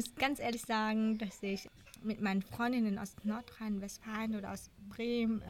muss 0.00 0.14
ganz 0.14 0.38
ehrlich 0.40 0.62
sagen, 0.62 1.18
dass 1.18 1.42
ich 1.42 1.68
mit 2.02 2.20
meinen 2.22 2.40
Freundinnen 2.42 2.98
aus 2.98 3.14
Nordrhein-Westfalen 3.24 4.34
oder 4.36 4.52
aus 4.52 4.70
Bremen, 4.88 5.42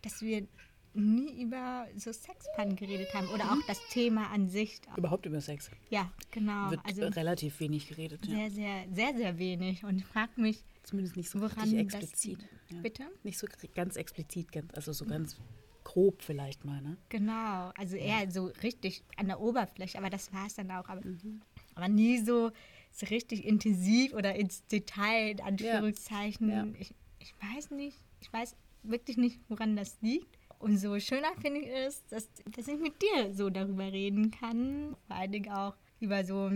dass 0.00 0.22
wir 0.22 0.46
nie 0.94 1.42
über 1.42 1.86
so 1.96 2.12
Sexpannen 2.12 2.76
geredet 2.76 3.12
haben 3.12 3.28
oder 3.28 3.44
auch 3.52 3.58
das 3.66 3.78
Thema 3.90 4.30
an 4.30 4.48
sich. 4.48 4.80
Überhaupt 4.96 5.26
über 5.26 5.40
Sex. 5.40 5.70
Ja, 5.90 6.10
genau. 6.30 6.70
Wird 6.70 6.80
also 6.84 7.02
relativ 7.08 7.58
wenig 7.60 7.88
geredet. 7.88 8.24
Ja. 8.26 8.48
sehr, 8.48 8.50
sehr, 8.50 8.84
sehr, 8.92 9.14
sehr 9.16 9.38
wenig. 9.38 9.84
Und 9.84 9.98
ich 9.98 10.04
frage 10.06 10.40
mich, 10.40 10.64
Zumindest 10.84 11.16
nicht 11.16 11.28
so 11.28 11.40
woran 11.40 11.70
das 11.70 11.72
explizit. 11.72 12.38
liegt. 12.38 12.48
Ja. 12.70 12.80
Bitte? 12.80 13.02
Nicht 13.22 13.38
so 13.38 13.46
ganz 13.74 13.96
explizit, 13.96 14.48
also 14.74 14.92
so 14.92 15.04
ganz 15.04 15.36
grob 15.82 16.22
vielleicht 16.22 16.64
mal, 16.64 16.80
ne? 16.80 16.96
Genau, 17.10 17.70
also 17.76 17.96
eher 17.96 18.30
so 18.30 18.46
richtig 18.62 19.02
an 19.16 19.26
der 19.26 19.40
Oberfläche, 19.40 19.98
aber 19.98 20.08
das 20.10 20.32
war 20.32 20.46
es 20.46 20.54
dann 20.54 20.70
auch. 20.70 20.88
Aber, 20.88 21.04
Mhm. 21.04 21.42
aber 21.74 21.88
nie 21.88 22.18
so, 22.24 22.50
so 22.96 23.06
richtig 23.06 23.44
intensiv 23.44 24.14
oder 24.14 24.34
ins 24.36 24.64
Detail, 24.66 25.32
in 25.32 25.40
Anführungszeichen. 25.40 26.48
Ja. 26.48 26.66
Ich, 26.78 26.94
ich 27.18 27.34
weiß 27.40 27.70
nicht, 27.72 27.98
ich 28.20 28.32
weiß 28.32 28.56
wirklich 28.84 29.16
nicht, 29.16 29.40
woran 29.48 29.76
das 29.76 29.98
liegt. 30.00 30.38
Und 30.60 30.78
so 30.78 30.98
schöner 31.00 31.32
finde 31.40 31.60
ich 31.60 31.68
es, 31.68 32.06
dass, 32.06 32.28
dass 32.50 32.68
ich 32.68 32.78
mit 32.78 32.94
dir 33.02 33.34
so 33.34 33.50
darüber 33.50 33.92
reden 33.92 34.30
kann. 34.30 34.96
Vor 35.08 35.16
allen 35.16 35.32
Dingen 35.32 35.50
auch 35.52 35.74
über 36.00 36.24
so 36.24 36.50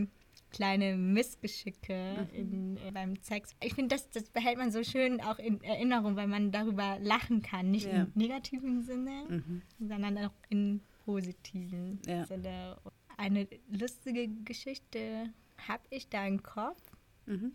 kleine 0.50 0.96
Missgeschicke 0.96 2.28
in, 2.32 2.76
äh, 2.78 2.90
beim 2.92 3.16
Sex. 3.16 3.50
Ich 3.62 3.74
finde, 3.74 3.96
das, 3.96 4.08
das 4.10 4.30
behält 4.30 4.56
man 4.58 4.70
so 4.70 4.82
schön 4.82 5.20
auch 5.20 5.38
in 5.38 5.62
Erinnerung, 5.62 6.16
weil 6.16 6.28
man 6.28 6.52
darüber 6.52 6.98
lachen 7.00 7.42
kann. 7.42 7.70
Nicht 7.70 7.86
Ja. 7.86 8.02
im 8.04 8.12
negativen 8.14 8.82
Sinne, 8.82 9.42
sondern 9.78 10.16
auch 10.18 10.32
im 10.48 10.80
positiven 11.04 12.00
Ja. 12.06 12.24
Sinne. 12.26 12.78
Eine 13.16 13.48
lustige 13.70 14.28
Geschichte 14.44 15.30
habe 15.66 15.82
ich 15.90 16.08
da 16.08 16.26
im 16.26 16.42
Kopf. 16.42 16.80
Mhm. 17.26 17.52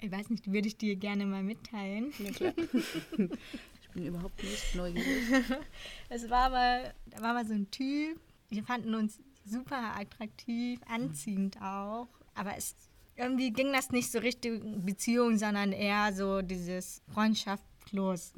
Ich 0.00 0.10
weiß 0.10 0.30
nicht, 0.30 0.50
würde 0.52 0.68
ich 0.68 0.76
dir 0.76 0.96
gerne 0.96 1.26
mal 1.26 1.42
mitteilen. 1.42 2.12
Ja, 2.18 2.30
klar. 2.30 2.52
ich 3.16 3.88
bin 3.94 4.06
überhaupt 4.06 4.42
nicht 4.42 4.74
neugierig. 4.74 5.44
Es 6.08 6.28
war 6.28 6.46
aber, 6.46 6.92
da 7.06 7.20
war 7.20 7.34
mal 7.34 7.46
so 7.46 7.54
ein 7.54 7.70
Typ, 7.70 8.18
wir 8.50 8.64
fanden 8.64 8.94
uns 8.94 9.18
super 9.44 9.96
attraktiv, 9.96 10.80
anziehend 10.86 11.60
auch, 11.60 12.08
aber 12.34 12.56
es 12.56 12.74
irgendwie 13.16 13.52
ging 13.52 13.72
das 13.72 13.90
nicht 13.90 14.10
so 14.10 14.18
Richtung 14.18 14.84
Beziehung, 14.84 15.36
sondern 15.36 15.72
eher 15.72 16.12
so 16.12 16.42
dieses 16.42 17.02
Freundschaft 17.12 17.64
plus. 17.84 18.32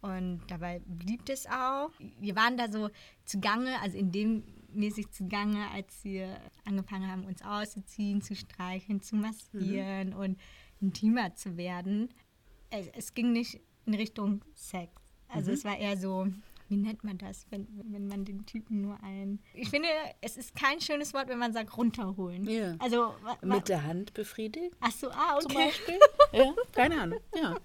Und 0.00 0.42
dabei 0.48 0.80
blieb 0.86 1.28
es 1.28 1.46
auch. 1.46 1.90
Wir 2.20 2.36
waren 2.36 2.56
da 2.56 2.70
so 2.70 2.90
zugange, 3.24 3.80
also 3.80 3.96
in 3.96 4.12
dem 4.12 4.44
mäßig 4.68 5.10
zugange, 5.10 5.70
als 5.70 6.04
wir 6.04 6.40
angefangen 6.64 7.10
haben, 7.10 7.24
uns 7.24 7.42
auszuziehen, 7.42 8.22
zu 8.22 8.34
streicheln, 8.34 9.00
zu 9.00 9.16
massieren 9.16 10.12
und 10.14 10.38
intimer 10.80 11.34
zu 11.34 11.56
werden. 11.56 12.12
Es, 12.70 12.88
es 12.88 13.14
ging 13.14 13.32
nicht 13.32 13.60
in 13.86 13.94
Richtung 13.94 14.42
Sex. 14.54 14.92
Also 15.28 15.52
es 15.52 15.64
war 15.64 15.76
eher 15.76 15.96
so, 15.96 16.26
wie 16.68 16.76
nennt 16.76 17.04
man 17.04 17.18
das, 17.18 17.46
wenn, 17.50 17.66
wenn 17.90 18.08
man 18.08 18.24
den 18.24 18.44
Typen 18.46 18.82
nur 18.82 19.02
ein... 19.02 19.40
Ich 19.54 19.70
finde, 19.70 19.88
es 20.20 20.36
ist 20.36 20.54
kein 20.54 20.80
schönes 20.80 21.14
Wort, 21.14 21.28
wenn 21.28 21.38
man 21.38 21.52
sagt 21.52 21.76
runterholen. 21.76 22.48
Ja. 22.48 22.76
Also, 22.78 23.14
Mit 23.42 23.68
der 23.68 23.84
Hand 23.84 24.14
befriedigt 24.14 24.76
ach 24.80 24.92
so, 24.92 25.10
ah, 25.10 25.38
zum 25.40 25.50
okay. 25.52 25.66
Beispiel? 25.66 25.98
ja, 26.32 26.54
keine 26.72 27.00
Ahnung. 27.00 27.20
Ja. 27.34 27.56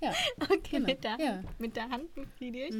Ja. 0.00 0.12
Okay, 0.40 0.58
Genau, 0.70 0.86
mit, 0.86 1.04
der, 1.04 1.16
ja. 1.18 1.36
Mhm. 1.36 1.48
mit 1.58 1.76
der 1.76 1.88
Hand 1.88 2.14
befriedigt. 2.14 2.74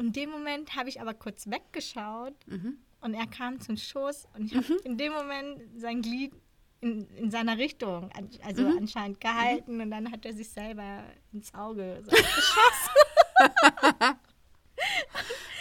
Und 0.00 0.06
in 0.06 0.12
dem 0.14 0.30
Moment 0.30 0.74
habe 0.76 0.88
ich 0.88 0.98
aber 1.02 1.12
kurz 1.12 1.46
weggeschaut 1.50 2.32
Mhm. 2.46 2.78
und 3.02 3.12
er 3.12 3.26
kam 3.26 3.60
zum 3.60 3.76
Schoß 3.76 4.28
und 4.34 4.46
ich 4.46 4.54
habe 4.56 4.72
in 4.84 4.96
dem 4.96 5.12
Moment 5.12 5.60
sein 5.78 6.00
Glied 6.00 6.32
in, 6.80 7.06
in 7.16 7.30
seiner 7.30 7.58
Richtung, 7.58 8.10
also 8.42 8.62
Mhm. 8.62 8.78
anscheinend 8.78 9.20
gehalten 9.20 9.78
und 9.78 9.90
dann 9.90 10.10
hat 10.10 10.24
er 10.24 10.32
sich 10.32 10.48
selber 10.48 11.04
ins 11.34 11.52
Auge 11.52 12.02
so 12.02 12.10
geschossen. 12.16 12.94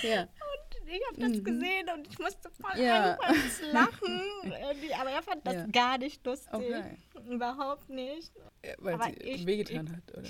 ja. 0.04 0.22
Und 0.22 0.88
ich 0.88 1.02
habe 1.08 1.20
das 1.34 1.44
gesehen 1.44 1.90
und 1.94 2.08
ich 2.08 2.18
musste 2.18 2.50
voll 2.62 2.76
Mhm. 2.76 2.82
Ja. 2.82 3.16
anfangen 3.16 3.74
lachen. 3.74 4.54
Aber 5.02 5.10
er 5.10 5.22
fand 5.22 5.46
das 5.46 5.54
Ja. 5.56 5.66
gar 5.68 5.98
nicht 5.98 6.26
lustig. 6.26 6.54
Okay. 6.54 6.98
Überhaupt 7.30 7.90
nicht. 7.90 8.32
Weil 8.78 8.94
Aber 8.94 9.04
sie 9.06 9.12
ich- 9.18 9.46
wehgetan 9.46 9.88
ich- 9.88 9.92
hat, 9.94 10.18
oder? 10.18 10.30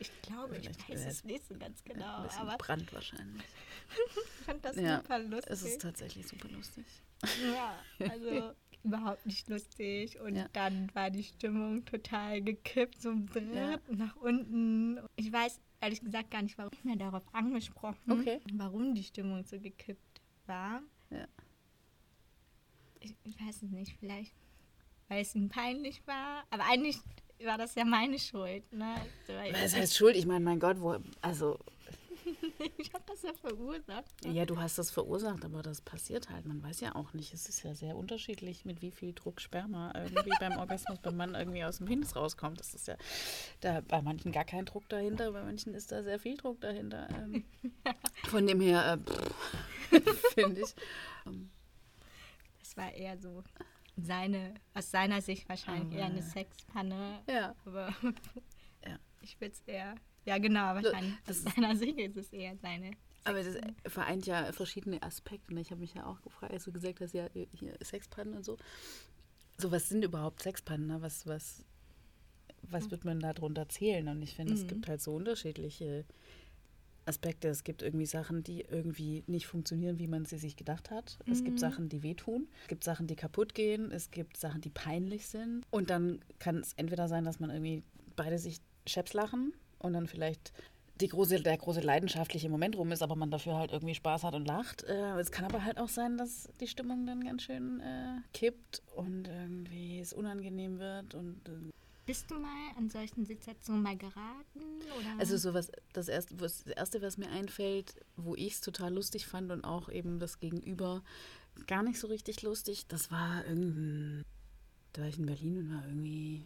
Ich 0.00 0.10
glaube, 0.22 0.56
ich 0.56 0.62
Vielleicht, 0.62 0.88
weiß 0.88 1.00
äh, 1.04 1.08
es 1.08 1.24
nicht 1.24 1.46
so 1.46 1.54
ganz 1.58 1.84
genau. 1.84 2.16
Ein 2.18 2.22
bisschen 2.24 2.40
aber 2.40 2.56
Brand 2.56 2.92
wahrscheinlich. 2.92 3.42
ich 4.16 4.44
fand 4.46 4.64
das 4.64 4.76
Ja, 4.76 4.96
super 4.98 5.18
lustig. 5.18 5.50
es 5.52 5.62
ist 5.62 5.80
tatsächlich 5.82 6.26
super 6.26 6.48
lustig. 6.48 6.84
Ja, 7.54 7.78
also 8.08 8.52
überhaupt 8.84 9.26
nicht 9.26 9.48
lustig. 9.48 10.18
Und 10.20 10.36
Ja. 10.36 10.48
dann 10.54 10.92
war 10.94 11.10
die 11.10 11.22
Stimmung 11.24 11.84
total 11.84 12.40
gekippt, 12.42 13.00
so 13.00 13.14
brrrt 13.14 13.54
Ja. 13.54 13.78
nach 13.94 14.16
unten. 14.16 14.98
Ich 15.16 15.30
weiß 15.30 15.60
ehrlich 15.80 16.00
gesagt 16.00 16.30
gar 16.30 16.42
nicht, 16.42 16.56
warum 16.58 16.72
ich 16.72 16.82
mehr 16.84 16.96
darauf 16.96 17.24
angesprochen, 17.34 18.10
Okay. 18.10 18.40
warum 18.54 18.94
die 18.94 19.04
Stimmung 19.04 19.44
so 19.44 19.60
gekippt 19.60 20.20
war. 20.46 20.82
Ja. 21.10 21.26
Ich, 23.00 23.14
ich 23.24 23.38
weiß 23.40 23.62
es 23.62 23.70
nicht, 23.70 23.96
vielleicht 23.98 24.34
weil 25.08 25.22
es 25.22 25.34
ihm 25.34 25.48
peinlich 25.48 26.06
war. 26.06 26.44
Aber 26.50 26.64
eigentlich 26.70 26.96
war 27.46 27.58
das 27.58 27.74
ja 27.74 27.84
meine 27.84 28.18
Schuld. 28.18 28.72
Ne? 28.72 28.94
Also, 29.28 29.54
Was 29.62 29.72
ich 29.72 29.78
heißt 29.78 29.96
Schuld? 29.96 30.16
Ich 30.16 30.26
meine, 30.26 30.44
mein 30.44 30.60
Gott, 30.60 30.80
wo, 30.80 30.96
also, 31.20 31.58
ich 32.78 32.92
habe 32.92 33.04
das 33.06 33.22
ja 33.22 33.32
verursacht. 33.32 34.04
ja, 34.26 34.44
du 34.44 34.58
hast 34.58 34.78
das 34.78 34.90
verursacht, 34.90 35.44
aber 35.44 35.62
das 35.62 35.80
passiert 35.80 36.30
halt. 36.30 36.46
Man 36.46 36.62
weiß 36.62 36.80
ja 36.80 36.94
auch 36.94 37.12
nicht. 37.14 37.32
Es 37.32 37.48
ist 37.48 37.62
ja 37.62 37.74
sehr 37.74 37.96
unterschiedlich, 37.96 38.64
mit 38.64 38.82
wie 38.82 38.90
viel 38.90 39.12
Druck 39.12 39.40
Sperma 39.40 39.92
irgendwie 39.94 40.30
beim 40.38 40.58
Orgasmus 40.58 40.98
beim 40.98 41.16
Mann 41.16 41.34
irgendwie 41.34 41.64
aus 41.64 41.78
dem 41.78 41.86
Penis 41.86 42.14
rauskommt. 42.14 42.60
Das 42.60 42.74
ist 42.74 42.88
ja 42.88 42.96
da 43.60 43.80
bei 43.80 44.02
manchen 44.02 44.32
gar 44.32 44.44
kein 44.44 44.64
Druck 44.66 44.88
dahinter, 44.88 45.32
bei 45.32 45.42
manchen 45.42 45.74
ist 45.74 45.92
da 45.92 46.02
sehr 46.02 46.18
viel 46.18 46.36
Druck 46.36 46.60
dahinter. 46.60 47.08
Ähm, 47.10 47.44
von 48.28 48.46
dem 48.46 48.60
her, 48.60 48.98
äh, 49.90 50.00
finde 50.34 50.60
ich. 50.60 50.74
Das 52.60 52.76
war 52.76 52.92
eher 52.92 53.18
so 53.18 53.42
seine, 54.04 54.54
aus 54.74 54.90
seiner 54.90 55.20
Sicht 55.20 55.48
wahrscheinlich 55.48 55.98
eher 55.98 56.06
eine 56.06 56.22
Sexpanne. 56.22 57.20
Ja. 57.28 57.54
Aber 57.64 57.88
Ja. 58.86 58.98
ich 59.22 59.40
würde 59.40 59.52
es 59.52 59.60
eher, 59.66 59.94
ja 60.24 60.38
genau, 60.38 60.74
wahrscheinlich 60.74 61.14
das 61.26 61.44
aus 61.46 61.54
seiner 61.54 61.76
Sicht 61.76 61.98
ist 61.98 62.16
es 62.16 62.28
eher 62.32 62.56
seine. 62.56 62.92
Aber 63.24 63.42
das 63.42 63.56
vereint 63.86 64.26
ja 64.26 64.50
verschiedene 64.52 65.02
Aspekte. 65.02 65.52
ne? 65.54 65.60
Ich 65.60 65.70
habe 65.70 65.80
mich 65.80 65.92
ja 65.94 66.06
auch 66.06 66.22
gefragt, 66.22 66.52
als 66.52 66.64
du 66.64 66.72
gesagt 66.72 67.00
hast, 67.00 67.12
ja, 67.12 67.28
hier 67.52 67.76
Sexpannen 67.82 68.34
und 68.34 68.44
so. 68.44 68.56
So, 69.58 69.70
was 69.70 69.90
sind 69.90 70.02
überhaupt 70.04 70.42
Sexpannen? 70.42 70.86
Ne? 70.86 71.02
Was, 71.02 71.26
was, 71.26 71.62
was 72.62 72.90
wird 72.90 73.04
man 73.04 73.20
darunter 73.20 73.68
zählen? 73.68 74.08
Und 74.08 74.22
ich 74.22 74.34
finde, 74.34 74.54
es 74.54 74.66
gibt 74.66 74.88
halt 74.88 75.02
so 75.02 75.14
unterschiedliche 75.14 76.06
Aspekte. 77.06 77.48
Es 77.48 77.64
gibt 77.64 77.82
irgendwie 77.82 78.06
Sachen, 78.06 78.42
die 78.42 78.62
irgendwie 78.62 79.24
nicht 79.26 79.46
funktionieren, 79.46 79.98
wie 79.98 80.06
man 80.06 80.24
sie 80.24 80.38
sich 80.38 80.56
gedacht 80.56 80.90
hat. 80.90 81.18
Es 81.30 81.44
gibt 81.44 81.58
Sachen, 81.58 81.88
die 81.88 82.02
wehtun. 82.02 82.48
Es 82.62 82.68
gibt 82.68 82.84
Sachen, 82.84 83.06
die 83.06 83.16
kaputt 83.16 83.54
gehen. 83.54 83.90
Es 83.90 84.10
gibt 84.10 84.36
Sachen, 84.36 84.60
die 84.60 84.70
peinlich 84.70 85.26
sind. 85.26 85.64
Und 85.70 85.90
dann 85.90 86.20
kann 86.38 86.58
es 86.58 86.72
entweder 86.74 87.08
sein, 87.08 87.24
dass 87.24 87.40
man 87.40 87.50
irgendwie 87.50 87.82
beide 88.16 88.38
sich 88.38 88.58
scheps 88.86 89.12
lachen 89.12 89.52
und 89.78 89.92
dann 89.92 90.06
vielleicht 90.06 90.52
die 91.00 91.08
große, 91.08 91.40
der 91.40 91.56
große 91.56 91.80
leidenschaftliche 91.80 92.48
Moment 92.48 92.76
rum 92.76 92.92
ist, 92.92 93.02
aber 93.02 93.16
man 93.16 93.30
dafür 93.30 93.56
halt 93.56 93.72
irgendwie 93.72 93.94
Spaß 93.94 94.24
hat 94.24 94.34
und 94.34 94.46
lacht. 94.46 94.82
Äh, 94.84 95.18
es 95.18 95.30
kann 95.30 95.46
aber 95.46 95.64
halt 95.64 95.78
auch 95.78 95.88
sein, 95.88 96.18
dass 96.18 96.48
die 96.60 96.66
Stimmung 96.66 97.06
dann 97.06 97.24
ganz 97.24 97.42
schön 97.42 97.80
äh, 97.80 98.20
kippt 98.34 98.82
und 98.94 99.28
irgendwie 99.28 100.00
es 100.00 100.12
unangenehm 100.12 100.78
wird 100.78 101.14
und 101.14 101.48
äh, 101.48 101.70
Bist 102.10 102.28
du 102.28 102.40
mal 102.40 102.72
an 102.76 102.90
solchen 102.90 103.24
Situationen 103.24 103.84
mal 103.84 103.96
geraten? 103.96 104.58
Oder? 104.98 105.20
Also 105.20 105.36
so 105.36 105.54
was, 105.54 105.70
das 105.92 106.08
erste, 106.08 106.40
was, 106.40 106.64
das 106.64 106.72
erste, 106.72 107.02
was 107.02 107.18
mir 107.18 107.30
einfällt, 107.30 107.94
wo 108.16 108.34
ich 108.34 108.54
es 108.54 108.60
total 108.60 108.92
lustig 108.92 109.28
fand 109.28 109.52
und 109.52 109.62
auch 109.62 109.88
eben 109.88 110.18
das 110.18 110.40
Gegenüber 110.40 111.04
gar 111.68 111.84
nicht 111.84 112.00
so 112.00 112.08
richtig 112.08 112.42
lustig, 112.42 112.88
das 112.88 113.12
war 113.12 113.46
irgendein, 113.46 114.24
da 114.92 115.02
war 115.02 115.08
ich 115.08 115.20
in 115.20 115.26
Berlin 115.26 115.58
und 115.58 115.70
war 115.72 115.86
irgendwie, 115.86 116.42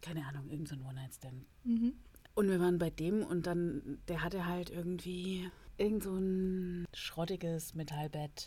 keine 0.00 0.24
Ahnung, 0.26 0.48
irgendein 0.48 0.78
so 0.78 0.86
One-Night-Stand. 0.86 1.44
Mhm. 1.64 1.92
Und 2.34 2.48
wir 2.48 2.58
waren 2.58 2.78
bei 2.78 2.88
dem 2.88 3.24
und 3.24 3.46
dann, 3.46 3.98
der 4.08 4.22
hatte 4.22 4.46
halt 4.46 4.70
irgendwie 4.70 5.50
irgend 5.76 6.02
so 6.02 6.16
ein 6.16 6.86
schrottiges 6.94 7.74
Metallbett. 7.74 8.46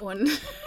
Und 0.00 0.28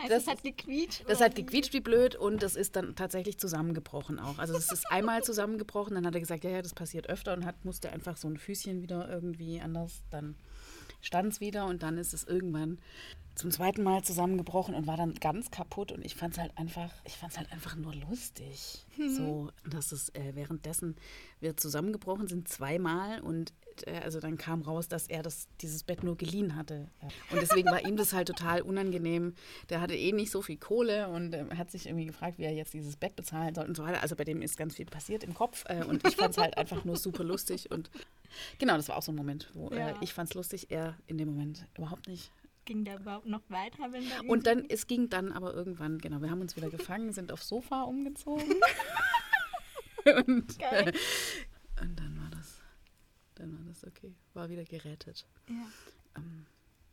heißt, 0.00 0.08
das- 0.10 0.22
es 0.22 0.28
hat 0.28 0.42
gequietscht? 0.42 1.04
das 1.08 1.20
hat 1.20 1.34
gequietscht 1.34 1.72
wie 1.72 1.80
blöd 1.80 2.16
und 2.16 2.42
das 2.42 2.56
ist 2.56 2.76
dann 2.76 2.94
tatsächlich 2.96 3.38
zusammengebrochen 3.38 4.18
auch. 4.18 4.38
Also 4.38 4.54
es 4.56 4.70
ist 4.72 4.90
einmal 4.90 5.22
zusammengebrochen, 5.22 5.94
dann 5.94 6.06
hat 6.06 6.14
er 6.14 6.20
gesagt, 6.20 6.44
ja, 6.44 6.50
ja, 6.50 6.62
das 6.62 6.74
passiert 6.74 7.08
öfter 7.08 7.32
und 7.34 7.44
hat, 7.44 7.64
musste 7.64 7.90
einfach 7.90 8.16
so 8.16 8.28
ein 8.28 8.36
Füßchen 8.38 8.82
wieder 8.82 9.08
irgendwie 9.08 9.60
anders, 9.60 10.02
dann 10.10 10.36
stand 11.00 11.32
es 11.32 11.40
wieder 11.40 11.66
und 11.66 11.82
dann 11.82 11.96
ist 11.98 12.12
es 12.12 12.24
irgendwann 12.24 12.78
zum 13.36 13.52
zweiten 13.52 13.84
Mal 13.84 14.02
zusammengebrochen 14.02 14.74
und 14.74 14.88
war 14.88 14.96
dann 14.96 15.14
ganz 15.14 15.52
kaputt 15.52 15.92
und 15.92 16.04
ich 16.04 16.16
fand 16.16 16.34
es 16.34 16.40
halt 16.40 16.50
einfach, 16.58 16.90
ich 17.04 17.16
fand 17.16 17.36
halt 17.38 17.52
einfach 17.52 17.76
nur 17.76 17.94
lustig. 17.94 18.84
Mhm. 18.96 19.14
So, 19.14 19.50
dass 19.64 19.92
es 19.92 20.08
äh, 20.14 20.32
währenddessen 20.34 20.96
wir 21.38 21.56
zusammengebrochen 21.56 22.26
sind 22.26 22.48
zweimal 22.48 23.20
und 23.20 23.52
äh, 23.86 24.00
also 24.02 24.20
dann 24.20 24.38
kam 24.38 24.62
raus, 24.62 24.88
dass 24.88 25.06
er 25.06 25.22
das, 25.22 25.48
dieses 25.60 25.82
Bett 25.82 26.02
nur 26.02 26.16
geliehen 26.16 26.56
hatte. 26.56 26.88
Und 27.30 27.40
deswegen 27.40 27.70
war 27.70 27.84
ihm 27.84 27.96
das 27.96 28.12
halt 28.12 28.28
total 28.28 28.62
unangenehm. 28.62 29.34
Der 29.70 29.80
hatte 29.80 29.94
eh 29.94 30.12
nicht 30.12 30.30
so 30.30 30.42
viel 30.42 30.56
Kohle 30.56 31.08
und 31.08 31.34
äh, 31.34 31.44
hat 31.56 31.70
sich 31.70 31.86
irgendwie 31.86 32.06
gefragt, 32.06 32.38
wie 32.38 32.44
er 32.44 32.52
jetzt 32.52 32.74
dieses 32.74 32.96
Bett 32.96 33.16
bezahlen 33.16 33.54
soll 33.54 33.66
und 33.66 33.76
so 33.76 33.84
weiter. 33.84 34.02
Also 34.02 34.16
bei 34.16 34.24
dem 34.24 34.42
ist 34.42 34.56
ganz 34.56 34.76
viel 34.76 34.86
passiert 34.86 35.24
im 35.24 35.34
Kopf 35.34 35.64
äh, 35.68 35.84
und 35.84 36.06
ich 36.06 36.16
fand 36.16 36.30
es 36.30 36.38
halt 36.38 36.56
einfach 36.56 36.84
nur 36.84 36.96
super 36.96 37.24
lustig 37.24 37.70
und 37.70 37.90
genau, 38.58 38.76
das 38.76 38.88
war 38.88 38.96
auch 38.96 39.02
so 39.02 39.12
ein 39.12 39.16
Moment, 39.16 39.50
wo 39.54 39.70
äh, 39.70 39.78
ja. 39.78 39.94
ich 40.00 40.12
fand 40.12 40.30
es 40.30 40.34
lustig, 40.34 40.70
er 40.70 40.96
in 41.06 41.18
dem 41.18 41.28
Moment 41.28 41.66
überhaupt 41.76 42.08
nicht 42.08 42.32
ging 42.64 42.84
der 42.84 43.00
überhaupt 43.00 43.24
noch 43.24 43.40
weiter? 43.48 43.92
Wenn 43.92 44.06
da 44.10 44.20
und 44.28 44.46
dann, 44.46 44.66
es 44.68 44.86
ging 44.86 45.08
dann 45.08 45.32
aber 45.32 45.54
irgendwann, 45.54 45.96
genau, 45.96 46.20
wir 46.20 46.30
haben 46.30 46.42
uns 46.42 46.54
wieder 46.54 46.68
gefangen, 46.68 47.14
sind 47.14 47.32
aufs 47.32 47.48
Sofa 47.48 47.84
umgezogen. 47.84 48.44
und, 50.26 50.60
äh, 50.60 50.92
und 51.80 51.98
dann 51.98 52.07
dann 53.38 53.52
war 53.52 53.64
das 53.66 53.84
okay, 53.84 54.14
war 54.34 54.48
wieder 54.48 54.64
gerettet. 54.64 55.26
Ja. 55.48 55.66
Ähm, 56.16 56.46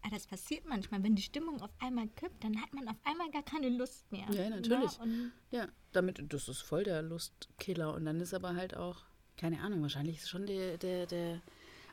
aber 0.06 0.14
ah, 0.14 0.18
das 0.20 0.28
passiert 0.28 0.66
manchmal, 0.68 1.02
wenn 1.02 1.16
die 1.16 1.24
Stimmung 1.24 1.60
auf 1.64 1.72
einmal 1.80 2.08
kippt, 2.10 2.44
dann 2.44 2.62
hat 2.62 2.72
man 2.74 2.88
auf 2.88 2.98
einmal 3.06 3.32
gar 3.32 3.42
keine 3.42 3.70
Lust 3.70 4.12
mehr. 4.12 4.28
Ja, 4.30 4.52
natürlich. 4.52 4.98
Ja, 5.00 5.06
ne? 5.06 5.32
ja 5.50 5.68
damit, 5.94 6.24
das 6.32 6.48
ist 6.48 6.62
voll 6.62 6.84
der 6.84 7.02
Lustkiller. 7.02 7.92
Und 7.92 8.06
dann 8.06 8.22
ist 8.22 8.36
aber 8.36 8.54
halt 8.54 8.78
auch, 8.78 9.02
keine 9.36 9.62
Ahnung, 9.62 9.82
wahrscheinlich 9.82 10.18
ist 10.18 10.30
schon 10.30 10.46
der, 10.46 10.78
der, 10.78 11.08
der 11.08 11.42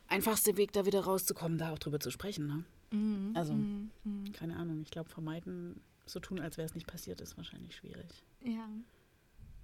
einfachste 0.09 0.59
Weg, 0.59 0.73
da 0.73 0.85
wieder 0.85 1.01
rauszukommen, 1.01 1.57
da 1.57 1.73
auch 1.73 1.79
drüber 1.79 2.01
zu 2.01 2.11
sprechen. 2.11 2.47
Ne? 2.47 2.65
Mhm. 2.91 3.33
Also, 3.35 3.55
mhm. 3.55 3.91
mhm. 4.05 4.33
keine 4.33 4.57
Ahnung. 4.57 4.83
Ich 4.83 4.91
glaube, 4.91 5.09
vermeiden, 5.09 5.81
so 6.05 6.21
tun, 6.21 6.39
als 6.39 6.59
wäre 6.59 6.67
es 6.67 6.75
nicht 6.75 6.87
passiert, 6.87 7.23
ist 7.23 7.39
wahrscheinlich 7.39 7.77
schwierig. 7.77 8.23
Ja. 8.43 8.69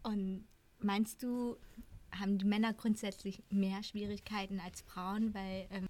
Und 0.04 0.46
meinst 0.80 1.22
du, 1.22 1.58
haben 2.12 2.38
die 2.38 2.44
Männer 2.44 2.72
grundsätzlich 2.74 3.42
mehr 3.50 3.82
Schwierigkeiten 3.82 4.60
als 4.60 4.80
Frauen? 4.82 5.34
Weil 5.34 5.66
ähm, 5.70 5.86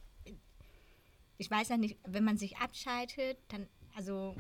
ich 1.39 1.51
weiß 1.51 1.69
ja 1.69 1.77
nicht, 1.77 1.97
wenn 2.07 2.25
man 2.25 2.37
sich 2.37 2.59
abschaltet, 2.59 3.39
dann, 3.49 3.67
also 3.95 4.35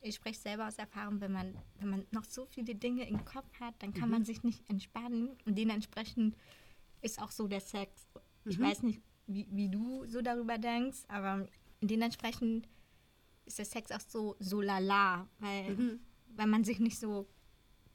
ich 0.00 0.16
spreche 0.16 0.38
selber 0.38 0.68
aus 0.68 0.76
Erfahrung, 0.76 1.20
wenn 1.20 1.32
man, 1.32 1.54
wenn 1.78 1.90
man 1.90 2.06
noch 2.10 2.24
so 2.24 2.46
viele 2.46 2.74
Dinge 2.74 3.08
im 3.08 3.24
Kopf 3.24 3.60
hat, 3.60 3.74
dann 3.80 3.94
kann 3.94 4.08
mhm. 4.08 4.12
man 4.12 4.24
sich 4.24 4.42
nicht 4.42 4.68
entspannen 4.68 5.30
und 5.44 5.56
dementsprechend 5.56 6.36
ist 7.02 7.20
auch 7.20 7.30
so 7.30 7.46
der 7.48 7.60
Sex. 7.60 8.06
Ich 8.44 8.58
mhm. 8.58 8.64
weiß 8.64 8.82
nicht, 8.82 9.00
wie, 9.26 9.46
wie 9.50 9.68
du 9.68 10.06
so 10.06 10.20
darüber 10.22 10.58
denkst, 10.58 10.98
aber 11.08 11.48
dementsprechend 11.80 12.68
ist 13.44 13.58
der 13.58 13.64
Sex 13.64 13.90
auch 13.92 14.00
so, 14.00 14.36
so 14.38 14.60
lala, 14.60 15.28
weil, 15.38 15.76
mhm. 15.76 16.00
weil 16.34 16.46
man 16.46 16.64
sich 16.64 16.80
nicht 16.80 16.98
so 16.98 17.28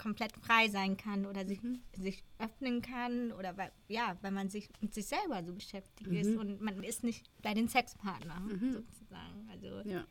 komplett 0.02 0.34
frei 0.34 0.68
sein 0.70 0.98
kann 0.98 1.26
oder 1.26 1.46
sich, 1.46 1.62
mhm. 1.62 1.82
sich 1.96 2.24
öffnen 2.40 2.82
kann 2.82 3.32
oder 3.32 3.56
weil, 3.58 3.72
ja, 3.88 4.18
weil 4.22 4.32
man 4.32 4.50
sich 4.50 4.70
mit 4.82 4.94
sich 4.94 5.06
selber 5.06 5.44
so 5.44 5.54
beschäftigt 5.54 6.10
mhm. 6.10 6.18
ist 6.18 6.36
und 6.36 6.62
man 6.62 6.84
ist 6.84 7.04
nicht 7.04 7.30
bei 7.42 7.54
den 7.54 7.68
Sexpartnern 7.68 8.46
mhm. 8.46 8.74
sozusagen. 8.74 9.50
Also, 9.52 9.90
ja. 9.90 10.06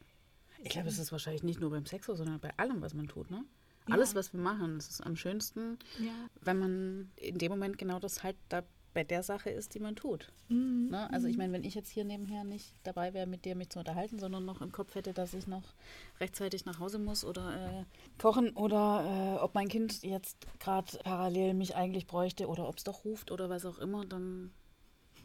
Ich 0.63 0.71
glaube, 0.71 0.89
es 0.89 0.99
ist 0.99 1.11
wahrscheinlich 1.11 1.43
nicht 1.43 1.61
nur 1.61 1.71
beim 1.71 1.87
Sex 1.87 2.07
so, 2.07 2.15
sondern 2.15 2.39
bei 2.39 2.57
allem, 2.59 2.81
was 2.83 2.95
man 2.95 3.09
tut, 3.09 3.31
ne? 3.31 3.45
Alles, 3.87 4.11
ja. 4.13 4.17
was 4.19 4.33
wir 4.33 4.41
machen, 4.41 4.77
es 4.77 4.89
ist 4.89 5.01
am 5.01 5.17
schönsten, 5.17 5.79
ja. 5.99 6.13
wenn 6.43 6.59
man 6.59 7.11
in 7.17 7.39
dem 7.39 7.51
Moment 7.51 7.79
genau 7.79 7.99
das 7.99 8.23
halt 8.23 8.37
da 8.49 8.63
bei 8.93 9.05
der 9.05 9.23
Sache 9.23 9.51
ist, 9.51 9.75
die 9.75 9.81
man 9.81 9.95
tut. 9.97 10.33
Mhm. 10.49 10.89
Ne? 10.91 11.11
Also 11.13 11.29
ich 11.29 11.37
meine, 11.37 11.53
wenn 11.53 11.65
ich 11.65 11.75
jetzt 11.75 11.91
hier 11.91 12.05
nebenher 12.05 12.45
nicht 12.45 12.75
dabei 12.83 13.15
wäre, 13.15 13.27
mit 13.27 13.45
dir 13.45 13.55
mich 13.55 13.71
zu 13.71 13.79
unterhalten, 13.79 14.19
sondern 14.19 14.45
noch 14.45 14.61
im 14.61 14.73
Kopf 14.73 14.95
hätte, 14.95 15.13
dass 15.13 15.35
ich 15.35 15.47
noch 15.47 15.75
rechtzeitig 16.19 16.65
nach 16.65 16.81
Hause 16.81 16.99
muss 16.99 17.25
oder 17.25 17.55
äh, 17.55 17.85
kochen 18.19 18.51
oder 18.51 19.37
äh, 19.37 19.43
ob 19.43 19.55
mein 19.55 19.69
Kind 19.69 20.03
jetzt 20.03 20.37
gerade 20.59 20.99
parallel 21.05 21.55
mich 21.55 21.77
eigentlich 21.77 22.07
bräuchte 22.07 22.49
oder 22.49 22.69
ob 22.69 22.79
es 22.79 22.85
doch 22.85 23.05
ruft 23.05 23.31
oder 23.31 23.49
was 23.49 23.65
auch 23.65 23.79
immer, 23.79 24.05
dann 24.05 24.51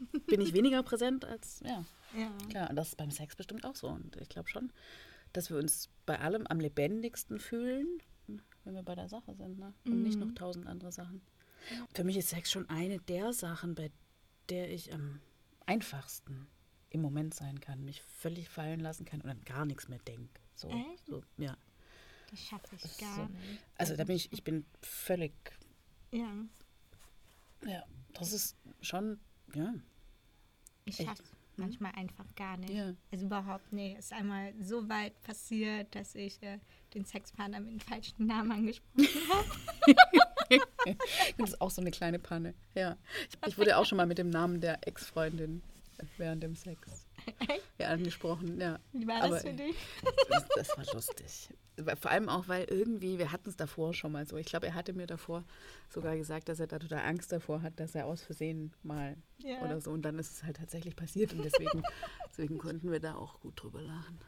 bin 0.26 0.40
ich 0.40 0.52
weniger 0.52 0.82
präsent 0.82 1.24
als, 1.24 1.60
ja. 1.64 1.84
ja. 2.16 2.30
Klar, 2.50 2.70
und 2.70 2.76
das 2.76 2.90
ist 2.90 2.96
beim 2.96 3.10
Sex 3.10 3.34
bestimmt 3.34 3.64
auch 3.64 3.76
so. 3.76 3.88
Und 3.88 4.16
ich 4.16 4.28
glaube 4.28 4.48
schon, 4.48 4.72
dass 5.32 5.50
wir 5.50 5.58
uns 5.58 5.90
bei 6.04 6.20
allem 6.20 6.46
am 6.46 6.60
lebendigsten 6.60 7.40
fühlen, 7.40 7.86
wenn 8.64 8.74
wir 8.74 8.82
bei 8.82 8.94
der 8.94 9.08
Sache 9.08 9.34
sind 9.34 9.58
ne? 9.58 9.72
und 9.86 9.98
mhm. 9.98 10.02
nicht 10.02 10.18
noch 10.18 10.32
tausend 10.34 10.66
andere 10.66 10.92
Sachen. 10.92 11.20
Für 11.94 12.04
mich 12.04 12.16
ist 12.16 12.30
Sex 12.30 12.50
schon 12.50 12.68
eine 12.68 12.98
der 12.98 13.32
Sachen, 13.32 13.74
bei 13.74 13.90
der 14.48 14.70
ich 14.70 14.92
am 14.92 15.20
einfachsten 15.66 16.46
im 16.90 17.00
Moment 17.02 17.34
sein 17.34 17.60
kann, 17.60 17.84
mich 17.84 18.02
völlig 18.02 18.48
fallen 18.48 18.80
lassen 18.80 19.04
kann 19.04 19.20
und 19.20 19.30
an 19.30 19.44
gar 19.44 19.64
nichts 19.64 19.88
mehr 19.88 19.98
denke. 20.00 20.40
So, 20.54 20.68
Echt? 20.68 21.06
so, 21.06 21.22
ja. 21.36 21.56
Das 22.30 22.40
schaffe 22.40 22.76
ich 22.76 22.98
gar 22.98 23.16
so. 23.16 23.22
nicht. 23.26 23.62
Also 23.76 23.96
da 23.96 24.04
bin 24.04 24.16
ich, 24.16 24.32
ich 24.32 24.42
bin 24.42 24.64
völlig. 24.82 25.32
Ja. 26.12 26.32
Ja, 27.64 27.84
das 28.14 28.32
ist 28.32 28.56
schon, 28.80 29.18
ja. 29.54 29.74
Ich 30.84 30.96
schaffe 30.96 31.22
es 31.22 31.32
manchmal 31.56 31.92
einfach 31.92 32.26
gar 32.34 32.56
nicht. 32.56 32.72
Ja. 32.72 32.94
Also 33.10 33.26
überhaupt 33.26 33.72
nicht. 33.72 33.98
Es 33.98 34.06
ist 34.06 34.12
einmal 34.12 34.54
so 34.60 34.88
weit 34.88 35.20
passiert, 35.22 35.94
dass 35.94 36.14
ich 36.14 36.42
äh, 36.42 36.58
den 36.94 37.04
Sexpartner 37.04 37.60
mit 37.60 37.72
dem 37.72 37.80
falschen 37.80 38.26
Namen 38.26 38.52
angesprochen 38.52 39.08
habe. 39.30 39.96
das 41.38 41.50
ist 41.50 41.60
auch 41.60 41.70
so 41.70 41.80
eine 41.80 41.90
kleine 41.90 42.18
Panne. 42.18 42.54
Ja. 42.74 42.96
Ich, 43.30 43.48
ich 43.48 43.58
wurde 43.58 43.76
auch 43.76 43.86
schon 43.86 43.96
mal 43.96 44.06
mit 44.06 44.18
dem 44.18 44.30
Namen 44.30 44.60
der 44.60 44.86
Ex-Freundin 44.86 45.62
während 46.18 46.42
dem 46.42 46.56
Sex 46.56 47.06
ja, 47.78 47.88
angesprochen. 47.88 48.60
Ja. 48.60 48.78
Wie 48.92 49.06
war 49.06 49.20
das 49.20 49.30
Aber, 49.30 49.40
für 49.40 49.52
dich? 49.52 49.76
Das, 50.28 50.44
das, 50.54 50.76
war 50.76 50.84
lustig. 50.94 51.48
Vor 52.00 52.10
allem 52.10 52.28
auch, 52.28 52.48
weil 52.48 52.64
irgendwie, 52.64 53.18
wir 53.18 53.32
hatten 53.32 53.48
es 53.48 53.56
davor 53.56 53.94
schon 53.94 54.12
mal 54.12 54.26
so. 54.26 54.36
Ich 54.36 54.46
glaube, 54.46 54.66
er 54.66 54.74
hatte 54.74 54.92
mir 54.92 55.06
davor 55.06 55.44
sogar 55.90 56.16
gesagt, 56.16 56.48
dass 56.48 56.60
er 56.60 56.66
da 56.66 56.78
total 56.78 57.02
Angst 57.04 57.32
davor 57.32 57.62
hat, 57.62 57.78
dass 57.78 57.94
er 57.94 58.06
aus 58.06 58.22
Versehen 58.22 58.72
mal 58.82 59.16
ja. 59.38 59.60
oder 59.60 59.80
so. 59.80 59.90
Und 59.90 60.02
dann 60.02 60.18
ist 60.18 60.32
es 60.32 60.42
halt 60.42 60.56
tatsächlich 60.56 60.96
passiert 60.96 61.32
und 61.32 61.42
deswegen, 61.44 61.82
deswegen 62.30 62.58
konnten 62.58 62.90
wir 62.90 63.00
da 63.00 63.14
auch 63.14 63.40
gut 63.40 63.62
drüber 63.62 63.82
lachen. 63.82 64.18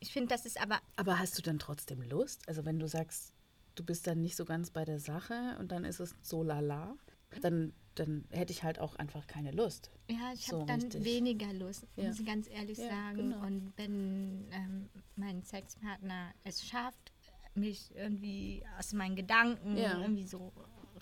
Ich 0.00 0.12
finde, 0.12 0.28
das 0.28 0.44
ist 0.44 0.60
aber. 0.60 0.80
Aber 0.96 1.18
hast 1.18 1.38
du 1.38 1.42
dann 1.42 1.58
trotzdem 1.58 2.02
Lust? 2.02 2.46
Also, 2.48 2.64
wenn 2.64 2.78
du 2.78 2.86
sagst, 2.86 3.33
du 3.74 3.84
bist 3.84 4.06
dann 4.06 4.20
nicht 4.20 4.36
so 4.36 4.44
ganz 4.44 4.70
bei 4.70 4.84
der 4.84 4.98
Sache 4.98 5.56
und 5.58 5.72
dann 5.72 5.84
ist 5.84 6.00
es 6.00 6.14
so 6.22 6.42
lala, 6.42 6.96
dann, 7.40 7.72
dann 7.94 8.24
hätte 8.30 8.52
ich 8.52 8.62
halt 8.62 8.78
auch 8.78 8.96
einfach 8.96 9.26
keine 9.26 9.50
Lust. 9.50 9.90
Ja, 10.08 10.32
ich 10.32 10.46
so 10.46 10.58
habe 10.58 10.66
dann 10.66 10.82
richtig. 10.82 11.04
weniger 11.04 11.52
Lust, 11.52 11.86
ja. 11.96 12.08
muss 12.08 12.20
ich 12.20 12.26
ganz 12.26 12.48
ehrlich 12.48 12.78
ja, 12.78 12.88
sagen. 12.88 13.16
Genau. 13.16 13.46
Und 13.46 13.72
wenn 13.76 14.48
ähm, 14.52 14.88
mein 15.16 15.42
Sexpartner 15.42 16.32
es 16.44 16.64
schafft, 16.64 17.12
mich 17.54 17.94
irgendwie 17.94 18.64
aus 18.78 18.92
meinen 18.92 19.16
Gedanken 19.16 19.76
ja. 19.76 20.00
irgendwie 20.00 20.26
so 20.26 20.52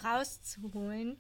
rauszuholen, 0.05 1.17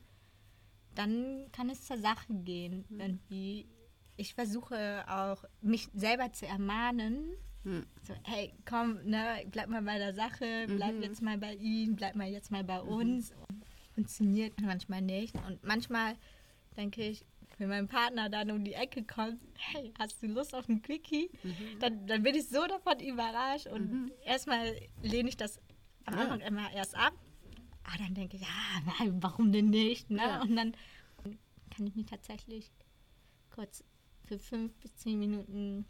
dann 0.94 1.46
kann 1.52 1.70
es 1.70 1.84
zur 1.86 1.98
Sache 1.98 2.32
gehen. 2.34 2.84
Mhm. 2.88 3.00
Irgendwie. 3.00 3.68
Ich 4.16 4.34
versuche 4.34 5.04
auch, 5.08 5.44
mich 5.62 5.88
selber 5.94 6.32
zu 6.32 6.46
ermahnen, 6.46 7.34
hm. 7.64 7.86
So, 8.02 8.14
hey, 8.24 8.52
komm, 8.68 8.98
ne, 9.04 9.44
bleib 9.50 9.68
mal 9.68 9.82
bei 9.82 9.98
der 9.98 10.14
Sache, 10.14 10.66
bleib 10.66 10.94
mhm. 10.94 11.02
jetzt 11.02 11.22
mal 11.22 11.38
bei 11.38 11.54
ihm, 11.54 11.94
bleib 11.94 12.16
mal 12.16 12.28
jetzt 12.28 12.50
mal 12.50 12.64
bei 12.64 12.82
mhm. 12.82 12.88
uns. 12.88 13.32
Funktioniert 13.94 14.60
manchmal 14.60 15.02
nicht. 15.02 15.34
Und 15.46 15.62
manchmal 15.62 16.16
denke 16.76 17.02
ich, 17.02 17.24
wenn 17.58 17.68
mein 17.68 17.86
Partner 17.86 18.28
dann 18.28 18.50
um 18.50 18.64
die 18.64 18.72
Ecke 18.72 19.04
kommt, 19.04 19.40
hey, 19.54 19.92
hast 19.98 20.20
du 20.22 20.26
Lust 20.26 20.54
auf 20.54 20.68
ein 20.68 20.82
Quickie? 20.82 21.30
Mhm. 21.42 21.78
Dann, 21.78 22.06
dann 22.06 22.22
bin 22.22 22.34
ich 22.34 22.48
so 22.48 22.66
davon 22.66 22.98
überrascht. 23.00 23.68
Und 23.68 23.92
mhm. 23.92 24.12
erstmal 24.24 24.74
lehne 25.02 25.28
ich 25.28 25.36
das 25.36 25.60
am 26.04 26.14
Anfang 26.18 26.40
ja. 26.40 26.46
immer 26.46 26.72
erst 26.72 26.96
ab. 26.96 27.12
Aber 27.84 27.98
dann 27.98 28.14
denke 28.14 28.36
ich, 28.36 28.42
ja, 28.42 28.48
nein, 28.98 29.22
warum 29.22 29.52
denn 29.52 29.70
nicht? 29.70 30.10
Ne? 30.10 30.22
Ja. 30.22 30.42
Und 30.42 30.56
dann 30.56 30.74
kann 31.70 31.86
ich 31.86 31.94
mich 31.94 32.06
tatsächlich 32.06 32.70
kurz 33.50 33.84
für 34.24 34.38
fünf 34.38 34.74
bis 34.78 34.96
zehn 34.96 35.18
Minuten 35.18 35.84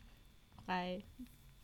frei 0.65 1.05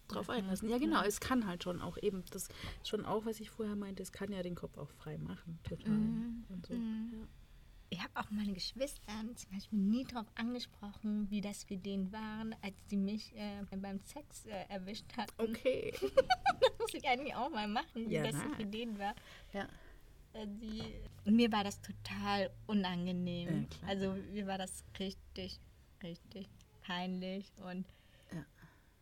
drauf 0.09 0.31
einlassen. 0.31 0.69
Ja, 0.69 0.79
genau. 0.79 1.03
Es 1.03 1.21
kann 1.21 1.47
halt 1.47 1.65
schon 1.65 1.81
auch 1.81 1.97
eben, 2.03 2.25
das 2.31 2.49
schon 2.85 3.05
auch, 3.05 3.25
was 3.25 3.41
ich 3.41 3.51
vorher 3.51 3.77
meinte, 3.77 4.03
es 4.03 4.13
kann 4.13 4.33
ja 4.33 4.43
den 4.43 4.55
Kopf 4.55 4.77
auch 4.79 4.91
frei 4.91 5.19
machen, 5.19 5.59
total. 5.63 5.93
Mhm. 5.93 6.45
So. 6.67 6.75
Mhm. 6.75 7.11
Ja. 7.13 7.29
Ich 7.91 8.03
habe 8.03 8.11
auch 8.17 8.31
meine 8.31 8.53
Geschwister 8.53 9.13
zum 9.35 9.51
Beispiel 9.51 9.79
nie 9.79 10.05
darauf 10.05 10.27
angesprochen, 10.35 11.27
wie 11.31 11.41
das 11.41 11.65
für 11.65 11.77
den 11.77 12.13
waren, 12.13 12.55
als 12.61 12.75
sie 12.89 12.99
mich 12.99 13.35
äh, 13.35 13.65
beim 13.77 13.99
Sex 14.01 14.45
äh, 14.45 14.65
erwischt 14.69 15.07
hatten. 15.17 15.33
Okay. 15.39 15.93
das 16.61 16.79
muss 16.79 16.93
ich 16.93 17.09
eigentlich 17.09 17.35
auch 17.35 17.49
mal 17.49 17.67
machen, 17.67 18.11
wie 18.11 18.15
ja, 18.15 18.25
das 18.25 18.35
na. 18.35 18.57
für 18.57 18.67
den 18.67 18.99
war. 18.99 19.15
Ja. 19.55 19.67
Äh, 20.35 20.47
die, 20.47 20.83
mir 21.25 21.51
war 21.51 21.65
das 21.65 21.81
total 21.81 22.51
unangenehm. 22.67 23.69
Ja, 23.83 23.89
also 23.89 24.15
mir 24.33 24.47
war 24.47 24.59
das 24.59 24.85
richtig, 24.99 25.59
richtig 26.03 26.47
peinlich 26.83 27.53
und 27.57 27.87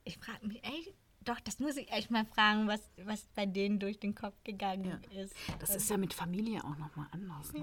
ich 0.06 0.16
frage 0.18 0.46
mich 0.46 0.62
echt, 0.64 0.94
doch, 1.24 1.40
das 1.40 1.58
muss 1.58 1.76
ich 1.76 1.90
echt 1.90 2.10
mal 2.10 2.24
fragen, 2.24 2.68
was, 2.68 2.80
was 3.04 3.26
bei 3.34 3.46
denen 3.46 3.78
durch 3.80 3.98
den 3.98 4.14
Kopf 4.14 4.34
gegangen 4.44 5.02
ja. 5.10 5.22
ist. 5.22 5.34
Das 5.58 5.74
ist 5.74 5.90
ja 5.90 5.96
mit 5.96 6.14
Familie 6.14 6.62
auch 6.64 6.76
nochmal 6.78 7.08
anders. 7.10 7.52
Ne? 7.52 7.60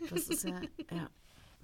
Ja. 0.00 0.06
Das 0.10 0.28
ist 0.28 0.44
ja, 0.44 0.60
ja, 0.90 1.08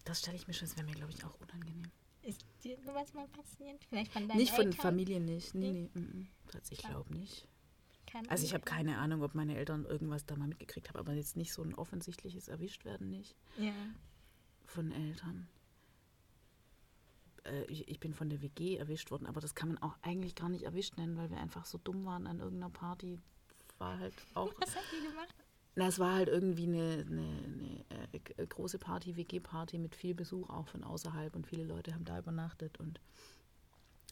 das 0.04 0.20
stelle 0.20 0.36
ich 0.36 0.46
mir 0.46 0.54
schon, 0.54 0.68
das 0.68 0.76
wäre 0.76 0.86
mir, 0.86 0.94
glaube 0.94 1.12
ich, 1.12 1.24
auch 1.24 1.34
unangenehm. 1.40 1.90
Ich, 2.22 2.36
dir 2.62 2.78
sowas 2.84 3.12
mal 3.14 3.26
passiert? 3.28 3.84
Vielleicht 3.88 4.12
von 4.12 4.28
deinen 4.28 4.36
Nicht 4.38 4.52
von 4.54 4.66
Eltern? 4.66 4.80
Familie 4.80 5.20
nicht. 5.20 5.54
Nee, 5.54 5.72
Nee? 5.72 5.90
nee. 5.94 6.00
mm, 6.00 6.04
mm. 6.20 6.28
Das- 6.52 6.70
Ich 6.70 6.78
glaube 6.78 7.12
nicht. 7.14 7.46
Kann 8.06 8.26
Also 8.28 8.44
ich 8.44 8.54
habe 8.54 8.64
keine 8.64 8.98
Ahnung, 8.98 9.22
ob 9.22 9.34
meine 9.34 9.56
Eltern 9.56 9.84
irgendwas 9.84 10.24
da 10.24 10.34
mal 10.36 10.48
mitgekriegt 10.48 10.88
haben, 10.88 10.98
aber 10.98 11.12
jetzt 11.12 11.36
nicht 11.36 11.52
so 11.52 11.62
ein 11.62 11.74
offensichtliches 11.74 12.48
Erwischtwerden 12.48 13.10
nicht 13.10 13.34
Ja. 13.58 13.72
von 14.66 14.92
Eltern. 14.92 15.48
Äh, 17.48 17.64
ich, 17.64 17.88
ich 17.88 18.00
bin 18.00 18.14
von 18.14 18.28
der 18.28 18.42
WG 18.42 18.76
erwischt 18.76 19.10
worden, 19.10 19.26
aber 19.26 19.40
das 19.40 19.54
kann 19.54 19.68
man 19.68 19.78
auch 19.78 19.96
eigentlich 20.02 20.34
gar 20.34 20.48
nicht 20.48 20.64
erwischt 20.64 20.96
nennen, 20.96 21.16
weil 21.16 21.30
wir 21.30 21.38
einfach 21.38 21.64
so 21.64 21.78
dumm 21.78 22.04
waren 22.04 22.26
an 22.26 22.40
irgendeiner 22.40 22.70
Party. 22.70 23.18
War 23.78 23.98
halt 23.98 24.14
auch. 24.34 24.52
Was 24.60 24.76
habt 24.76 24.86
ihr 24.92 25.08
gemacht? 25.08 25.34
Na, 25.74 25.86
es 25.86 25.98
war 25.98 26.14
halt 26.14 26.28
irgendwie 26.28 26.66
eine, 26.66 27.06
eine, 27.08 27.84
eine 27.90 28.08
äh, 28.36 28.46
große 28.46 28.78
Party, 28.78 29.16
WG-Party 29.16 29.78
mit 29.78 29.94
viel 29.94 30.14
Besuch 30.14 30.50
auch 30.50 30.66
von 30.66 30.82
außerhalb 30.82 31.36
und 31.36 31.46
viele 31.46 31.62
Leute 31.62 31.94
haben 31.94 32.04
da 32.04 32.18
übernachtet 32.18 32.80
und 32.80 33.00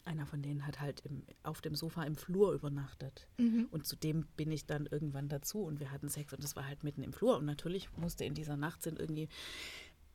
einer 0.07 0.25
von 0.25 0.41
denen 0.41 0.65
hat 0.65 0.79
halt 0.79 1.01
im, 1.01 1.23
auf 1.43 1.61
dem 1.61 1.75
Sofa 1.75 2.03
im 2.03 2.15
Flur 2.15 2.53
übernachtet. 2.53 3.27
Und 3.71 3.85
zu 3.85 3.95
dem 3.95 4.25
bin 4.37 4.51
ich 4.51 4.65
dann 4.65 4.85
irgendwann 4.85 5.27
dazu 5.27 5.59
und 5.63 5.79
wir 5.79 5.91
hatten 5.91 6.09
Sex 6.09 6.33
und 6.33 6.43
das 6.43 6.55
war 6.55 6.65
halt 6.65 6.83
mitten 6.83 7.03
im 7.03 7.13
Flur. 7.13 7.37
Und 7.37 7.45
natürlich 7.45 7.95
musste 7.97 8.23
in 8.23 8.33
dieser 8.33 8.55
Nacht 8.55 8.81
sind 8.81 8.99
irgendwie 8.99 9.27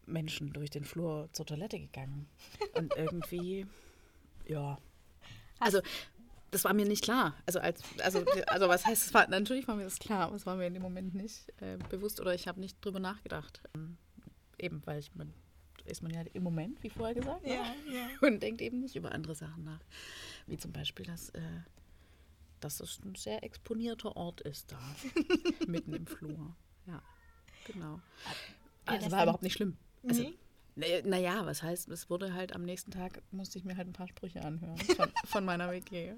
Menschen 0.07 0.53
durch 0.53 0.71
den 0.71 0.85
Flur 0.85 1.29
zur 1.33 1.47
Toilette 1.47 1.79
gegangen. 1.79 2.29
Und 2.75 2.95
irgendwie, 2.97 3.67
ja. 4.47 4.79
Also, 5.59 5.81
das 6.51 6.65
war 6.65 6.75
mir 6.75 6.87
nicht 6.87 7.03
klar. 7.03 7.35
Also, 7.47 7.61
als, 7.61 7.83
also, 8.03 8.25
also 8.47 8.69
was 8.69 8.85
heißt, 8.85 9.07
es 9.07 9.15
war, 9.15 9.29
natürlich 9.29 9.67
war 9.69 9.75
mir 9.75 9.85
das 9.85 9.99
klar, 9.99 10.27
aber 10.27 10.37
es 10.37 10.47
war 10.47 10.57
mir 10.57 10.67
in 10.67 10.75
dem 10.75 10.83
Moment 10.83 11.15
nicht 11.15 11.53
äh, 11.61 11.79
bewusst 11.89 12.21
oder 12.21 12.35
ich 12.35 12.47
habe 12.47 12.61
nicht 12.61 12.85
drüber 12.85 13.01
nachgedacht. 13.01 13.63
Ähm, 13.75 13.97
eben, 14.59 14.83
weil 14.85 14.99
ich, 14.99 15.15
man, 15.15 15.33
ist 15.85 16.03
man 16.03 16.13
ja 16.13 16.23
im 16.33 16.43
Moment, 16.43 16.83
wie 16.83 16.91
vorher 16.91 17.15
gesagt, 17.15 17.43
ne? 17.43 17.55
Ja, 17.55 17.75
ja. 17.93 18.09
und 18.21 18.43
denkt 18.43 18.61
eben 18.61 18.81
nicht 18.81 18.97
über 18.97 19.13
andere 19.13 19.35
Sachen 19.35 19.65
nach. 19.65 19.81
Wie 20.47 20.59
zum 20.59 20.73
Beispiel, 20.73 21.07
dass, 21.07 21.31
äh, 21.31 21.41
dass 22.61 22.81
es 22.81 23.01
ein 23.05 23.15
sehr 23.15 23.43
exponierter 23.43 24.17
Ort 24.17 24.43
ist 24.43 24.73
da, 24.73 24.81
mitten 25.67 25.95
im 25.95 26.07
Flur. 26.07 26.55
Ja, 26.87 27.03
genau. 27.67 27.95
Ja, 27.95 28.33
Also 28.87 29.05
das 29.05 29.13
war 29.13 29.23
überhaupt 29.23 29.43
nicht 29.43 29.55
schlimm. 29.55 29.77
Also, 30.07 30.23
Nee? 30.23 31.03
naja, 31.05 31.45
was 31.45 31.63
heißt, 31.63 31.89
es 31.91 32.09
wurde 32.09 32.33
halt 32.33 32.55
am 32.55 32.63
nächsten 32.63 32.91
Tag, 32.91 33.23
musste 33.31 33.59
ich 33.59 33.65
mir 33.65 33.77
halt 33.77 33.89
ein 33.89 33.93
paar 33.93 34.09
Sprüche 34.09 34.43
anhören 34.43 34.79
von, 34.79 35.11
von 35.27 35.45
meiner 35.45 35.71
WG. 35.71 36.15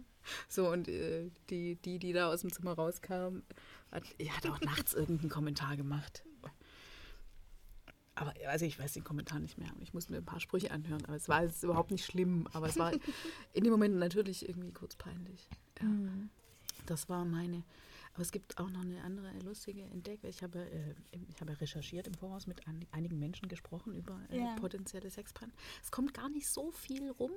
So, 0.48 0.70
und 0.70 0.88
äh, 0.88 1.30
die, 1.50 1.76
die, 1.76 1.98
die 1.98 2.12
da 2.12 2.32
aus 2.32 2.42
dem 2.42 2.52
Zimmer 2.52 2.72
rauskam, 2.72 3.42
hat, 3.90 4.04
hat 4.04 4.46
auch 4.46 4.60
nachts 4.60 4.94
irgendeinen 4.94 5.30
Kommentar 5.30 5.76
gemacht. 5.76 6.24
Aber 8.16 8.32
also 8.48 8.64
ich 8.64 8.78
weiß 8.78 8.92
den 8.92 9.02
Kommentar 9.02 9.40
nicht 9.40 9.58
mehr. 9.58 9.70
Ich 9.80 9.92
musste 9.92 10.12
mir 10.12 10.18
ein 10.18 10.24
paar 10.24 10.38
Sprüche 10.40 10.70
anhören. 10.70 11.04
Aber 11.06 11.16
es 11.16 11.28
war 11.28 11.42
jetzt 11.42 11.64
überhaupt 11.64 11.90
nicht 11.90 12.04
schlimm. 12.04 12.46
Aber 12.52 12.68
es 12.68 12.78
war 12.78 12.92
in 13.52 13.64
dem 13.64 13.72
Moment 13.72 13.96
natürlich 13.96 14.48
irgendwie 14.48 14.72
kurz 14.72 14.94
peinlich. 14.94 15.48
Ja. 15.80 15.86
Mhm. 15.86 16.30
Das 16.86 17.08
war 17.08 17.24
meine. 17.24 17.64
Aber 18.14 18.22
es 18.22 18.30
gibt 18.32 18.58
auch 18.58 18.70
noch 18.70 18.82
eine 18.82 19.02
andere 19.02 19.30
lustige 19.40 19.82
Entdeckung. 19.82 20.30
Ich 20.30 20.42
habe, 20.42 20.70
äh, 20.70 20.94
ich 21.28 21.40
habe 21.40 21.60
recherchiert 21.60 22.06
im 22.06 22.14
Voraus 22.14 22.46
mit 22.46 22.66
an, 22.68 22.84
einigen 22.92 23.18
Menschen 23.18 23.48
gesprochen 23.48 23.94
über 23.94 24.20
äh, 24.30 24.38
Ja. 24.38 24.54
potenzielle 24.56 25.10
Sexbrennen. 25.10 25.54
Es 25.82 25.90
kommt 25.90 26.14
gar 26.14 26.28
nicht 26.28 26.48
so 26.48 26.70
viel 26.70 27.10
rum. 27.10 27.32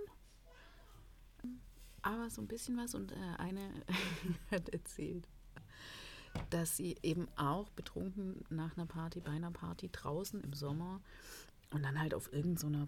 Aber 2.03 2.29
so 2.29 2.41
ein 2.41 2.47
bisschen 2.47 2.77
was. 2.77 2.93
Und 2.95 3.11
äh, 3.11 3.15
eine 3.39 3.71
hat 4.51 4.69
erzählt, 4.69 5.27
dass 6.51 6.77
sie 6.77 6.95
eben 7.01 7.27
auch 7.35 7.69
betrunken 7.71 8.45
nach 8.49 8.77
einer 8.77 8.85
Party, 8.85 9.19
bei 9.19 9.31
einer 9.31 9.51
Party 9.51 9.89
draußen 9.91 10.39
im 10.41 10.53
Sommer 10.53 11.01
und 11.71 11.83
dann 11.83 11.99
halt 11.99 12.13
auf 12.13 12.31
irgendeiner 12.31 12.87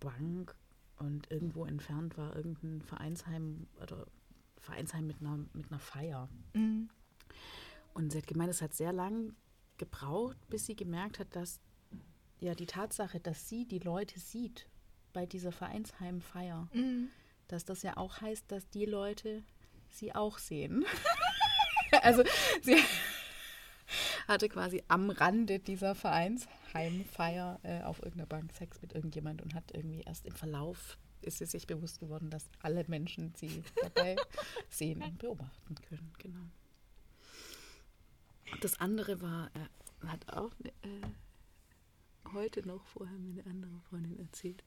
Bank 0.00 0.56
und 0.96 1.30
irgendwo 1.30 1.66
entfernt 1.66 2.16
war 2.16 2.34
irgendein 2.34 2.80
Vereinsheim 2.82 3.66
oder 3.82 4.06
Vereinsheim 4.64 5.06
mit 5.06 5.20
einer, 5.20 5.38
mit 5.52 5.70
einer 5.70 5.78
Feier. 5.80 6.28
Mhm. 6.54 6.88
Und 7.92 8.10
sie 8.12 8.18
hat 8.18 8.26
gemeint, 8.26 8.50
es 8.50 8.62
hat 8.62 8.74
sehr 8.74 8.92
lang 8.92 9.34
gebraucht, 9.78 10.36
bis 10.48 10.66
sie 10.66 10.74
gemerkt 10.76 11.18
hat, 11.18 11.34
dass 11.36 11.60
ja 12.40 12.54
die 12.54 12.66
Tatsache, 12.66 13.20
dass 13.20 13.48
sie 13.48 13.66
die 13.66 13.78
Leute 13.78 14.18
sieht 14.18 14.66
bei 15.12 15.26
dieser 15.26 15.52
Vereinsheimfeier, 15.52 16.68
Mhm. 16.72 17.08
dass 17.48 17.64
das 17.64 17.82
ja 17.82 17.96
auch 17.96 18.20
heißt, 18.20 18.50
dass 18.50 18.68
die 18.70 18.84
Leute 18.86 19.42
sie 19.90 20.14
auch 20.14 20.38
sehen. 20.38 20.84
also 22.02 22.24
sie 22.62 22.76
hatte 24.28 24.48
quasi 24.48 24.82
am 24.88 25.10
Rande 25.10 25.58
dieser 25.60 25.94
Vereinsheimfeier 25.94 27.60
äh, 27.62 27.82
auf 27.82 27.98
irgendeiner 27.98 28.26
Bank 28.26 28.52
Sex 28.52 28.80
mit 28.82 28.92
irgendjemand 28.94 29.40
und 29.42 29.54
hat 29.54 29.70
irgendwie 29.72 30.00
erst 30.02 30.26
im 30.26 30.34
Verlauf 30.34 30.98
ist 31.24 31.38
sie 31.38 31.46
sich 31.46 31.66
bewusst 31.66 31.98
geworden, 32.00 32.30
dass 32.30 32.44
alle 32.60 32.84
Menschen 32.88 33.32
sie 33.36 33.62
dabei 33.82 34.16
sehen 34.70 35.02
und 35.02 35.18
beobachten 35.18 35.74
können. 35.88 36.12
Genau. 36.18 36.40
Das 38.60 38.78
andere 38.80 39.20
war, 39.20 39.50
äh, 39.54 40.06
hat 40.06 40.28
auch 40.32 40.52
äh, 40.82 42.32
heute 42.32 42.66
noch 42.66 42.84
vorher 42.86 43.16
mir 43.18 43.42
eine 43.44 43.50
andere 43.50 43.80
Freundin 43.88 44.18
erzählt. 44.18 44.62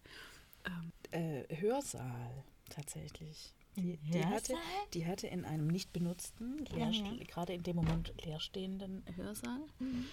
Ähm, 0.65 0.91
äh, 1.11 1.55
Hörsaal 1.61 2.43
tatsächlich. 2.69 3.53
Die, 3.75 3.97
die, 3.97 4.25
hatte, 4.25 4.55
die 4.95 5.05
hatte 5.05 5.27
in 5.27 5.45
einem 5.45 5.67
nicht 5.67 5.93
benutzten, 5.93 6.65
Ja, 6.75 6.89
leer, 6.89 7.13
ja. 7.13 7.23
gerade 7.25 7.53
in 7.53 7.61
dem 7.61 7.75
Moment 7.75 8.11
leerstehenden 8.25 9.03
Hörsaal 9.15 9.61
Mhm. 9.79 10.05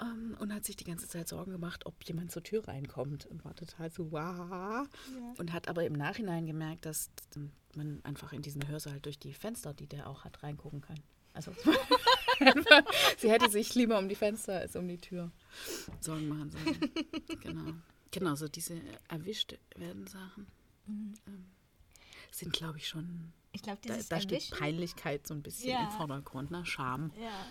Ähm, 0.00 0.36
und 0.38 0.52
hat 0.54 0.64
sich 0.64 0.76
die 0.76 0.84
ganze 0.84 1.08
Zeit 1.08 1.28
Sorgen 1.28 1.52
gemacht, 1.52 1.86
ob 1.86 2.02
jemand 2.04 2.30
zur 2.32 2.42
Tür 2.42 2.66
reinkommt 2.66 3.26
und 3.26 3.44
war 3.44 3.54
total 3.54 3.90
so, 3.90 4.10
wow. 4.12 4.88
Und 5.38 5.52
hat 5.52 5.68
aber 5.68 5.84
im 5.84 5.92
Nachhinein 5.94 6.46
gemerkt, 6.46 6.86
dass 6.86 7.10
man 7.74 8.00
einfach 8.04 8.32
in 8.32 8.42
diesen 8.42 8.66
Hörsaal 8.68 9.00
durch 9.00 9.18
die 9.18 9.32
Fenster, 9.34 9.74
die 9.74 9.86
der 9.86 10.08
auch 10.08 10.24
hat, 10.24 10.42
reingucken 10.42 10.80
kann. 10.80 10.98
Also 11.32 11.52
sie 13.18 13.30
hätte 13.30 13.50
sich 13.50 13.74
lieber 13.74 13.98
um 13.98 14.08
die 14.08 14.14
Fenster 14.16 14.58
als 14.58 14.74
um 14.76 14.88
die 14.88 14.98
Tür 14.98 15.30
Sorgen 16.00 16.28
machen 16.28 16.50
sollen. 16.50 16.90
genau. 17.40 17.72
Genau, 18.10 18.34
so 18.34 18.48
diese 18.48 18.80
erwischt 19.08 19.56
werden 19.76 20.06
Sachen 20.06 20.46
Mhm. 20.86 21.14
ähm, 21.28 21.44
sind, 22.32 22.52
glaube 22.52 22.78
ich, 22.78 22.88
schon. 22.88 23.32
Ich 23.52 23.62
glaube, 23.62 23.78
Da, 23.86 23.96
da 24.08 24.20
steht. 24.20 24.50
Peinlichkeit 24.50 25.26
so 25.26 25.34
ein 25.34 25.42
bisschen 25.42 25.70
Ja. 25.70 25.84
im 25.84 25.90
Vordergrund, 25.92 26.50
ne? 26.50 26.64
Scham. 26.66 27.12
Ja. 27.20 27.46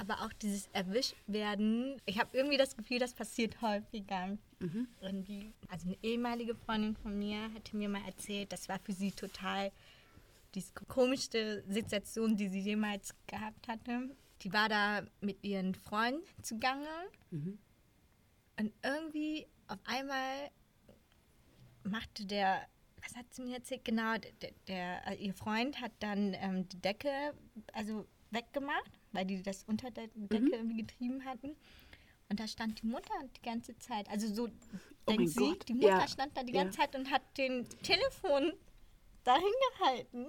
Aber 0.00 0.22
auch 0.22 0.32
dieses 0.32 0.66
Erwischtwerden, 0.72 2.00
ich 2.06 2.18
habe 2.18 2.30
irgendwie 2.32 2.56
das 2.56 2.74
Gefühl, 2.74 2.98
das 2.98 3.12
passiert 3.12 3.60
häufiger. 3.60 4.38
Mhm. 4.58 4.88
Irgendwie. 5.02 5.52
Also 5.68 5.88
eine 5.88 5.98
ehemalige 6.02 6.54
Freundin 6.54 6.96
von 6.96 7.18
mir 7.18 7.52
hatte 7.52 7.76
mir 7.76 7.90
mal 7.90 8.02
erzählt, 8.06 8.50
das 8.50 8.66
war 8.70 8.78
für 8.78 8.92
sie 8.94 9.10
total 9.12 9.70
die 10.54 10.64
komischste 10.88 11.62
Situation, 11.68 12.34
die 12.34 12.48
sie 12.48 12.60
jemals 12.60 13.14
gehabt 13.26 13.68
hatte. 13.68 14.08
Die 14.40 14.52
war 14.54 14.70
da 14.70 15.02
mit 15.20 15.44
ihren 15.44 15.74
Freunden 15.74 16.22
zugange 16.42 16.88
Mhm. 17.30 17.58
und 18.58 18.72
irgendwie 18.82 19.46
auf 19.68 19.78
einmal 19.84 20.50
machte 21.84 22.24
der, 22.24 22.66
was 23.02 23.14
hat 23.16 23.32
sie 23.34 23.42
mir 23.42 23.56
erzählt? 23.56 23.84
Genau, 23.84 24.14
der, 24.40 24.50
der 24.66 25.18
ihr 25.18 25.34
Freund 25.34 25.78
hat 25.80 25.92
dann 26.00 26.34
ähm, 26.40 26.66
die 26.70 26.80
Decke 26.80 27.34
also 27.74 28.06
weggemacht, 28.30 28.90
weil 29.12 29.24
die 29.24 29.42
das 29.42 29.64
unter 29.64 29.90
der 29.90 30.08
Decke 30.14 30.44
Mhm. 30.44 30.52
irgendwie 30.52 30.76
getrieben 30.82 31.24
hatten. 31.24 31.56
Und 32.28 32.38
da 32.38 32.46
stand 32.46 32.80
die 32.82 32.86
Mutter 32.86 33.12
die 33.36 33.42
ganze 33.42 33.76
Zeit. 33.78 34.08
Also 34.08 34.32
so 34.32 34.46
Oh 34.46 35.10
denkt 35.10 35.30
sie, 35.30 35.40
Gott, 35.40 35.68
die 35.68 35.74
Mutter 35.74 35.88
ja, 35.88 36.08
stand 36.08 36.36
da 36.36 36.42
die 36.44 36.52
ja. 36.52 36.62
ganze 36.62 36.78
Zeit 36.78 36.94
und 36.94 37.10
hat 37.10 37.22
den 37.36 37.68
Telefon 37.82 38.52
dahin 39.24 39.52
gehalten. 39.78 40.26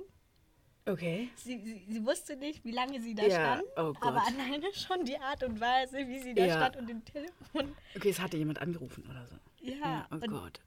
Okay. 0.88 1.30
Sie, 1.36 1.60
sie, 1.64 1.86
sie 1.88 2.06
wusste 2.06 2.36
nicht, 2.36 2.66
wie 2.66 2.72
lange 2.72 3.00
sie 3.02 3.14
da 3.14 3.24
Ja, 3.28 3.36
stand, 3.36 3.64
oh 3.78 3.94
aber 4.02 4.26
alleine 4.26 4.74
schon 4.74 5.06
die 5.06 5.18
Art 5.20 5.44
und 5.44 5.60
Weise, 5.60 6.08
wie 6.08 6.20
sie 6.20 6.34
da 6.34 6.46
Ja. 6.48 6.56
stand 6.56 6.78
und 6.78 6.88
den 6.88 7.06
Telefon. 7.06 7.76
Okay, 7.96 8.10
es 8.10 8.20
hatte 8.20 8.38
jemand 8.38 8.60
angerufen 8.60 9.06
oder 9.08 9.28
so. 9.28 9.36
Ja, 9.60 10.08
oh 10.12 10.18
Gott. 10.18 10.60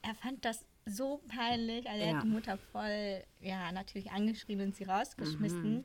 er 0.00 0.14
fand 0.14 0.42
das 0.46 0.64
so 0.86 1.20
peinlich. 1.28 1.86
Also 1.86 2.00
er 2.00 2.10
Ja. 2.12 2.16
hat 2.16 2.24
die 2.24 2.28
Mutter 2.28 2.56
voll, 2.56 3.22
ja, 3.40 3.70
natürlich 3.72 4.10
angeschrien 4.10 4.60
und 4.62 4.74
sie 4.74 4.84
rausgeschmissen. 4.84 5.74
Mhm. 5.78 5.84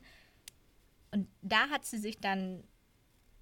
Und 1.12 1.28
da 1.42 1.68
hat 1.68 1.84
sie 1.84 1.98
sich 1.98 2.18
dann 2.20 2.64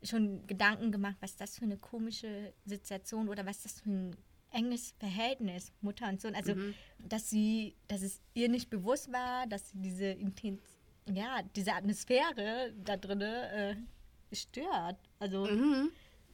schon 0.02 0.46
Gedanken 0.46 0.92
gemacht, 0.92 1.16
was 1.20 1.36
das 1.36 1.56
für 1.58 1.64
eine 1.64 1.76
komische 1.76 2.52
Situation 2.64 3.28
oder 3.28 3.46
was 3.46 3.62
das 3.62 3.80
für 3.80 3.90
ein 3.90 4.16
enges 4.50 4.92
Verhältnis, 4.98 5.72
Mutter 5.80 6.08
und 6.08 6.20
Sohn. 6.20 6.34
Also, 6.34 6.54
Mhm. 6.54 6.74
dass 6.98 7.30
sie, 7.30 7.76
dass 7.88 8.02
es 8.02 8.20
ihr 8.34 8.48
nicht 8.48 8.68
bewusst 8.70 9.12
war, 9.12 9.46
dass 9.46 9.70
sie 9.70 9.78
diese 9.80 10.06
Intens 10.06 10.60
ja, 11.12 11.40
diese 11.56 11.72
Atmosphäre 11.72 12.72
da 12.84 12.96
drin 12.96 13.20
äh, 13.20 13.74
stört. 14.32 14.96
Also, 15.18 15.46
Mhm. 15.46 15.90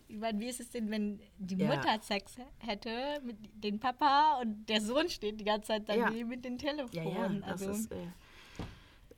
ich 0.08 0.16
meine, 0.18 0.38
wie 0.40 0.48
ist 0.48 0.60
es 0.60 0.70
denn, 0.70 0.90
wenn 0.90 1.20
die 1.38 1.56
Ja. 1.56 1.74
Mutter 1.74 1.98
Sex 2.02 2.36
hätte 2.58 3.20
mit 3.24 3.36
dem 3.64 3.78
Papa 3.80 4.40
und 4.42 4.66
der 4.68 4.80
Sohn 4.82 5.08
steht 5.08 5.40
die 5.40 5.44
ganze 5.44 5.68
Zeit 5.68 5.88
daneben 5.88 6.28
mit 6.28 6.44
dem 6.44 6.58
Telefon? 6.58 6.90
Ja, 6.92 7.04
ja, 7.04 7.28
das 7.28 7.62
also, 7.62 7.70
ist 7.70 7.92
äh, 7.92 8.06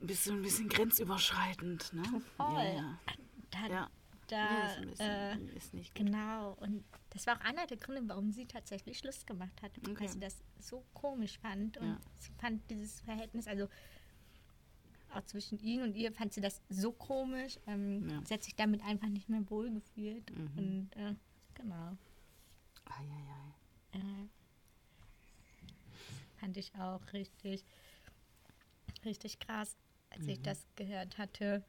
bisschen, 0.06 0.36
ein 0.36 0.42
bisschen 0.42 0.68
grenzüberschreitend. 0.68 1.92
Ne? 1.92 2.22
Voll. 2.36 2.64
Ja, 2.64 2.72
ja. 2.72 2.98
da, 3.50 3.66
ja. 3.68 3.90
da, 4.28 4.66
ist, 4.66 4.78
ein 4.78 4.82
äh, 4.82 5.34
bisschen, 5.36 5.56
ist 5.56 5.74
nicht 5.74 5.94
gut. 5.94 6.06
genau. 6.06 6.52
Und 6.60 6.84
das 7.10 7.26
war 7.26 7.36
auch 7.36 7.40
einer 7.44 7.66
der 7.66 7.76
Gründe, 7.78 8.08
warum 8.08 8.32
sie 8.32 8.46
tatsächlich 8.46 8.98
Schluss 8.98 9.26
gemacht 9.26 9.60
hat, 9.62 9.72
Okay. 9.78 9.96
weil 10.00 10.08
sie 10.08 10.20
das 10.20 10.36
so 10.58 10.84
komisch 10.94 11.38
fand. 11.38 11.76
Und 11.78 11.88
Ja. 11.88 12.00
sie 12.18 12.32
fand 12.38 12.70
dieses 12.70 13.00
Verhältnis, 13.00 13.46
also 13.48 13.68
auch 15.10 15.22
zwischen 15.24 15.58
ihm 15.60 15.82
und 15.82 15.94
ihr, 15.96 16.12
fand 16.12 16.34
sie 16.34 16.40
das 16.42 16.60
so 16.68 16.92
komisch. 16.92 17.58
Ähm, 17.66 18.08
Ja. 18.08 18.22
Sie 18.26 18.34
hat 18.34 18.44
sich 18.44 18.54
damit 18.54 18.82
einfach 18.84 19.08
nicht 19.08 19.28
mehr 19.28 19.48
wohlgefühlt. 19.50 20.30
Mhm. 20.36 20.58
Und 20.58 20.96
äh, 20.96 21.14
genau. 21.54 21.96
Eieiei. 22.84 23.54
Äh, 23.92 24.28
fand 26.36 26.56
ich 26.56 26.74
auch 26.76 27.00
richtig, 27.12 27.64
richtig 29.04 29.38
krass, 29.40 29.76
als 30.10 30.26
ich 30.26 30.38
Mhm. 30.38 30.42
das 30.44 30.66
gehört 30.76 31.18
hatte. 31.18 31.64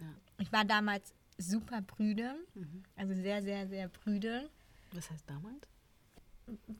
Ja. 0.00 0.14
Ich 0.38 0.52
war 0.52 0.64
damals 0.64 1.12
super 1.38 1.82
prüde, 1.82 2.34
Mhm. 2.54 2.82
also 2.96 3.14
sehr, 3.14 3.42
sehr, 3.42 3.68
sehr 3.68 3.88
prüde. 3.88 4.48
Was 4.92 5.10
heißt 5.10 5.28
damals? 5.28 5.66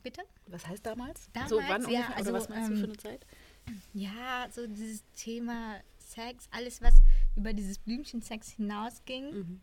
Bitte? 0.03 0.23
Was 0.47 0.67
heißt 0.67 0.87
damals? 0.87 1.29
Damals, 1.33 1.51
so, 1.51 1.57
wann 1.59 1.83
ja, 1.83 1.99
ungefähr? 2.01 2.17
also, 2.17 2.33
was 2.33 2.49
meinst 2.49 2.71
du 2.71 2.75
für 2.77 2.85
ähm, 2.85 2.91
eine 2.91 2.97
Zeit? 2.97 3.27
Ja, 3.93 4.49
so 4.51 4.67
dieses 4.67 5.05
Thema 5.13 5.81
Sex, 5.99 6.49
alles, 6.51 6.81
was 6.81 6.95
über 7.37 7.53
dieses 7.53 7.79
Blümchensex 7.79 8.49
hinausging, 8.53 9.31
Mhm. 9.31 9.61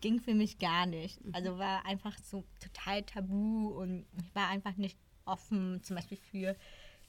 ging 0.00 0.20
für 0.20 0.32
mich 0.34 0.58
gar 0.58 0.86
nicht. 0.86 1.20
Also 1.32 1.58
war 1.58 1.84
einfach 1.84 2.16
so 2.22 2.44
total 2.58 3.02
tabu 3.02 3.68
und 3.68 4.06
ich 4.16 4.34
war 4.34 4.48
einfach 4.48 4.76
nicht 4.76 4.96
offen, 5.26 5.82
zum 5.82 5.96
Beispiel 5.96 6.16
für 6.16 6.56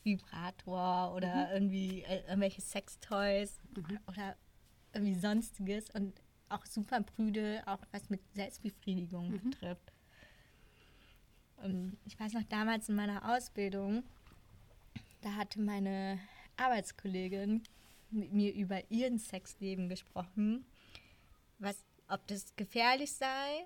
Vibrator 0.03 1.13
oder 1.15 1.53
irgendwie 1.53 2.03
äh, 2.03 2.21
irgendwelche 2.27 2.61
Sextoys 2.61 3.59
oder 4.07 4.35
irgendwie 4.93 5.15
sonstiges 5.15 5.89
und 5.91 6.13
auch 6.49 6.65
super 6.65 7.01
prüde, 7.01 7.61
auch 7.65 7.79
was 7.91 8.09
mit 8.09 8.21
Selbstbefriedigung 8.33 9.39
betrifft. 9.43 9.93
Und 11.57 11.97
ich 12.05 12.19
weiß 12.19 12.33
noch 12.33 12.43
damals 12.43 12.89
in 12.89 12.95
meiner 12.95 13.35
Ausbildung, 13.35 14.03
da 15.21 15.35
hatte 15.35 15.59
meine 15.59 16.19
Arbeitskollegin 16.57 17.63
mit 18.11 18.33
mir 18.33 18.53
über 18.53 18.89
ihren 18.89 19.19
Sexleben 19.19 19.89
gesprochen, 19.89 20.65
was, 21.59 21.83
ob 22.07 22.25
das 22.27 22.55
gefährlich 22.55 23.13
sei 23.13 23.65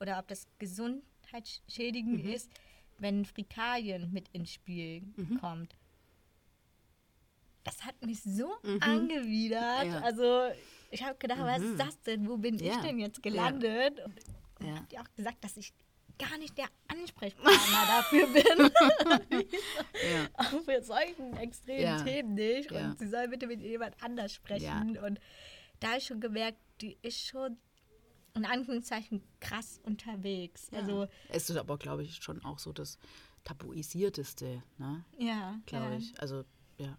oder 0.00 0.18
ob 0.18 0.28
das 0.28 0.46
gesundheitsschädigend 0.58 2.24
ist, 2.24 2.50
wenn 2.98 3.24
Frikalien 3.24 4.12
mit 4.12 4.28
ins 4.30 4.52
Spiel 4.52 5.02
kommt. 5.40 5.76
Das 7.64 7.82
hat 7.84 7.94
mich 8.04 8.22
so 8.22 8.52
angewidert. 8.80 9.86
Ja. 9.86 10.00
Also 10.00 10.48
ich 10.90 11.02
habe 11.02 11.16
gedacht, 11.18 11.40
was 11.40 11.62
ist 11.62 11.78
das 11.80 12.00
denn? 12.02 12.28
Wo 12.28 12.36
bin 12.36 12.56
ich 12.56 12.62
Ja. 12.62 12.80
denn 12.82 12.98
jetzt 12.98 13.22
gelandet? 13.22 14.00
Und 14.04 14.20
Ja. 14.66 14.72
ich 14.72 14.76
habe 14.76 14.86
dir 14.88 15.00
auch 15.00 15.14
gesagt, 15.16 15.42
dass 15.42 15.56
ich 15.56 15.72
gar 16.18 16.36
nicht 16.38 16.56
der 16.58 16.66
Ansprechpartner 16.88 17.86
dafür 17.88 18.26
bin. 18.28 18.70
Ja. 19.94 20.28
auch 20.34 20.60
für 20.62 20.82
solchen 20.82 21.36
extremen 21.38 21.80
Ja. 21.82 22.02
Themen 22.02 22.34
nicht. 22.34 22.70
Ja. 22.70 22.90
Und 22.90 22.98
sie 22.98 23.08
soll 23.08 23.28
bitte 23.28 23.46
mit 23.46 23.60
jemand 23.62 23.94
anders 24.02 24.32
sprechen. 24.32 24.98
Und 24.98 25.18
da 25.80 25.88
habe 25.88 25.98
ich 25.98 26.06
schon 26.06 26.20
gemerkt, 26.20 26.58
die 26.80 26.98
ist 27.02 27.26
schon 27.26 27.56
in 28.34 28.44
Anführungszeichen 28.44 29.22
krass 29.40 29.80
unterwegs. 29.84 30.68
Also, 30.72 31.06
Es 31.28 31.48
ist 31.48 31.56
aber, 31.56 31.78
glaube 31.78 32.02
ich, 32.02 32.16
schon 32.16 32.44
auch 32.44 32.58
so 32.58 32.72
das 32.72 32.98
Tabuisierteste, 33.44 34.62
ne? 34.78 35.04
ja. 35.18 35.58
Glaube 35.66 35.90
ja. 35.92 35.96
ich. 35.98 36.20
Also, 36.20 36.44
ja. 36.78 36.98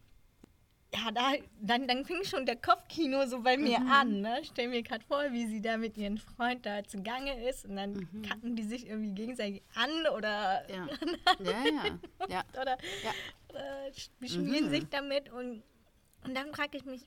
Ja, 0.94 1.12
da, 1.12 1.34
dann, 1.60 1.90
dann 1.90 2.06
fing 2.06 2.24
schon 2.24 2.46
der 2.46 2.56
Kopfkino 2.56 3.26
so 3.26 3.42
bei 3.42 3.58
Mhm. 3.58 3.64
mir 3.66 3.82
an. 3.86 4.22
Ne? 4.22 4.40
Ich 4.42 4.48
stell 4.48 4.70
mir 4.70 4.82
gerade 4.82 5.04
vor, 5.04 5.24
wie 5.34 5.46
sie 5.48 5.60
da 5.62 5.76
mit 5.76 5.98
ihrem 5.98 6.18
Freund 6.18 6.66
da 6.66 6.86
zugange 6.86 7.50
ist. 7.50 7.66
Und 7.66 7.76
dann 7.76 8.08
Mhm. 8.12 8.22
kacken 8.22 8.56
die 8.56 8.64
sich 8.64 8.88
irgendwie 8.88 9.14
gegenseitig 9.14 9.62
an 9.74 9.90
oder, 10.16 10.64
Ja. 10.72 10.88
Ja, 11.44 11.66
ja. 11.66 12.00
Ja. 12.30 12.44
oder, 12.62 12.78
Ja. 13.04 13.12
oder 13.50 13.92
beschmieren 14.22 14.68
Mhm. 14.68 14.70
sich 14.70 14.86
damit. 14.90 15.30
Und, 15.34 15.64
und 16.24 16.34
dann 16.34 16.54
frage 16.54 16.78
ich 16.78 16.86
mich, 16.86 17.06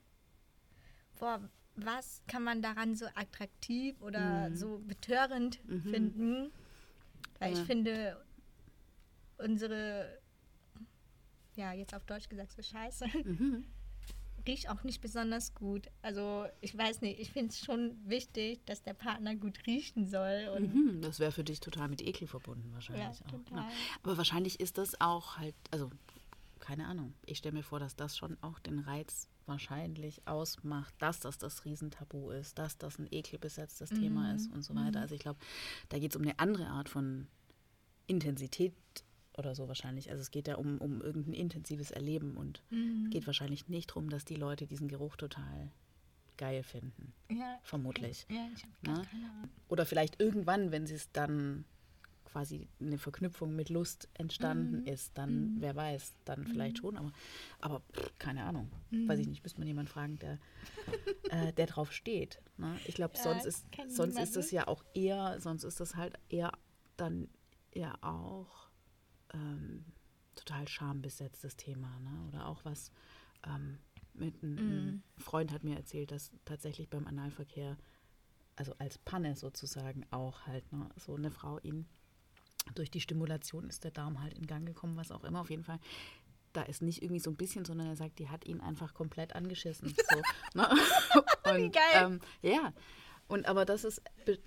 boah, 1.19 1.41
was 1.85 2.23
kann 2.27 2.43
man 2.43 2.63
daran 2.63 2.95
so 2.97 3.07
attraktiv 3.15 4.01
oder 4.01 4.55
so 4.55 4.79
betörend 4.81 5.61
finden? 5.91 6.51
Weil 7.39 7.53
ich 7.53 7.59
Mhm. 7.59 7.63
Ja. 7.63 7.65
finde, 7.67 8.25
unsere, 9.39 10.19
ja, 11.57 11.73
jetzt 11.73 11.95
auf 11.95 12.05
Deutsch 12.05 12.29
gesagt, 12.29 12.53
so 12.53 12.63
scheiße, 12.63 13.07
Mhm. 13.25 13.65
riecht 14.47 14.69
auch 14.71 14.83
nicht 14.83 15.01
besonders 15.01 15.55
gut. 15.55 15.89
Also 16.03 16.47
ich 16.61 16.77
weiß 16.77 17.01
nicht, 17.03 17.21
ich 17.21 17.31
finde 17.33 17.51
es 17.51 17.61
schon 17.61 17.97
wichtig, 18.09 18.65
dass 18.67 18.83
der 18.83 18.95
Partner 18.95 19.35
gut 19.37 19.67
riechen 19.67 20.07
soll. 20.07 20.49
Und 20.55 20.75
Mhm, 20.75 21.01
das 21.03 21.19
wäre 21.21 21.33
für 21.33 21.45
dich 21.45 21.61
total 21.61 21.89
mit 21.89 22.01
Ekel 22.03 22.27
verbunden 22.27 22.73
wahrscheinlich 22.73 23.21
Ja, 23.21 23.27
auch. 23.27 23.31
total. 23.31 23.61
Ne? 23.65 23.67
Aber 24.03 24.17
wahrscheinlich 24.17 24.59
ist 24.61 24.79
das 24.79 25.01
auch 25.01 25.37
halt, 25.37 25.55
also 25.71 25.91
keine 26.61 26.87
Ahnung. 26.87 27.15
Ich 27.27 27.39
stelle 27.39 27.55
mir 27.55 27.63
vor, 27.63 27.79
dass 27.79 27.95
das 27.97 28.17
schon 28.17 28.37
auch 28.43 28.59
den 28.59 28.79
Reiz 28.79 29.29
wahrscheinlich 29.49 30.27
ausmacht, 30.27 30.95
dass 30.99 31.21
das 31.21 31.39
das 31.39 31.65
Riesentabu 31.65 32.31
ist, 32.31 32.59
dass 32.59 32.79
das 32.79 32.99
ein 32.99 33.09
ekelbesetztes 33.11 33.91
Thema 33.91 34.35
ist 34.35 34.53
und 34.53 34.63
so 34.63 34.75
weiter. 34.75 35.01
Also 35.01 35.15
ich 35.15 35.21
glaube, 35.21 35.39
da 35.89 35.99
geht 35.99 36.13
es 36.13 36.17
um 36.17 36.23
eine 36.23 36.39
andere 36.39 36.67
Art 36.69 36.89
von 36.89 37.27
Intensität 38.07 38.75
oder 39.37 39.55
so 39.55 39.69
wahrscheinlich. 39.69 40.11
Also 40.11 40.21
es 40.23 40.31
geht 40.31 40.49
ja 40.49 40.57
um, 40.57 40.79
um 40.79 41.01
irgendein 41.01 41.35
intensives 41.35 41.91
Erleben 41.91 42.37
und 42.37 42.63
geht 43.11 43.27
wahrscheinlich 43.27 43.69
nicht 43.69 43.91
darum, 43.91 44.11
dass 44.11 44.25
die 44.25 44.35
Leute 44.37 44.67
diesen 44.67 44.89
Geruch 44.89 45.17
total 45.17 45.71
geil 46.37 46.63
finden. 46.63 47.13
ja, 47.31 47.59
Vermutlich. 47.65 48.27
ja, 48.31 48.49
ich 48.55 48.63
habe 48.63 48.73
Ne? 48.83 48.95
gar 48.95 49.05
keine 49.07 49.31
Ahnung. 49.31 49.51
Oder 49.69 49.87
vielleicht 49.87 50.21
irgendwann, 50.21 50.71
wenn 50.71 50.87
sie 50.87 50.95
es 50.95 51.11
dann 51.13 51.65
quasi 52.29 52.69
eine 52.81 52.99
Verknüpfung 52.99 53.57
mit 53.57 53.71
Lust 53.71 54.09
entstanden 54.15 54.87
ist, 54.87 55.17
dann, 55.17 55.57
wer 55.59 55.75
weiß, 55.75 56.15
dann 56.25 56.47
vielleicht 56.47 56.79
schon, 56.79 56.97
aber, 56.97 57.13
aber 57.61 57.81
pff, 57.93 58.13
keine 58.19 58.45
Ahnung. 58.45 58.71
Weiß 58.91 59.19
ich 59.19 59.27
nicht, 59.27 59.43
müsste 59.43 59.59
man 59.59 59.67
jemanden 59.67 59.91
fragen, 59.91 60.19
der, 60.19 60.39
äh, 61.31 61.53
der 61.53 61.67
drauf 61.67 61.93
steht. 61.93 62.41
Ne? 62.57 62.79
Ich 62.87 62.95
glaube, 62.95 63.17
Ja, 63.17 63.23
sonst 63.23 63.45
ist 63.47 63.67
sonst 63.89 64.19
ist 64.19 64.37
das 64.37 64.51
ja 64.51 64.69
auch 64.69 64.85
eher, 64.95 65.41
sonst 65.41 65.65
ist 65.65 65.81
das 65.81 65.97
halt 65.97 66.19
eher 66.29 66.53
dann 66.97 67.29
ja 67.75 67.95
auch 68.03 68.69
ähm, 69.35 69.85
total 70.35 70.69
schambesetztes 70.69 71.57
Thema, 71.57 71.99
ne? 72.01 72.29
Oder 72.29 72.47
auch 72.47 72.65
was 72.65 72.93
ähm, 73.47 73.79
mit 74.15 74.43
einem 74.43 74.59
ein 74.59 75.03
Freund 75.19 75.53
hat 75.53 75.65
mir 75.65 75.77
erzählt, 75.77 76.11
dass 76.11 76.33
tatsächlich 76.45 76.89
beim 76.89 77.07
Analverkehr 77.07 77.77
also 78.57 78.75
als 78.79 78.99
Panne 78.99 79.37
sozusagen 79.37 80.05
auch 80.11 80.47
halt, 80.47 80.73
ne, 80.73 80.89
so 80.97 81.15
eine 81.15 81.31
Frau 81.31 81.59
ihn 81.61 81.87
durch 82.75 82.91
die 82.91 83.01
Stimulation 83.01 83.69
ist 83.69 83.85
der 83.85 83.91
Darm 83.91 84.21
halt 84.23 84.35
in 84.35 84.47
Gang 84.47 84.67
gekommen, 84.67 84.97
was 84.97 85.11
auch 85.13 85.25
immer. 85.25 85.41
Auf 85.41 85.51
jeden 85.51 85.65
Fall, 85.65 85.79
da 86.53 86.63
ist 86.63 86.83
nicht 86.83 87.03
irgendwie 87.03 87.21
so 87.21 87.31
ein 87.31 87.37
bisschen, 87.37 87.65
sondern 87.65 87.87
er 87.89 87.97
sagt, 87.97 88.19
die 88.19 88.29
hat 88.29 88.47
ihn 88.47 88.61
einfach 88.61 88.95
komplett 88.95 89.35
angeschissen. 89.35 89.89
So, 89.89 90.23
ne? 90.55 90.69
Und, 91.45 91.73
geil. 91.73 91.83
Ähm, 91.95 92.21
ja. 92.43 92.73
Und 93.29 93.47
aber 93.47 93.65
das 93.67 93.85
ist, 93.85 94.01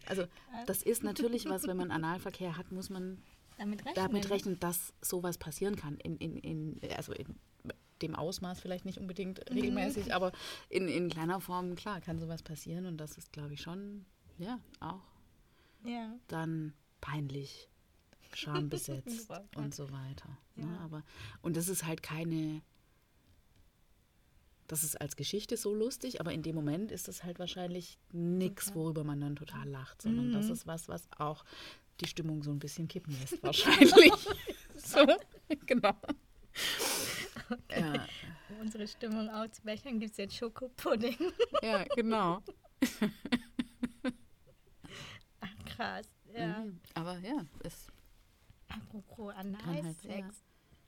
also 0.08 0.26
das 0.66 0.82
ist 0.82 1.04
natürlich 1.04 1.46
was, 1.48 1.68
wenn 1.68 1.78
man 1.78 1.92
Analverkehr 1.92 2.58
hat, 2.58 2.72
muss 2.72 2.90
man 2.90 3.22
Damit 3.60 3.86
rechnen. 3.86 3.96
damit 3.96 4.30
rechnen, 4.32 4.60
dass 4.60 4.94
sowas 5.02 5.38
passieren 5.38 5.76
kann. 5.76 5.98
In, 5.98 6.18
in, 6.18 6.38
in, 6.38 6.82
also 6.98 7.14
in 7.14 7.36
dem 8.02 8.16
Ausmaß 8.16 8.60
vielleicht 8.60 8.86
nicht 8.86 8.98
unbedingt 8.98 9.48
regelmäßig, 9.52 10.16
aber 10.16 10.32
in, 10.70 10.88
in 10.88 11.10
kleiner 11.10 11.40
Form, 11.40 11.76
klar, 11.76 12.02
kann 12.02 12.18
sowas 12.18 12.42
passieren. 12.42 12.88
Und 12.88 12.98
das 12.98 13.16
ist, 13.20 13.32
glaube 13.32 13.54
ich, 13.54 13.62
schon, 13.62 14.06
ja, 14.40 14.60
auch 14.80 15.04
Ja. 15.86 16.16
dann 16.28 16.74
peinlich, 17.02 17.70
schambesetzt 18.38 19.30
und 19.56 19.74
so 19.76 19.92
weiter. 19.92 20.30
Ne? 20.56 20.66
Ja. 20.66 20.80
Aber, 20.82 21.04
und 21.42 21.56
das 21.58 21.68
ist 21.70 21.86
halt 21.86 22.02
keine, 22.04 22.62
das 24.68 24.84
ist 24.84 25.00
als 25.02 25.16
Geschichte 25.16 25.58
so 25.58 25.74
lustig, 25.74 26.20
aber 26.22 26.32
in 26.34 26.44
dem 26.44 26.56
Moment 26.56 26.92
ist 26.92 27.08
das 27.08 27.24
halt 27.24 27.40
wahrscheinlich 27.40 27.98
nichts, 28.12 28.74
worüber 28.76 29.04
man 29.04 29.20
dann 29.20 29.36
total 29.36 29.68
lacht, 29.68 30.02
sondern 30.02 30.32
das 30.32 30.46
Mhm. 30.48 30.54
ist 30.54 30.68
was, 30.68 30.88
was 30.88 31.08
auch 31.18 31.44
die 32.00 32.08
Stimmung 32.08 32.42
so 32.44 32.52
ein 32.52 32.60
bisschen 32.60 32.88
kippen 32.88 33.14
lässt, 33.20 33.42
wahrscheinlich. 33.44 34.12
so, 34.76 35.06
genau. 35.66 35.94
Ja, 37.70 38.08
Um 38.50 38.62
unsere 38.62 38.88
Stimmung 38.88 39.30
auszubechern, 39.30 40.00
gibt 40.00 40.12
es 40.12 40.18
jetzt 40.18 40.36
Schokopudding. 40.38 41.18
ja, 41.62 41.84
genau. 41.96 42.42
Ach, 45.42 45.56
krass. 45.66 46.08
Ja. 46.36 46.60
Mhm. 46.60 46.80
Aber 46.94 47.18
ja, 47.20 47.46
es 47.64 47.88
Apropos 48.74 49.34
Analsex. 49.36 50.44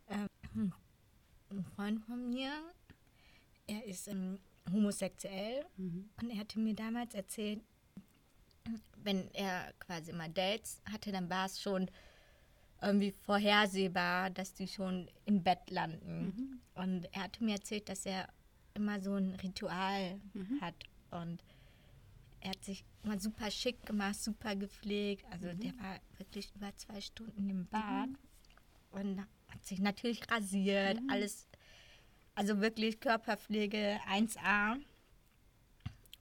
ähm, 0.09 0.73
ein 1.49 1.63
Freund 1.75 2.03
von 2.05 2.29
mir, 2.29 2.51
er 3.67 3.83
ist 3.85 4.07
ähm, 4.07 4.39
homosexuell 4.71 5.65
Mhm. 5.77 6.09
und 6.21 6.29
er 6.29 6.37
hatte 6.39 6.59
mir 6.59 6.73
damals 6.73 7.13
erzählt, 7.13 7.61
wenn 9.03 9.29
er 9.33 9.73
quasi 9.79 10.13
mal 10.13 10.29
Dates 10.29 10.81
hatte, 10.91 11.11
dann 11.11 11.29
war 11.29 11.45
es 11.45 11.61
schon 11.61 11.89
irgendwie 12.81 13.11
vorhersehbar, 13.11 14.29
dass 14.29 14.53
die 14.53 14.67
schon 14.67 15.09
im 15.25 15.43
Bett 15.43 15.69
landen. 15.69 16.25
Mhm. 16.25 16.59
Und 16.81 17.05
er 17.13 17.23
hatte 17.23 17.43
mir 17.43 17.55
erzählt, 17.55 17.87
dass 17.89 18.05
er 18.05 18.27
immer 18.73 18.99
so 19.01 19.15
ein 19.15 19.35
Ritual 19.35 20.19
Mhm. 20.33 20.61
hat 20.61 20.75
und 21.11 21.43
er 22.43 22.51
hat 22.51 22.63
sich 22.63 22.83
immer 23.03 23.19
super 23.19 23.49
schick 23.49 23.85
gemacht, 23.85 24.15
super 24.21 24.55
gepflegt. 24.55 25.25
Also 25.31 25.53
der 25.53 25.73
war 25.79 25.99
wirklich 26.17 26.51
über 26.55 26.75
zwei 26.75 26.99
Stunden 27.01 27.49
im 27.49 27.65
Bad 27.67 28.09
und 28.91 29.19
hat 29.47 29.65
sich 29.65 29.79
natürlich 29.79 30.29
rasiert, 30.29 30.99
alles, 31.09 31.47
also 32.35 32.59
wirklich 32.59 32.99
Körperpflege 32.99 33.99
1A. 34.09 34.77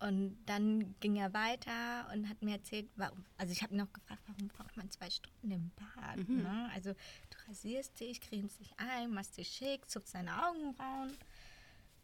Und 0.00 0.36
dann 0.46 0.96
ging 0.98 1.14
er 1.16 1.32
weiter 1.32 2.08
und 2.12 2.28
hat 2.28 2.42
mir 2.42 2.56
erzählt, 2.56 2.88
warum, 2.96 3.24
also 3.38 3.52
ich 3.52 3.62
habe 3.62 3.72
ihn 3.74 3.78
noch 3.78 3.92
gefragt, 3.92 4.20
warum 4.26 4.48
braucht 4.48 4.76
man 4.76 4.90
zwei 4.90 5.08
Stunden 5.10 5.50
im 5.52 5.70
Bad? 5.76 6.28
Ne? 6.28 6.68
Also 6.74 6.92
du 6.92 7.48
rasierst 7.48 8.00
dich, 8.00 8.20
cremst 8.20 8.58
dich 8.58 8.72
ein, 8.78 9.12
machst 9.14 9.36
dich 9.36 9.48
schick, 9.48 9.88
zupfst 9.88 10.14
deine 10.14 10.44
Augenbrauen. 10.48 11.12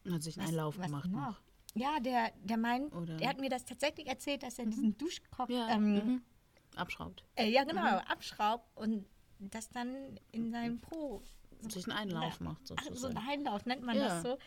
Und 0.04 0.12
hat 0.14 0.22
sich 0.22 0.36
einen 0.36 0.44
Was- 0.46 0.50
Einlauf 0.52 0.78
was 0.78 0.86
gemacht 0.86 1.10
noch? 1.10 1.26
noch. 1.30 1.40
Ja, 1.74 2.00
der, 2.00 2.32
der 2.42 2.56
meint, 2.56 2.94
Oder- 2.94 3.16
der 3.16 3.28
hat 3.28 3.40
mir 3.40 3.50
das 3.50 3.64
tatsächlich 3.64 4.06
erzählt, 4.08 4.42
dass 4.42 4.58
er 4.58 4.66
diesen 4.66 4.96
Duschkopf, 4.98 5.50
Ja, 5.50 5.68
ähm, 5.68 5.94
mhm. 5.94 6.22
abschraubt. 6.76 7.24
äh, 7.36 7.48
ja 7.50 7.64
genau, 7.64 7.98
abschraubt 7.98 8.64
und 8.76 9.04
das 9.38 9.68
dann 9.70 10.18
in 10.32 10.50
seinem 10.50 10.78
Po. 10.80 11.22
Sich 11.68 11.86
einen 11.88 11.96
Einlauf 11.98 12.38
Ja. 12.40 12.44
macht 12.46 12.62
Ach, 12.62 12.66
so 12.66 12.74
ein 12.74 12.84
sozusagen. 12.96 13.18
Einlauf 13.28 13.66
nennt 13.66 13.82
man 13.82 13.96
Ja. 13.96 14.08
das 14.08 14.22
so. 14.22 14.38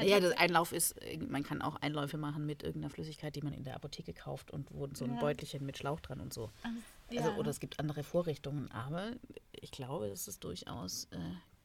Ja, 0.00 0.20
das 0.20 0.32
Einlauf 0.38 0.72
ist, 0.72 0.92
äh, 1.02 1.18
man 1.18 1.42
kann 1.42 1.60
auch 1.60 1.76
Einläufe 1.76 2.16
machen 2.16 2.46
mit 2.46 2.62
irgendeiner 2.62 2.88
Flüssigkeit, 2.90 3.36
die 3.36 3.42
man 3.42 3.52
in 3.52 3.62
der 3.64 3.74
Apotheke 3.76 4.14
kauft 4.14 4.50
und 4.50 4.72
wo 4.72 4.88
so 4.94 5.04
ein 5.04 5.14
Ja. 5.14 5.20
Beutelchen 5.20 5.66
mit 5.66 5.76
Schlauch 5.76 6.00
dran 6.00 6.20
und 6.20 6.32
so. 6.32 6.50
ja. 7.10 7.20
Also, 7.20 7.32
oder 7.38 7.50
es 7.50 7.60
gibt 7.60 7.78
andere 7.78 8.02
Vorrichtungen, 8.02 8.70
aber 8.72 9.12
ich 9.52 9.70
glaube, 9.70 10.06
es 10.06 10.28
ist 10.28 10.42
durchaus 10.44 11.04
äh, 11.10 11.18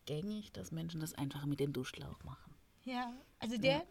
gängig, 0.05 0.51
dass 0.51 0.71
Menschen 0.71 0.99
das 0.99 1.13
einfach 1.13 1.45
mit 1.45 1.59
dem 1.61 1.71
Duschschlauch 1.71 2.21
machen. 2.25 2.53
Ja, 2.83 3.13
also 3.39 3.57
der 3.57 3.83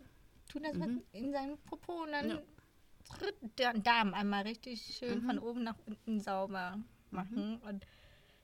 tut 0.49 0.65
das 0.65 0.75
mit 0.75 1.03
in 1.13 1.33
seinem 1.33 1.59
Popo 1.59 2.03
und 2.05 2.13
dann 2.13 2.27
Mhm. 2.27 2.33
Ja. 2.33 3.17
tritt 3.19 3.59
der 3.59 3.75
Darm 3.75 4.15
einmal 4.15 4.43
richtig 4.43 4.97
schön 4.99 5.23
Mhm. 5.23 5.27
von 5.27 5.39
oben 5.39 5.63
nach 5.65 5.77
unten 5.87 6.21
sauber 6.21 6.79
machen. 7.11 7.59
Und 7.63 7.87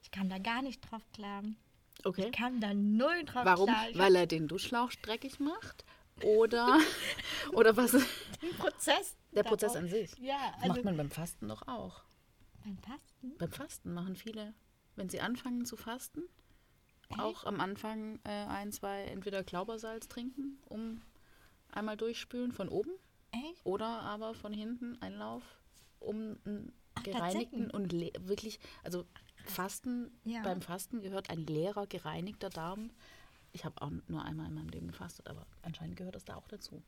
ich 0.03 0.11
kam 0.11 0.29
da 0.29 0.39
gar 0.39 0.63
nicht 0.63 0.81
drauf 0.81 1.03
klar. 1.13 1.43
Okay. 2.05 2.27
Ich 2.27 2.33
kam 2.33 2.61
da 2.61 2.73
null 2.75 3.25
drauf 3.25 3.45
Warum? 3.45 3.71
Ich 3.91 3.99
Weil 3.99 4.17
er 4.17 4.27
den 4.27 4.49
Duschschlauch 4.49 4.93
dreckig 5.03 5.39
macht? 5.41 5.85
Oder, 6.23 6.79
oder 7.53 7.77
was? 7.77 7.93
den 7.93 8.57
Prozess. 8.59 9.17
Der 9.33 9.43
Prozess 9.45 9.75
an 9.77 9.89
sich. 9.89 10.13
Ja, 10.19 10.53
also 10.61 10.69
macht 10.69 10.85
man 10.85 10.97
beim 10.97 11.11
Fasten 11.11 11.49
doch 11.49 11.67
auch. 11.69 12.03
beim 12.65 12.77
Fasten. 12.79 13.37
Beim 13.39 13.51
Fasten 13.51 13.95
machen 13.95 14.15
viele, 14.17 14.55
wenn 14.97 15.09
sie 15.09 15.21
anfangen 15.21 15.65
zu 15.65 15.77
fasten, 15.77 16.23
auch 17.19 17.45
am 17.45 17.61
Anfang 17.61 18.21
äh, 18.25 18.29
ein, 18.31 18.73
zwei 18.73 19.05
entweder 19.05 19.43
Glaubersalz 19.43 20.09
trinken, 20.09 20.59
um 20.69 21.01
einmal 21.73 21.97
durchspülen 21.97 22.53
von 22.53 22.69
oben 22.69 22.91
Echt? 23.33 23.65
oder 23.65 23.87
aber 24.03 24.35
von 24.35 24.53
hinten 24.53 25.01
Einlauf, 25.03 25.43
um 26.01 26.37
einen 26.45 26.73
Ach, 26.95 27.03
gereinigten 27.03 27.71
und 27.71 27.93
wirklich, 27.93 28.61
also 28.83 29.07
Fasten, 29.45 30.11
Ja. 30.25 30.43
beim 30.43 30.61
Fasten 30.63 31.01
gehört 31.03 31.31
ein 31.31 31.45
leerer, 31.47 31.87
gereinigter 31.87 32.51
Darm. 32.51 32.91
Ich 33.53 33.65
habe 33.65 33.81
auch 33.83 33.91
nur 34.09 34.25
einmal 34.25 34.47
in 34.47 34.55
meinem 34.55 34.69
Leben 34.69 34.89
gefastet, 34.89 35.29
aber 35.29 35.47
anscheinend 35.63 35.97
gehört 35.97 36.15
das 36.15 36.25
da 36.25 36.37
auch 36.37 36.49
dazu. 36.49 36.83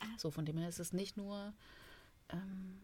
Ah. 0.00 0.06
So, 0.16 0.30
von 0.30 0.46
dem 0.46 0.56
her 0.56 0.68
ist 0.68 0.80
es 0.80 0.92
nicht 0.92 1.16
nur, 1.16 1.52
ähm, 2.30 2.80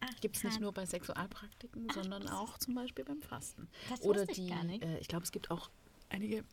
Ach, 0.00 0.20
gibt 0.20 0.36
es 0.36 0.44
nicht 0.44 0.60
nur 0.60 0.72
bei 0.72 0.86
Sexualpraktiken, 0.86 1.88
sondern 1.90 2.28
auch 2.28 2.58
zum 2.58 2.74
Beispiel 2.74 3.04
beim 3.04 3.20
Fasten. 3.20 3.68
Das 3.88 4.00
Oder 4.02 4.22
ich 4.28 4.36
die. 4.36 4.50
Äh, 4.50 4.98
ich 4.98 5.08
glaube, 5.08 5.24
es 5.24 5.32
gibt 5.32 5.50
auch 5.50 5.70
einige, 6.08 6.44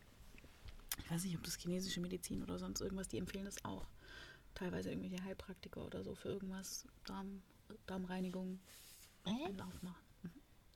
ich 0.98 1.10
weiß 1.10 1.24
nicht, 1.24 1.36
ob 1.36 1.42
das 1.42 1.56
chinesische 1.56 2.00
Medizin 2.00 2.42
oder 2.42 2.58
sonst 2.58 2.80
irgendwas, 2.80 3.08
die 3.08 3.18
empfehlen 3.18 3.46
das 3.46 3.64
auch. 3.64 3.86
Teilweise 4.58 4.90
irgendwelche 4.90 5.22
Heilpraktiker 5.24 5.84
oder 5.86 6.02
so 6.02 6.14
für 6.14 6.28
irgendwas, 6.30 6.86
Darm, 7.04 7.42
Darmreinigung, 7.86 8.58
Echt? 9.24 9.46
Einlauf 9.46 9.82
machen. 9.82 10.02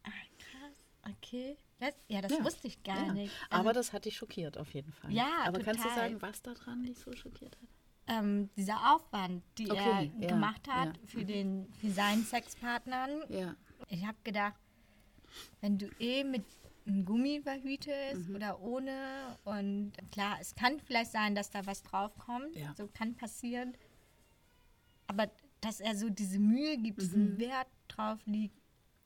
Ah, 0.05 0.11
krass. 0.38 1.14
Okay. 1.16 1.57
Das, 1.81 1.95
ja, 2.09 2.21
das 2.21 2.33
Ja. 2.33 2.45
wusste 2.45 2.68
ich 2.68 2.83
gar 2.85 3.07
Ja. 3.07 3.12
nicht. 3.12 3.35
Also, 3.51 3.61
Aber 3.61 3.73
das 3.73 3.92
hat 3.92 4.05
dich 4.05 4.16
schockiert 4.16 4.57
auf 4.59 4.73
jeden 4.75 4.92
Fall. 4.92 5.12
Ja, 5.12 5.29
Aber 5.45 5.59
kannst 5.61 5.85
du 5.85 5.88
total. 5.88 6.11
sagen, 6.11 6.23
was 6.23 6.42
daran 6.42 6.85
dich 6.85 6.99
so 6.99 7.12
schockiert 7.14 7.57
hat? 7.57 7.68
ähm, 8.09 8.51
dieser 8.57 8.95
Aufwand, 8.95 9.42
die 9.59 9.71
Okay, 9.71 10.12
er 10.16 10.23
ja, 10.23 10.29
gemacht 10.29 10.66
hat 10.68 10.97
ja. 10.97 11.03
Mhm. 11.03 11.07
für, 11.07 11.25
den, 11.25 11.73
für 11.81 11.90
seinen 11.90 12.25
Sexpartnern. 12.25 13.23
Ja. 13.29 13.55
Ich 13.88 14.05
habe 14.05 14.18
gedacht, 14.25 14.55
wenn 15.61 15.79
du 15.79 15.87
eh 16.01 16.25
mit 16.25 16.45
einem 16.87 17.05
Gummi 17.05 17.40
verhütest 17.42 18.29
Mhm. 18.29 18.37
oder 18.37 18.61
ohne 18.61 19.37
und 19.45 19.92
klar, 20.11 20.38
es 20.40 20.55
kann 20.55 20.81
vielleicht 20.81 21.12
sein, 21.12 21.35
dass 21.35 21.51
da 21.51 21.64
was 21.66 21.83
draufkommt, 21.83 22.57
Ja. 22.57 22.75
so 22.77 22.88
kann 22.88 23.14
passieren, 23.14 23.77
aber 25.07 25.31
dass 25.61 25.81
er 25.81 25.95
so 25.97 26.11
diese 26.11 26.38
Mühe 26.38 26.77
gibt, 26.79 27.01
diesen 27.01 27.38
Wert 27.38 27.68
drauf 27.88 28.18
liegt, 28.27 28.59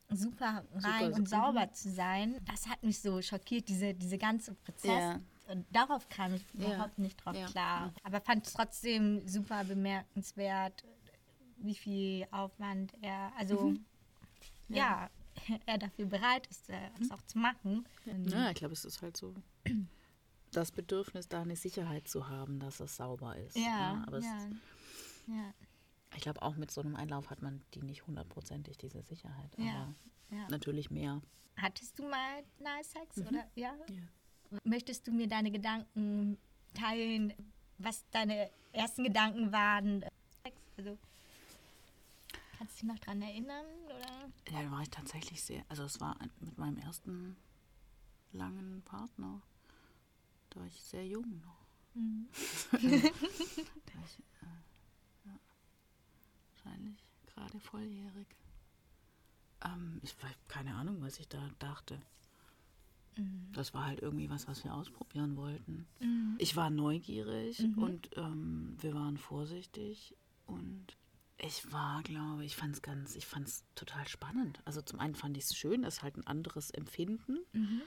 super 0.09 0.65
rein 0.73 0.73
Mhm. 0.73 0.81
Super, 0.81 1.05
und 1.15 1.21
mhm. 1.23 1.27
sauber 1.27 1.73
zu 1.73 1.91
sein, 1.91 2.41
das 2.45 2.67
hat 2.69 2.83
mich 2.83 3.01
so 3.01 3.21
schockiert, 3.21 3.69
diese, 3.69 3.93
diese 3.95 4.19
ganze 4.19 4.55
Prozess. 4.55 4.89
Ja. 5.03 5.21
Und 5.49 5.67
darauf 5.71 6.09
kam 6.09 6.35
ich 6.35 6.45
Ja. 6.55 6.75
überhaupt 6.75 6.99
nicht 6.99 7.17
drauf 7.25 7.37
klar. 7.53 7.93
Aber 8.03 8.21
fand 8.21 8.47
es 8.47 8.53
trotzdem 8.55 9.27
super 9.29 9.65
bemerkenswert, 9.65 10.85
wie 11.59 11.75
viel 11.75 12.27
Aufwand 12.31 12.95
er, 13.03 13.33
also 13.37 13.71
Mhm. 13.71 13.85
ja, 14.69 15.09
er 15.66 15.79
dafür 15.79 16.07
bereit 16.07 16.46
ist, 16.49 16.68
äh, 16.70 16.90
das 16.99 17.11
auch 17.11 17.22
zu 17.22 17.38
machen. 17.38 17.87
Ja, 18.27 18.51
ich 18.51 18.57
glaube, 18.57 18.72
es 18.72 18.85
ist 18.85 19.03
halt 19.03 19.16
so 19.16 19.35
das 20.53 20.72
Bedürfnis, 20.72 21.29
da 21.29 21.42
eine 21.42 21.57
Sicherheit 21.57 22.09
zu 22.09 22.29
haben, 22.29 22.61
dass 22.61 22.81
es 22.81 22.96
sauber 22.96 23.37
ist. 23.37 23.57
ja, 23.57 24.03
aber 24.07 24.18
es, 24.18 24.25
ja, 24.25 24.49
ja, 25.29 25.55
ich 26.14 26.22
glaube, 26.22 26.40
auch 26.42 26.57
mit 26.57 26.70
so 26.70 26.81
einem 26.81 26.96
Einlauf 26.96 27.31
hat 27.31 27.42
man 27.42 27.62
die 27.75 27.83
nicht 27.83 28.07
hundertprozentig, 28.07 28.79
diese 28.79 29.03
Sicherheit. 29.03 29.51
Ja, 29.59 29.83
Aber 29.83 29.94
ja. 30.38 30.49
natürlich 30.49 30.90
mehr. 30.90 31.20
Hattest 31.57 31.99
du 31.99 32.09
mal 32.09 32.42
Nahsex 32.61 33.16
Mhm. 33.16 33.27
oder 33.29 33.44
ja? 33.55 33.75
Ja. 33.90 34.59
Möchtest 34.64 35.07
du 35.07 35.12
mir 35.12 35.27
deine 35.27 35.51
Gedanken 35.51 36.38
teilen, 36.75 37.33
was 37.79 38.05
deine 38.11 38.51
ersten 38.72 39.05
Gedanken 39.05 39.53
waren? 39.53 40.03
Sex, 40.44 40.57
Also, 40.79 40.99
kannst 42.59 42.77
du 42.77 42.87
dich 42.87 42.95
noch 42.95 42.99
dran 42.99 43.23
erinnern? 43.23 43.64
Oder? 43.87 44.31
Ja, 44.53 44.62
da 44.62 44.71
war 44.71 44.83
ich 44.83 44.90
tatsächlich 44.90 45.42
sehr, 45.42 45.64
also 45.69 45.85
es 45.85 46.01
war 46.01 46.16
mit 46.40 46.57
meinem 46.59 46.79
ersten 46.79 47.37
langen 48.33 48.83
Partner. 48.83 49.42
Da 50.51 50.61
war 50.61 50.66
ich 50.66 50.83
sehr 50.83 51.07
jung 51.07 51.40
noch. 51.40 51.66
Mhm. 51.95 52.29
da 52.73 52.79
war 52.79 54.05
ich, 54.05 54.19
äh, 54.42 55.27
ja, 55.27 55.38
wahrscheinlich 56.55 56.99
gerade 57.27 57.61
volljährig. 57.61 58.27
Ähm, 59.64 60.01
ich 60.03 60.14
habe 60.23 60.35
keine 60.49 60.75
Ahnung, 60.75 61.01
was 61.01 61.19
ich 61.19 61.29
da 61.29 61.51
dachte. 61.59 62.01
Mhm. 63.16 63.51
Das 63.55 63.73
war 63.73 63.87
halt 63.87 64.01
irgendwie 64.01 64.29
was, 64.29 64.47
was 64.47 64.62
wir 64.64 64.75
ausprobieren 64.75 65.37
wollten. 65.37 65.87
Mhm. 66.01 66.35
Ich 66.38 66.57
war 66.57 66.69
neugierig 66.71 67.61
Mhm. 67.61 67.79
und 67.79 68.11
ähm, 68.16 68.77
wir 68.81 68.95
waren 68.95 69.16
vorsichtig 69.16 70.14
und 70.47 70.97
ich 71.38 71.70
war, 71.72 72.03
glaube 72.03 72.44
ich, 72.44 72.57
fand 72.57 72.75
es 72.75 72.83
ganz, 72.83 73.14
ich 73.14 73.27
fand 73.27 73.46
es 73.49 73.64
total 73.75 74.07
spannend. 74.09 74.61
Also 74.64 74.81
zum 74.83 75.01
einen 75.01 75.14
fand 75.14 75.37
ich 75.37 75.44
es 75.44 75.57
schön, 75.57 75.83
das 75.83 75.96
ist 75.99 76.03
halt 76.03 76.16
ein 76.16 76.27
anderes 76.27 76.70
Empfinden. 76.70 77.38
Mhm. 77.53 77.83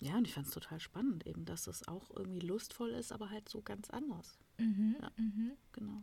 Ja, 0.00 0.16
und 0.16 0.26
ich 0.26 0.34
fand 0.34 0.46
es 0.46 0.52
total 0.52 0.80
spannend, 0.80 1.26
eben, 1.26 1.44
dass 1.44 1.66
es 1.66 1.86
auch 1.88 2.10
irgendwie 2.14 2.40
lustvoll 2.40 2.90
ist, 2.90 3.12
aber 3.12 3.30
halt 3.30 3.48
so 3.48 3.62
ganz 3.62 3.90
anders. 3.90 4.38
Mhm. 4.58 4.96
Ja. 5.00 5.10
Mhm. 5.16 5.52
Genau. 5.72 6.02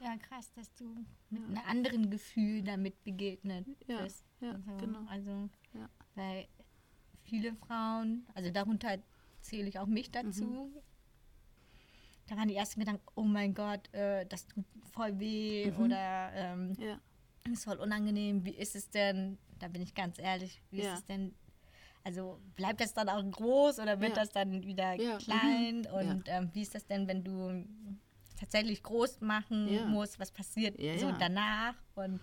Ja, 0.00 0.16
krass, 0.16 0.52
dass 0.52 0.72
du 0.74 1.04
mit 1.30 1.42
einem 1.44 1.58
anderen 1.66 2.10
Gefühl 2.10 2.62
damit 2.62 3.02
begegnet 3.04 3.66
Ja, 3.86 4.02
bist. 4.02 4.24
ja, 4.40 4.52
also, 4.52 4.76
genau. 4.78 5.04
Also, 5.08 5.50
Ja. 5.74 5.88
weil 6.14 6.46
viele 7.24 7.54
Frauen, 7.56 8.26
also 8.34 8.50
darunter 8.50 8.98
zähle 9.40 9.68
ich 9.68 9.78
auch 9.78 9.86
mich 9.86 10.10
dazu, 10.10 10.44
Mhm. 10.44 10.82
Da 12.28 12.36
waren 12.36 12.48
die 12.48 12.54
ersten 12.56 12.80
Gedanken, 12.80 13.02
oh 13.16 13.22
mein 13.22 13.54
Gott, 13.54 13.92
äh, 13.92 14.24
das 14.26 14.46
tut 14.46 14.64
voll 14.92 15.18
weh 15.18 15.70
Mhm. 15.70 15.80
oder 15.80 16.30
ähm, 16.34 16.72
Ja. 16.78 17.00
ist 17.52 17.64
voll 17.64 17.78
unangenehm, 17.78 18.44
wie 18.44 18.54
ist 18.54 18.76
es 18.76 18.90
denn, 18.90 19.38
da 19.58 19.68
bin 19.68 19.82
ich 19.82 19.94
ganz 19.94 20.18
ehrlich, 20.18 20.60
wie 20.70 20.82
Ja. 20.82 20.92
ist 20.92 21.00
es 21.00 21.04
denn, 21.06 21.34
also 22.04 22.38
bleibt 22.54 22.80
das 22.80 22.92
dann 22.94 23.08
auch 23.08 23.22
groß 23.30 23.78
oder 23.80 24.00
wird 24.00 24.10
Ja. 24.16 24.22
das 24.22 24.30
dann 24.30 24.62
wieder 24.64 24.94
Ja, 24.94 25.14
mhm. 25.14 25.18
klein 25.18 25.82
Ja. 25.84 25.92
und 26.12 26.22
ähm, 26.28 26.50
wie 26.52 26.62
ist 26.62 26.74
das 26.74 26.86
denn, 26.86 27.08
wenn 27.08 27.24
du 27.24 27.64
tatsächlich 28.38 28.82
groß 28.82 29.20
machen 29.20 29.68
Ja. 29.72 29.86
musst, 29.86 30.18
was 30.20 30.30
passiert 30.30 30.78
Ja, 30.80 30.98
so 30.98 31.06
ja. 31.08 31.16
danach 31.18 31.74
und 31.94 32.20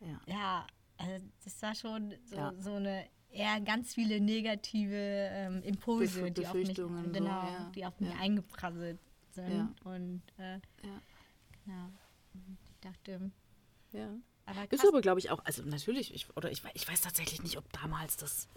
Ja. 0.00 0.20
ja, 0.26 0.66
also 0.98 1.24
das 1.42 1.60
war 1.62 1.74
schon 1.74 2.14
so, 2.24 2.36
Ja. 2.36 2.52
so 2.60 2.74
eine 2.74 3.06
eher 3.30 3.60
ganz 3.60 3.94
viele 3.94 4.20
negative 4.20 4.94
ähm, 4.96 5.62
Impulse, 5.62 6.22
Bef- 6.24 6.30
die 6.30 6.46
auf 6.46 6.54
mich, 6.54 6.68
Befürchtungen 6.68 7.04
so, 7.06 7.10
genau, 7.12 7.26
ja. 7.42 7.70
die 7.74 7.84
auf 7.84 7.98
mich 8.00 8.10
Ja. 8.10 8.16
eingeprasselt 8.20 8.98
sind 9.46 9.74
Ja. 9.84 9.90
und 9.92 10.22
äh, 10.38 10.54
Ja. 10.84 11.00
genau. 11.64 11.92
Ich 12.70 12.80
dachte, 12.80 13.30
ja. 13.92 14.14
aber 14.46 14.70
Ist 14.72 14.86
aber, 14.86 15.00
glaube 15.00 15.18
ich, 15.20 15.30
auch, 15.30 15.44
also 15.44 15.62
natürlich, 15.62 16.14
ich, 16.14 16.34
oder 16.36 16.50
ich, 16.50 16.62
ich 16.74 16.88
weiß 16.88 17.00
tatsächlich 17.00 17.42
nicht, 17.42 17.56
ob 17.58 17.70
damals 17.72 18.16
das, 18.16 18.48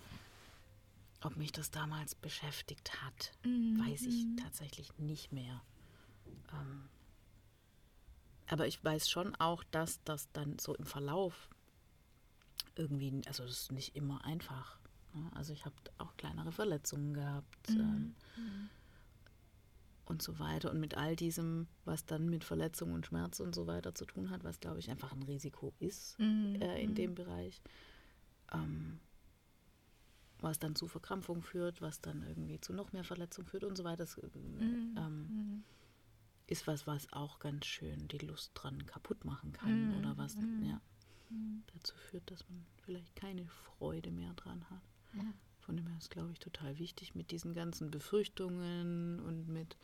ob 1.21 1.35
mich 1.37 1.51
das 1.51 1.71
damals 1.71 2.15
beschäftigt 2.15 3.01
hat. 3.03 3.31
Mhm, 3.43 3.79
Weiß 3.79 4.03
ich 4.03 4.25
tatsächlich 4.41 4.97
nicht 4.97 5.31
mehr. 5.31 5.61
Ähm, 6.53 6.89
Aber 8.47 8.67
ich 8.67 8.83
weiß 8.83 9.09
schon 9.09 9.35
auch, 9.35 9.63
dass 9.71 10.03
das 10.03 10.29
dann 10.33 10.59
so 10.59 10.75
im 10.75 10.85
Verlauf 10.85 11.49
irgendwie, 12.75 13.21
also 13.27 13.43
das 13.43 13.51
ist 13.63 13.71
nicht 13.71 13.95
immer 13.95 14.23
einfach. 14.25 14.79
Ne? 15.13 15.29
Also 15.35 15.53
ich 15.53 15.65
habe 15.65 15.75
auch 15.97 16.15
kleinere 16.17 16.51
Verletzungen 16.51 17.13
gehabt 17.13 17.69
ähm, 17.69 18.15
und 20.11 20.21
so 20.21 20.37
weiter. 20.37 20.69
Und 20.71 20.79
mit 20.79 20.95
all 20.95 21.15
diesem, 21.15 21.67
was 21.85 22.05
dann 22.05 22.29
mit 22.29 22.43
Verletzung 22.43 22.91
und 22.93 23.05
Schmerz 23.07 23.39
und 23.39 23.55
so 23.55 23.65
weiter 23.65 23.95
zu 23.95 24.05
tun 24.05 24.29
hat, 24.29 24.43
was 24.43 24.59
glaube 24.59 24.79
ich 24.79 24.89
einfach 24.91 25.11
ein 25.13 25.23
Risiko 25.23 25.73
ist 25.79 26.19
Mhm. 26.19 26.61
äh, 26.61 26.81
in 26.83 26.93
dem 26.93 27.15
Bereich, 27.15 27.61
ähm, 28.51 28.99
was 30.39 30.59
dann 30.59 30.75
zu 30.75 30.87
Verkrampfung 30.87 31.41
führt, 31.41 31.81
was 31.81 32.01
dann 32.01 32.23
irgendwie 32.23 32.59
zu 32.61 32.73
noch 32.73 32.93
mehr 32.93 33.03
Verletzung 33.03 33.45
führt 33.45 33.63
und 33.63 33.75
so 33.75 33.83
weiter. 33.83 33.97
Das, 34.05 34.17
äh, 34.17 34.27
Mhm. 34.37 34.95
ähm, 34.97 35.63
ist 36.47 36.67
was, 36.67 36.85
was 36.85 37.11
auch 37.13 37.39
ganz 37.39 37.65
schön 37.65 38.07
die 38.09 38.17
Lust 38.17 38.51
dran 38.55 38.85
kaputt 38.85 39.23
machen 39.23 39.53
kann 39.53 39.87
Mhm. 39.89 39.97
oder 39.97 40.17
was 40.17 40.35
Mhm. 40.35 40.63
ja, 40.63 40.81
dazu 41.73 41.95
führt, 41.95 42.29
dass 42.29 42.47
man 42.49 42.65
vielleicht 42.83 43.15
keine 43.15 43.47
Freude 43.47 44.11
mehr 44.11 44.33
dran 44.33 44.69
hat. 44.69 44.81
Ja. 45.13 45.33
Von 45.71 45.77
dem 45.77 45.87
her 45.87 45.97
ist, 45.99 46.11
glaube 46.11 46.33
ich, 46.33 46.39
total 46.39 46.77
wichtig, 46.79 47.15
mit 47.15 47.31
diesen 47.31 47.53
ganzen 47.53 47.91
Befürchtungen 47.91 49.21
und 49.21 49.47
mit 49.47 49.77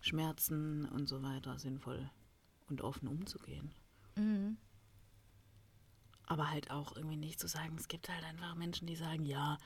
Schmerzen 0.00 0.84
und 0.84 1.08
so 1.08 1.24
weiter 1.24 1.58
sinnvoll 1.58 2.08
und 2.68 2.82
offen 2.82 3.08
umzugehen. 3.08 3.72
Mhm. 4.14 4.56
Aber 6.26 6.52
halt 6.52 6.70
auch 6.70 6.94
irgendwie 6.94 7.16
nicht 7.16 7.40
zu 7.40 7.48
sagen, 7.48 7.74
es 7.76 7.88
gibt 7.88 8.08
halt 8.08 8.22
einfach 8.22 8.54
Menschen, 8.54 8.86
die 8.86 8.94
sagen, 8.94 9.26
ja, 9.26 9.58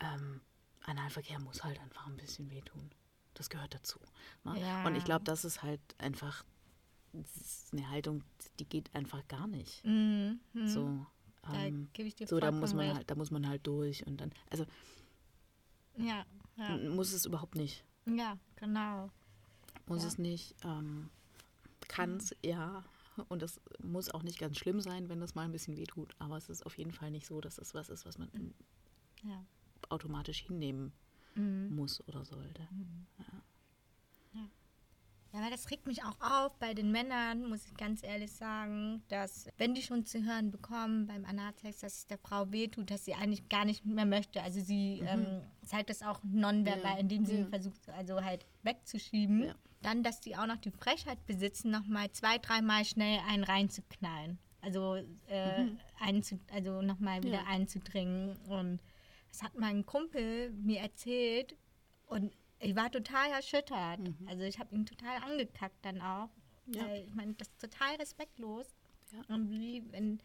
ähm, 0.00 0.42
Analverkehr 0.84 1.40
muss 1.40 1.64
halt 1.64 1.80
einfach 1.80 2.06
ein 2.06 2.18
bisschen 2.18 2.50
wehtun. 2.50 2.90
Das 3.32 3.48
gehört 3.48 3.72
dazu. 3.72 4.00
Ne? 4.44 4.60
Ja. 4.60 4.86
Und 4.86 4.96
ich 4.96 5.04
glaube, 5.06 5.24
das 5.24 5.46
ist 5.46 5.62
halt 5.62 5.80
einfach 5.96 6.44
ist 7.14 7.72
eine 7.72 7.88
Haltung, 7.88 8.22
die 8.58 8.66
geht 8.66 8.94
einfach 8.94 9.26
gar 9.28 9.46
nicht. 9.46 9.82
Mhm. 9.82 10.40
Mhm. 10.52 10.68
So, 10.68 11.06
Da 11.52 11.64
ähm, 11.64 11.88
gebe 11.92 12.08
ich 12.08 12.14
dir 12.14 12.26
so 12.26 12.38
da 12.40 12.50
muss 12.52 12.72
man 12.74 12.86
recht. 12.86 12.96
halt, 12.96 13.10
da 13.10 13.14
muss 13.14 13.30
man 13.30 13.48
halt 13.48 13.66
durch 13.66 14.06
und 14.06 14.20
dann, 14.20 14.32
also 14.50 14.66
Ja, 15.96 16.24
ja. 16.56 16.76
muss 16.76 17.12
es 17.12 17.26
überhaupt 17.26 17.54
nicht. 17.56 17.84
ja, 18.06 18.38
genau. 18.56 19.10
Muss 19.86 20.02
Ja. 20.02 20.08
es 20.08 20.18
nicht. 20.18 20.54
Ähm, 20.64 21.10
Kann 21.88 22.16
es, 22.16 22.34
ja. 22.44 22.84
Und 23.28 23.42
es 23.42 23.60
muss 23.82 24.08
auch 24.10 24.22
nicht 24.22 24.38
ganz 24.38 24.56
schlimm 24.56 24.80
sein, 24.80 25.08
wenn 25.08 25.20
das 25.20 25.34
mal 25.34 25.42
ein 25.44 25.52
bisschen 25.52 25.76
wehtut. 25.76 26.14
Aber 26.20 26.36
es 26.36 26.48
ist 26.48 26.64
auf 26.64 26.78
jeden 26.78 26.92
Fall 26.92 27.10
nicht 27.10 27.26
so, 27.26 27.40
dass 27.40 27.58
es 27.58 27.74
was 27.74 27.88
ist, 27.90 28.06
was 28.06 28.16
man 28.18 28.30
Ja. 29.22 29.44
automatisch 29.88 30.42
hinnehmen 30.42 30.92
Mhm. 31.34 31.74
muss 31.74 32.06
oder 32.08 32.24
sollte. 32.24 32.66
Ja, 33.18 33.42
aber 35.32 35.50
das 35.50 35.70
regt 35.70 35.86
mich 35.86 36.02
auch 36.02 36.20
auf 36.20 36.56
bei 36.58 36.74
den 36.74 36.90
Männern, 36.90 37.48
muss 37.48 37.64
ich 37.66 37.74
ganz 37.76 38.02
ehrlich 38.02 38.32
sagen, 38.32 39.02
dass 39.08 39.48
wenn 39.58 39.74
die 39.74 39.82
schon 39.82 40.04
zu 40.04 40.22
hören 40.24 40.50
bekommen 40.50 41.06
beim 41.06 41.24
Analsex, 41.24 41.80
dass 41.80 41.94
es 41.98 42.06
der 42.06 42.18
Frau 42.18 42.50
wehtut, 42.52 42.90
dass 42.90 43.04
sie 43.04 43.14
eigentlich 43.14 43.48
gar 43.48 43.64
nicht 43.64 43.84
mehr 43.86 44.06
möchte. 44.06 44.42
Also 44.42 44.60
sie 44.60 45.02
ähm, 45.06 45.42
zeigt 45.64 45.90
das 45.90 46.02
auch 46.02 46.20
nonverbal, 46.24 46.94
Ja, 46.94 46.98
indem 46.98 47.24
sie 47.26 47.40
ja. 47.40 47.46
versucht, 47.46 47.88
also 47.90 48.22
halt 48.22 48.44
wegzuschieben. 48.62 49.44
Ja. 49.44 49.54
Dann, 49.82 50.02
dass 50.02 50.20
die 50.20 50.36
auch 50.36 50.46
noch 50.46 50.58
die 50.58 50.72
Frechheit 50.72 51.24
besitzen, 51.26 51.70
nochmal 51.70 52.10
zwei, 52.12 52.38
dreimal 52.38 52.84
schnell 52.84 53.20
einen 53.28 53.44
reinzuknallen. 53.44 54.38
Also, 54.62 54.96
äh, 55.28 55.68
einzu, 56.00 56.38
also 56.52 56.82
nochmal 56.82 57.22
wieder 57.22 57.38
Ja. 57.42 57.46
einzudringen. 57.46 58.36
Und 58.48 58.80
das 59.30 59.42
hat 59.42 59.54
mein 59.54 59.86
Kumpel 59.86 60.50
mir 60.50 60.80
erzählt 60.80 61.56
und 62.06 62.34
ich 62.60 62.76
war 62.76 62.90
total 62.90 63.30
erschüttert. 63.30 64.00
Also 64.26 64.42
ich 64.44 64.58
habe 64.58 64.74
ihn 64.74 64.86
total 64.86 65.16
angekackt 65.22 65.82
dann 65.82 66.00
auch. 66.00 66.28
Ja. 66.66 66.94
Ich 66.94 67.14
meine, 67.14 67.34
das 67.34 67.48
ist 67.48 67.60
total 67.60 67.96
respektlos. 67.96 68.66
Ja. 69.12 69.34
Und 69.34 69.50
wie, 69.50 69.82
wenn 69.90 70.20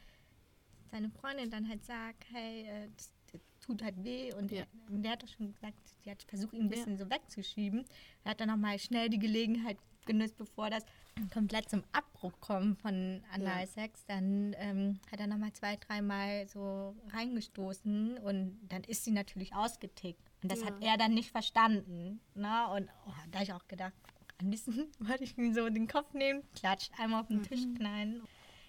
seine 0.92 1.10
Freundin 1.10 1.50
dann 1.50 1.68
halt 1.68 1.84
sagt, 1.84 2.26
hey, 2.32 2.64
äh, 2.68 2.90
das, 2.96 3.12
das 3.32 3.42
tut 3.62 3.82
halt 3.82 4.04
weh 4.04 4.34
und 4.34 4.52
Ja. 4.52 4.66
der, 4.66 4.94
und 4.94 5.04
der 5.04 5.14
hat 5.14 5.24
doch 5.24 5.28
schon 5.28 5.52
gesagt, 5.54 5.76
sie 6.04 6.12
hat 6.12 6.22
versucht, 6.24 6.54
ihn 6.54 6.64
ein 6.64 6.70
bisschen 6.70 6.98
so 6.98 7.10
wegzuschieben. 7.10 7.86
Er 8.24 8.32
hat 8.32 8.40
dann 8.40 8.50
nochmal 8.50 8.78
schnell 8.80 9.10
die 9.10 9.20
Gelegenheit 9.20 9.78
genutzt, 10.06 10.38
bevor 10.38 10.70
das 10.70 10.86
komplett 11.34 11.70
zum 11.70 11.84
Abbruch 11.92 12.34
kommt 12.40 12.80
von 12.82 13.22
Analsex. 13.32 14.06
Dann 14.06 14.56
ähm, 14.58 15.00
hat 15.12 15.20
er 15.20 15.28
nochmal 15.28 15.54
zwei, 15.54 15.76
dreimal 15.78 16.48
so 16.48 16.96
reingestoßen 17.12 18.18
und 18.18 18.60
dann 18.70 18.84
ist 18.84 19.04
sie 19.04 19.12
natürlich 19.12 19.54
ausgetickt. 19.56 20.22
Und 20.44 20.52
das 20.52 20.62
Ja. 20.62 20.68
hat 20.68 20.84
er 20.84 20.98
dann 20.98 21.14
nicht 21.14 21.32
verstanden. 21.32 22.20
Ne? 22.34 22.68
Und 22.76 22.90
oh, 23.08 23.14
da 23.32 23.40
habe 23.40 23.44
ich 23.44 23.54
auch 23.54 23.68
gedacht, 23.68 23.94
am 24.40 24.50
liebsten 24.50 24.88
wollte 25.00 25.24
ich 25.24 25.38
ihm 25.38 25.54
so 25.54 25.70
den 25.70 25.88
Kopf 25.88 26.14
nehmen, 26.14 26.44
klatscht, 26.56 26.92
einmal 27.00 27.22
auf 27.22 27.28
den 27.28 27.44
Tisch 27.44 27.62
knallen. 27.78 28.22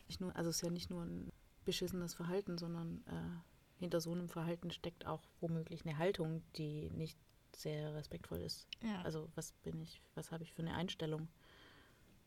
Nicht 0.08 0.20
nur, 0.20 0.34
also 0.36 0.50
es 0.50 0.56
ist 0.56 0.62
ja 0.62 0.70
nicht 0.70 0.90
nur 0.90 1.02
ein 1.02 1.30
beschissenes 1.64 2.14
Verhalten, 2.14 2.58
sondern 2.58 3.02
äh, 3.08 3.80
hinter 3.80 4.00
so 4.00 4.12
einem 4.12 4.28
Verhalten 4.28 4.70
steckt 4.70 5.04
auch 5.06 5.22
womöglich 5.40 5.84
eine 5.84 5.98
Haltung, 5.98 6.42
die 6.56 6.90
nicht 6.90 7.18
sehr 7.56 7.94
respektvoll 7.94 8.38
ist. 8.40 8.68
Ja. 8.82 9.02
Also 9.02 9.28
was 9.34 9.52
bin 9.64 9.80
ich, 9.80 10.00
was 10.14 10.30
habe 10.30 10.44
ich 10.44 10.52
für 10.52 10.62
eine 10.62 10.74
Einstellung? 10.74 11.28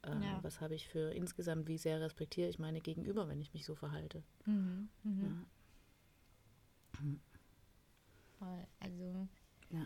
Äh, 0.03 0.11
Ja. 0.23 0.39
Was 0.43 0.61
habe 0.61 0.75
ich 0.75 0.87
für 0.87 1.11
insgesamt, 1.13 1.67
wie 1.67 1.77
sehr 1.77 1.99
respektiere 2.01 2.49
ich 2.49 2.59
meine 2.59 2.81
Gegenüber, 2.81 3.27
wenn 3.27 3.41
ich 3.41 3.53
mich 3.53 3.65
so 3.65 3.75
verhalte? 3.75 4.23
Mhm, 4.45 4.89
mhm. 5.03 5.45
Voll. 8.37 8.67
Also, 8.79 9.27
Ja. 9.71 9.85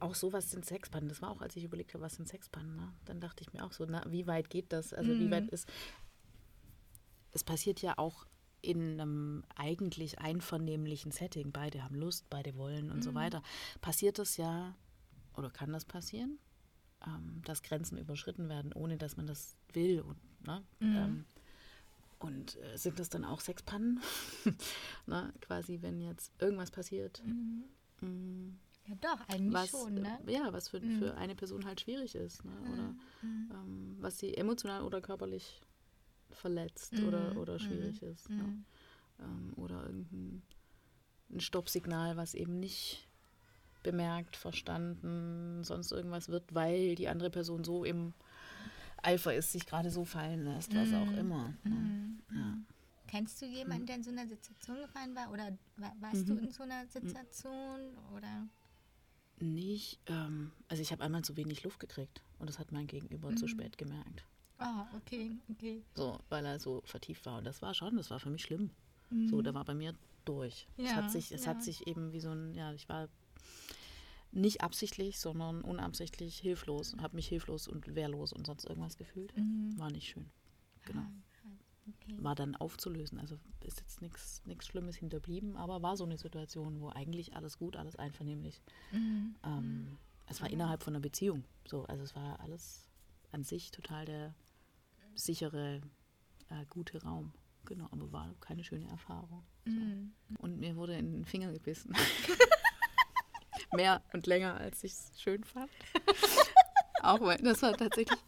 Auch 0.00 0.14
sowas 0.14 0.50
sind 0.50 0.64
Sexpannen. 0.64 1.08
Das 1.08 1.20
war 1.20 1.30
auch, 1.30 1.42
als 1.42 1.54
ich 1.56 1.64
überlegt 1.64 1.92
habe, 1.92 2.02
was 2.02 2.14
sind 2.14 2.26
Sexpannen. 2.28 2.76
Ne? 2.76 2.92
Dann 3.04 3.20
dachte 3.20 3.42
ich 3.42 3.52
mir 3.52 3.62
auch 3.64 3.72
so, 3.72 3.84
na, 3.86 4.02
wie 4.10 4.26
weit 4.26 4.48
geht 4.48 4.72
das? 4.72 4.94
Also 4.94 5.10
wie 5.18 5.26
Mhm. 5.26 5.30
weit 5.30 5.48
ist. 5.50 5.68
Es 7.32 7.44
passiert 7.44 7.82
ja 7.82 7.98
auch 7.98 8.26
in 8.62 8.98
einem 9.00 9.44
eigentlich 9.54 10.18
einvernehmlichen 10.18 11.12
Setting. 11.12 11.52
Beide 11.52 11.84
haben 11.84 11.94
Lust, 11.94 12.28
beide 12.30 12.56
wollen 12.56 12.90
und 12.90 13.02
so 13.04 13.14
weiter. 13.14 13.42
Passiert 13.82 14.18
das 14.18 14.38
ja, 14.38 14.74
oder 15.36 15.50
kann 15.50 15.72
das 15.74 15.84
passieren, 15.84 16.38
ähm, 17.06 17.42
dass 17.44 17.62
Grenzen 17.62 17.98
überschritten 17.98 18.48
werden, 18.48 18.72
ohne 18.72 18.96
dass 18.96 19.16
man 19.16 19.26
das 19.26 19.56
will. 19.72 20.00
Und, 20.00 20.16
ne? 20.46 20.62
ähm, 20.80 21.24
und 22.18 22.56
äh, 22.56 22.76
sind 22.76 22.98
das 22.98 23.08
dann 23.08 23.24
auch 23.24 23.40
Sexpannen? 23.40 24.00
ne? 25.06 25.32
Quasi, 25.40 25.82
wenn 25.82 26.00
jetzt 26.00 26.32
irgendwas 26.40 26.70
passiert. 26.70 27.22
mm, 28.00 28.50
ja 28.86 28.94
doch, 29.00 29.28
eigentlich 29.28 29.52
was, 29.52 29.70
schon, 29.70 29.94
ne? 29.94 30.18
äh, 30.26 30.32
ja, 30.32 30.52
was 30.52 30.68
für, 30.68 30.80
für 30.80 31.16
eine 31.16 31.34
Person 31.34 31.64
halt 31.64 31.80
schwierig 31.80 32.14
ist. 32.14 32.44
Ne? 32.44 32.52
Oder 32.72 32.94
ähm, 33.22 33.96
was 34.00 34.18
sie 34.18 34.36
emotional 34.36 34.82
oder 34.82 35.00
körperlich 35.00 35.60
verletzt 36.30 36.94
oder, 37.00 37.36
oder 37.36 37.58
schwierig 37.58 38.02
ist. 38.02 38.30
Ne? 38.30 38.64
Ähm, 39.20 39.52
oder 39.56 39.84
irgendein 39.84 40.42
ein 41.30 41.40
Stoppsignal, 41.40 42.16
was 42.16 42.34
eben 42.34 42.58
nicht 42.58 43.05
bemerkt, 43.90 44.36
verstanden, 44.36 45.62
sonst 45.64 45.92
irgendwas 45.92 46.28
wird, 46.28 46.54
weil 46.54 46.94
die 46.96 47.08
andere 47.08 47.30
Person 47.30 47.64
so 47.64 47.84
im 47.84 48.12
Eifer 49.02 49.32
ist, 49.34 49.52
sich 49.52 49.64
gerade 49.66 49.90
so 49.90 50.04
fallen 50.04 50.44
lässt, 50.44 50.74
was 50.74 50.92
auch 50.92 51.12
immer. 51.16 51.54
Ne? 51.64 52.18
Ja. 52.34 52.58
Kennst 53.06 53.40
du 53.40 53.46
jemanden, 53.46 53.86
der 53.86 53.96
in 53.96 54.02
so 54.02 54.10
einer 54.10 54.26
Situation 54.26 54.76
gefallen 54.78 55.14
war? 55.14 55.30
Oder 55.32 55.56
wa- 55.76 55.94
warst 56.00 56.28
du 56.28 56.34
in 56.36 56.50
so 56.50 56.64
einer 56.64 56.84
Situation? 56.88 57.80
Oder? 58.14 58.48
Nicht, 59.38 60.00
ähm, 60.06 60.50
also 60.68 60.82
ich 60.82 60.90
habe 60.92 61.04
einmal 61.04 61.22
zu 61.22 61.36
wenig 61.36 61.62
Luft 61.62 61.78
gekriegt 61.78 62.22
und 62.38 62.48
das 62.48 62.58
hat 62.58 62.72
mein 62.72 62.86
Gegenüber 62.86 63.34
zu 63.36 63.46
spät 63.46 63.76
gemerkt. 63.78 64.24
Ah, 64.58 64.86
okay, 64.96 65.30
okay. 65.50 65.82
So, 65.94 66.18
weil 66.30 66.44
er 66.46 66.58
so 66.58 66.82
vertieft 66.86 67.26
war. 67.26 67.38
Und 67.38 67.44
das 67.44 67.60
war 67.62 67.74
schon, 67.74 67.96
das 67.96 68.10
war 68.10 68.18
für 68.18 68.30
mich 68.30 68.42
schlimm. 68.42 68.70
So, 69.28 69.40
da 69.42 69.54
war 69.54 69.64
bei 69.64 69.74
mir 69.74 69.94
durch. 70.24 70.66
es 70.78 70.84
Ja, 70.90 70.96
hat 70.96 71.10
sich, 71.12 71.30
es 71.30 71.44
ja. 71.44 71.50
hat 71.50 71.62
sich 71.62 71.86
eben 71.86 72.12
wie 72.12 72.18
so 72.20 72.30
ein, 72.30 72.54
ja, 72.54 72.72
ich 72.72 72.88
war 72.88 73.08
nicht 74.36 74.60
absichtlich, 74.60 75.18
sondern 75.18 75.62
unabsichtlich 75.62 76.38
hilflos, 76.38 76.94
habe 77.00 77.16
mich 77.16 77.26
hilflos 77.26 77.68
und 77.68 77.94
wehrlos 77.94 78.32
und 78.32 78.46
sonst 78.46 78.64
irgendwas 78.64 78.96
gefühlt. 78.96 79.32
War 79.76 79.90
nicht 79.90 80.08
schön. 80.08 80.26
Genau. 80.84 81.06
Okay. 81.88 82.16
War 82.18 82.34
dann 82.34 82.56
aufzulösen. 82.56 83.18
Also 83.18 83.38
ist 83.60 83.80
jetzt 83.80 84.02
nichts 84.02 84.42
nichts 84.44 84.66
Schlimmes 84.66 84.96
hinterblieben, 84.96 85.56
aber 85.56 85.82
war 85.82 85.96
so 85.96 86.04
eine 86.04 86.18
Situation, 86.18 86.80
wo 86.80 86.88
eigentlich 86.88 87.34
alles 87.34 87.58
gut, 87.58 87.76
alles 87.76 87.96
einvernehmlich. 87.96 88.62
Ähm, 89.44 89.98
es 90.26 90.40
war 90.40 90.50
innerhalb 90.50 90.82
von 90.82 90.94
einer 90.94 91.02
Beziehung. 91.02 91.44
So, 91.66 91.84
also 91.84 92.02
es 92.02 92.14
war 92.14 92.40
alles 92.40 92.88
an 93.32 93.44
sich 93.44 93.70
total 93.70 94.04
der 94.04 94.34
sichere, 95.14 95.80
äh, 96.48 96.66
gute 96.68 97.02
Raum. 97.02 97.32
Genau, 97.64 97.88
aber 97.90 98.12
war 98.12 98.34
keine 98.40 98.62
schöne 98.62 98.88
Erfahrung. 98.88 99.44
So. 99.64 99.72
Und 100.38 100.58
mir 100.58 100.76
wurde 100.76 100.96
in 100.96 101.12
den 101.12 101.24
Finger 101.24 101.52
gebissen. 101.52 101.92
Mehr 103.74 104.02
und 104.12 104.26
länger, 104.26 104.56
als 104.58 104.84
ich 104.84 104.92
es 104.92 105.12
schön 105.20 105.44
fand. 105.44 105.70
Auch 107.02 107.20
weil 107.20 107.38
das 107.38 107.62
war 107.62 107.76
tatsächlich. 107.76 108.18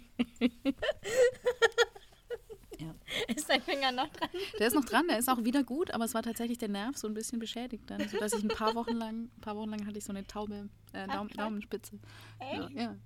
ja. 2.79 2.93
Ist 3.27 3.49
dein 3.49 3.61
Finger 3.61 3.91
noch 3.91 4.09
dran? 4.09 4.29
Der 4.59 4.67
ist 4.67 4.73
noch 4.73 4.85
dran, 4.85 5.07
der 5.07 5.19
ist 5.19 5.29
auch 5.29 5.43
wieder 5.43 5.63
gut, 5.63 5.91
aber 5.91 6.03
es 6.03 6.13
war 6.13 6.23
tatsächlich 6.23 6.57
der 6.57 6.67
Nerv 6.69 6.97
so 6.97 7.07
ein 7.07 7.13
bisschen 7.13 7.39
beschädigt 7.39 7.89
dann, 7.89 8.05
sodass 8.09 8.33
ich 8.33 8.43
ein 8.43 8.49
paar 8.49 8.75
Wochen 8.75 8.95
lang, 8.95 9.29
ein 9.37 9.41
paar 9.41 9.55
Wochen 9.55 9.69
lang 9.69 9.85
hatte 9.85 9.97
ich 9.97 10.03
so 10.03 10.11
eine 10.11 10.25
taube 10.25 10.67
äh, 10.91 11.07
Daum. 11.07 11.29
Daumenspitze. 11.29 11.99
Ja, 12.41 12.69
ja. 12.69 12.95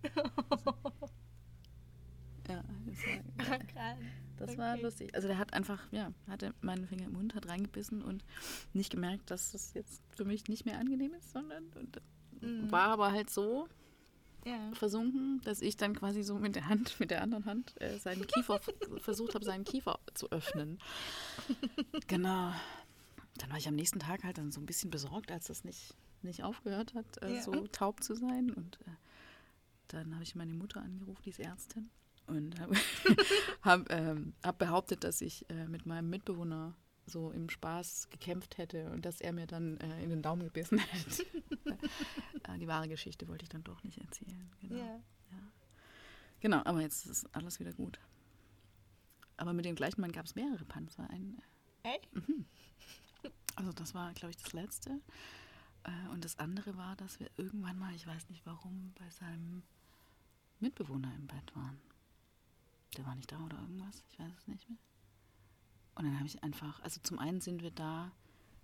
Ja, 2.50 2.64
das 2.88 3.48
war, 3.48 3.60
Krass. 3.60 3.98
Das 4.40 4.58
war 4.58 4.74
Okay. 4.74 4.84
lustig. 4.84 5.16
Also 5.16 5.28
der 5.28 5.38
hat 5.38 5.54
einfach, 5.54 5.82
ja, 5.92 6.12
hatte 6.28 6.54
meinen 6.62 6.88
Finger 6.88 7.06
im 7.06 7.14
Mund, 7.14 7.36
hat 7.36 7.48
reingebissen 7.48 8.02
und 8.02 8.24
nicht 8.74 8.90
gemerkt, 8.92 9.30
dass 9.32 9.52
das 9.52 9.74
jetzt 9.74 10.02
für 10.16 10.26
mich 10.26 10.48
nicht 10.48 10.66
mehr 10.66 10.80
angenehm 10.80 11.14
ist, 11.14 11.32
sondern 11.32 11.66
und 11.76 12.02
Mhm. 12.42 12.72
war 12.72 12.88
aber 12.90 13.12
halt 13.12 13.30
so 13.30 13.68
Ja. 14.46 14.72
versunken, 14.74 15.42
dass 15.44 15.62
ich 15.62 15.76
dann 15.78 15.94
quasi 15.96 16.24
so 16.24 16.38
mit 16.40 16.56
der 16.56 16.68
Hand, 16.70 16.96
mit 17.00 17.12
der 17.12 17.22
anderen 17.22 17.46
Hand 17.46 17.80
äh, 17.82 17.98
seinen 18.00 18.26
Kiefer 18.28 18.60
versucht 19.00 19.36
habe, 19.36 19.44
seinen 19.44 19.64
Kiefer 19.66 20.00
zu 20.14 20.32
öffnen. 20.32 20.80
Genau. 22.08 22.54
Dann 23.38 23.50
war 23.50 23.58
ich 23.58 23.68
am 23.68 23.76
nächsten 23.76 24.00
Tag 24.00 24.24
halt 24.24 24.38
dann 24.38 24.52
so 24.52 24.60
ein 24.60 24.66
bisschen 24.66 24.90
besorgt, 24.90 25.32
als 25.32 25.48
das 25.48 25.64
nicht, 25.64 25.96
nicht 26.22 26.44
aufgehört 26.44 26.94
hat, 26.94 27.22
äh, 27.22 27.36
Ja. 27.36 27.42
so 27.42 27.68
taub 27.68 28.04
zu 28.04 28.16
sein. 28.16 28.52
Und 28.52 28.80
äh, 28.86 28.92
dann 29.90 30.14
habe 30.14 30.24
ich 30.24 30.36
meine 30.36 30.54
Mutter 30.54 30.82
angerufen, 30.82 31.22
die 31.24 31.30
ist 31.32 31.40
Ärztin, 31.40 31.90
und 32.30 32.60
habe 32.60 32.76
hab, 33.62 33.92
ähm, 33.92 34.34
hab 34.44 34.58
behauptet, 34.58 35.04
dass 35.04 35.22
ich 35.22 35.50
äh, 35.50 35.68
mit 35.68 35.86
meinem 35.86 36.10
Mitbewohner 36.10 36.76
so 37.06 37.32
im 37.32 37.50
Spaß 37.50 38.10
gekämpft 38.12 38.58
hätte 38.58 38.92
und 38.92 39.06
dass 39.06 39.20
er 39.20 39.34
mir 39.34 39.48
dann 39.48 39.78
äh, 39.78 40.04
in 40.04 40.10
den 40.10 40.22
Daumen 40.22 40.44
gebissen 40.44 40.78
hätte. 40.80 41.24
äh, 42.44 42.58
die 42.60 42.68
wahre 42.68 42.88
Geschichte 42.88 43.28
wollte 43.28 43.44
ich 43.44 43.50
dann 43.50 43.64
doch 43.64 43.84
nicht 43.84 43.98
erzählen. 43.98 44.50
Genau. 44.62 44.76
Ja. 44.76 45.00
Genau, 46.42 46.62
aber 46.64 46.82
jetzt 46.82 47.06
ist 47.06 47.26
alles 47.36 47.60
wieder 47.60 47.74
gut. 47.74 48.00
Aber 49.38 49.54
mit 49.54 49.66
dem 49.66 49.76
gleichen 49.76 50.02
Mann 50.02 50.12
gab 50.12 50.26
es 50.26 50.36
mehrere 50.36 50.64
Panzer. 50.66 51.10
Ein, 51.10 51.38
Echt? 51.84 52.08
also 53.56 53.72
das 53.74 53.94
war, 53.94 54.14
glaube 54.14 54.32
ich, 54.32 54.38
das 54.38 54.54
letzte. 54.54 55.02
Äh, 55.84 56.10
Und 56.14 56.24
das 56.26 56.40
andere 56.40 56.78
war, 56.78 56.96
dass 56.96 57.20
wir 57.20 57.30
irgendwann 57.38 57.78
mal, 57.78 57.94
ich 57.96 58.06
weiß 58.08 58.30
nicht 58.30 58.46
warum, 58.46 58.94
bei 59.00 59.10
seinem 59.10 59.64
Mitbewohner 60.60 61.14
im 61.16 61.28
Bett 61.28 61.56
waren. 61.56 61.80
Der 62.98 63.06
war 63.06 63.16
nicht 63.16 63.32
da 63.32 63.40
oder 63.40 63.60
irgendwas, 63.60 64.04
ich 64.10 64.20
weiß 64.20 64.34
es 64.38 64.48
nicht 64.48 64.70
mehr. 64.70 64.80
Und 65.96 66.06
dann 66.06 66.16
habe 66.16 66.28
ich 66.28 66.44
einfach, 66.44 66.82
also 66.82 67.00
zum 67.02 67.20
einen 67.20 67.42
sind 67.42 67.62
wir 67.62 67.72
da 67.72 68.12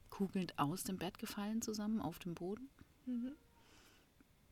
kugelnd 0.09 0.57
aus 0.57 0.83
dem 0.83 0.97
Bett 0.97 1.19
gefallen 1.19 1.61
zusammen 1.61 2.01
auf 2.01 2.19
dem 2.19 2.33
Boden. 2.33 2.69
Mhm. 3.05 3.33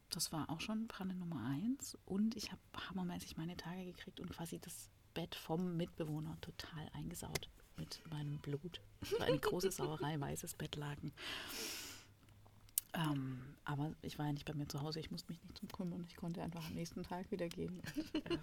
Das 0.10 0.32
war 0.32 0.50
auch 0.50 0.62
schon 0.62 0.88
Panne 0.88 1.16
Nummer 1.16 1.44
eins. 1.46 1.98
Und 2.06 2.36
ich 2.36 2.52
habe 2.52 2.62
hammermäßig 2.90 3.38
meine 3.38 3.58
Tage 3.58 3.86
gekriegt 3.86 4.20
und 4.20 4.30
quasi 4.30 4.60
das 4.60 4.90
Bett 5.14 5.34
vom 5.34 5.78
Mitbewohner 5.78 6.38
total 6.42 6.90
eingesaut 6.94 7.50
mit 7.78 8.04
meinem 8.10 8.38
Blut. 8.40 8.82
Das 9.00 9.14
war 9.20 9.28
eine 9.28 9.40
große 9.40 9.72
Sauerei, 9.72 10.20
weißes 10.20 10.56
Bettlaken. 10.56 11.14
Ähm, 12.94 13.42
aber 13.66 13.96
ich 14.02 14.20
war 14.20 14.28
ja 14.28 14.34
nicht 14.34 14.46
bei 14.46 14.54
mir 14.54 14.68
zu 14.68 14.82
Hause, 14.82 15.00
ich 15.00 15.10
musste 15.10 15.32
mich 15.32 15.42
nicht 15.42 15.60
drum 15.60 15.70
kümmern. 15.70 16.06
Ich 16.08 16.16
konnte 16.16 16.44
einfach 16.44 16.64
am 16.66 16.74
nächsten 16.74 17.02
Tag 17.04 17.32
wieder 17.32 17.48
gehen. 17.48 17.82
Und, 17.96 18.16
äh, 18.32 18.38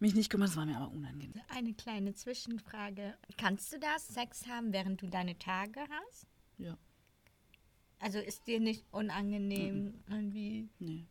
mich 0.00 0.14
nicht 0.14 0.30
kümmern, 0.30 0.48
das 0.48 0.56
war 0.56 0.66
mir 0.66 0.76
aber 0.76 0.90
unangenehm. 0.90 1.34
Eine 1.48 1.74
kleine 1.74 2.14
Zwischenfrage. 2.14 3.16
Kannst 3.36 3.72
du 3.72 3.78
das, 3.78 4.08
Sex 4.08 4.46
haben, 4.46 4.72
während 4.72 5.02
du 5.02 5.08
deine 5.08 5.38
Tage 5.38 5.80
hast? 5.90 6.26
Ja, 6.58 6.76
Also 7.98 8.18
ist 8.18 8.46
dir 8.46 8.60
nicht 8.60 8.84
unangenehm 8.92 10.02
irgendwie, 10.08 10.68
nee. 10.78 11.06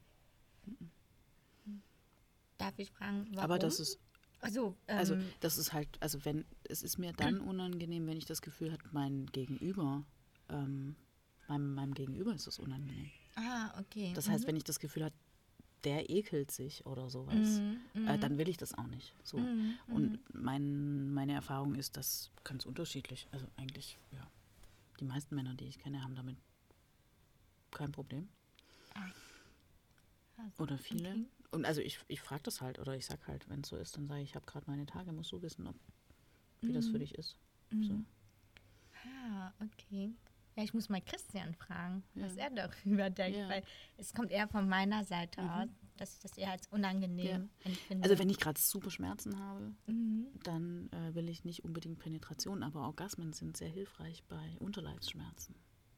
darf 2.58 2.78
ich 2.78 2.92
fragen, 2.92 3.26
warum? 3.32 3.40
Aber 3.40 3.60
das 3.60 3.80
ist, 3.80 4.00
Also, 4.42 4.76
ähm, 4.88 4.98
Also 4.98 5.18
das 5.40 5.58
ist 5.58 5.74
halt, 5.74 5.90
also 6.02 6.24
wenn, 6.26 6.46
es 6.64 6.82
ist 6.84 6.98
mir 6.98 7.14
dann 7.14 7.40
unangenehm, 7.42 8.08
wenn 8.08 8.18
ich 8.18 8.26
das 8.26 8.42
Gefühl 8.42 8.72
habe, 8.72 8.84
mein 8.92 9.26
Gegenüber, 9.28 10.04
ähm, 10.50 10.96
meinem, 11.48 11.74
meinem 11.74 11.94
Gegenüber 11.94 12.34
ist 12.34 12.48
es 12.48 12.60
unangenehm. 12.60 13.10
ah, 13.36 13.80
okay. 13.80 14.12
Das 14.16 14.30
heißt, 14.30 14.46
wenn 14.48 14.56
ich 14.56 14.64
das 14.64 14.80
Gefühl 14.80 15.06
habe, 15.06 15.16
der 15.84 16.10
ekelt 16.10 16.52
sich 16.52 16.86
oder 16.86 17.10
sowas, 17.10 17.62
Mhm, 17.94 18.08
äh, 18.08 18.18
dann 18.18 18.38
will 18.38 18.50
ich 18.50 18.58
das 18.58 18.74
auch 18.78 18.88
nicht. 18.88 19.14
So. 19.24 19.38
Mhm, 19.38 19.78
Und 19.88 20.20
mein, 20.34 21.14
meine 21.14 21.34
Erfahrung 21.34 21.76
ist, 21.76 21.98
das 21.98 22.32
ganz 22.44 22.66
unterschiedlich. 22.66 23.28
Also 23.32 23.48
eigentlich, 23.58 23.98
ja. 24.12 24.26
Die 25.00 25.06
meisten 25.06 25.36
Männer, 25.36 25.54
die 25.54 25.66
ich 25.66 25.80
kenne, 25.80 26.04
haben 26.04 26.16
damit 26.16 26.38
kein 27.72 27.92
Problem. 27.92 28.28
Also, 30.38 30.64
Oder 30.64 30.78
viele. 30.78 31.10
okay. 31.12 31.26
Und 31.52 31.66
also 31.66 31.82
ich, 31.82 32.00
ich 32.08 32.22
frage 32.22 32.44
das 32.44 32.62
halt 32.62 32.80
oder 32.80 32.96
ich 32.96 33.06
sag 33.06 33.28
halt, 33.28 33.50
wenn 33.50 33.62
es 33.62 33.70
so 33.70 33.76
ist, 33.78 33.98
dann 33.98 34.08
sage 34.08 34.22
ich, 34.22 34.30
ich 34.30 34.36
habe 34.36 34.46
gerade 34.46 34.70
meine 34.70 34.86
Tage, 34.86 35.12
musst 35.12 35.32
du 35.32 35.42
wissen, 35.42 35.66
ob, 35.68 35.76
wie 36.62 36.74
das 36.74 36.88
für 36.88 37.00
dich 37.00 37.16
ist. 37.16 37.38
So. 37.72 37.94
Mhm. 37.94 38.06
Ah, 39.06 39.52
okay. 39.62 40.12
Ja, 40.60 40.66
ich 40.66 40.74
muss 40.74 40.90
mal 40.90 41.00
Christian 41.02 41.54
fragen, 41.56 42.04
was 42.16 42.36
Ja. 42.36 42.44
er 42.44 42.50
darüber 42.50 43.10
denkt, 43.10 43.38
Ja. 43.40 43.48
weil 43.48 43.64
es 43.98 44.14
kommt 44.14 44.30
eher 44.30 44.48
von 44.50 44.68
meiner 44.68 45.06
Seite 45.06 45.42
Mhm. 45.42 45.50
aus, 45.50 45.70
dass 45.96 46.14
ich 46.16 46.20
das 46.20 46.38
eher 46.38 46.52
als 46.52 46.68
unangenehm 46.68 47.50
empfinde. 47.64 48.04
Also 48.04 48.20
wenn 48.20 48.30
ich 48.30 48.40
gerade 48.40 48.60
super 48.60 48.90
Schmerzen 48.92 49.40
habe, 49.40 49.74
Mhm. 49.88 50.28
dann 50.44 50.90
äh, 50.92 51.16
will 51.16 51.30
ich 51.30 51.46
nicht 51.46 51.64
unbedingt 51.64 52.00
Penetration, 52.00 52.62
aber 52.64 52.82
Orgasmen 52.82 53.32
sind 53.32 53.56
sehr 53.56 53.70
hilfreich 53.70 54.24
bei 54.26 54.58
Unterleibsschmerzen. 54.60 55.56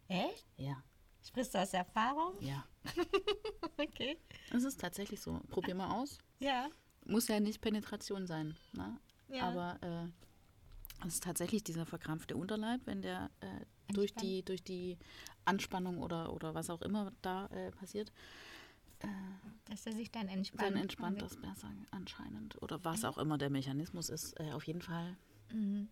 Echt? 0.08 0.46
Ja, 0.58 0.84
Sprichst 1.24 1.54
du 1.56 1.60
aus 1.60 1.74
Erfahrung? 1.74 2.36
ja. 2.42 2.64
Okay. 3.78 4.18
Das 4.52 4.64
ist 4.64 4.80
tatsächlich 4.80 5.22
so. 5.22 5.40
Probier 5.50 5.74
mal 5.76 5.92
aus. 5.92 6.20
Ja. 6.40 6.70
Muss 7.06 7.28
ja 7.28 7.40
nicht 7.40 7.62
Penetration 7.62 8.28
sein, 8.28 8.56
ne? 8.74 9.00
Ja. 9.28 9.48
aber 9.50 9.78
äh, 9.82 11.08
es 11.08 11.16
ist 11.16 11.24
tatsächlich 11.24 11.64
dieser 11.64 11.86
verkrampfte 11.88 12.36
Unterleib, 12.36 12.82
wenn 12.86 13.02
der 13.02 13.32
äh, 13.40 13.66
durch, 13.92 14.14
die, 14.16 14.44
durch 14.44 14.64
die 14.64 14.98
Anspannung 15.46 16.00
oder, 16.00 16.34
oder 16.34 16.54
was 16.54 16.70
auch 16.70 16.82
immer 16.82 17.12
da 17.22 17.48
äh, 17.48 17.72
passiert, 17.72 18.12
Dass 19.66 19.86
er 19.86 19.94
sich 19.94 20.12
dann 20.12 20.28
entspannt. 20.28 20.62
dann 20.76 20.78
entspannt 20.82 21.22
das 21.22 21.36
besser 21.38 21.72
anscheinend. 21.92 22.62
Oder 22.62 22.84
was 22.84 23.04
auch 23.06 23.18
immer 23.18 23.38
der 23.38 23.50
Mechanismus 23.50 24.10
ist. 24.10 24.40
Äh, 24.40 24.52
auf 24.52 24.66
jeden 24.68 24.82
Fall. 24.82 25.16
Mhm. 25.52 25.88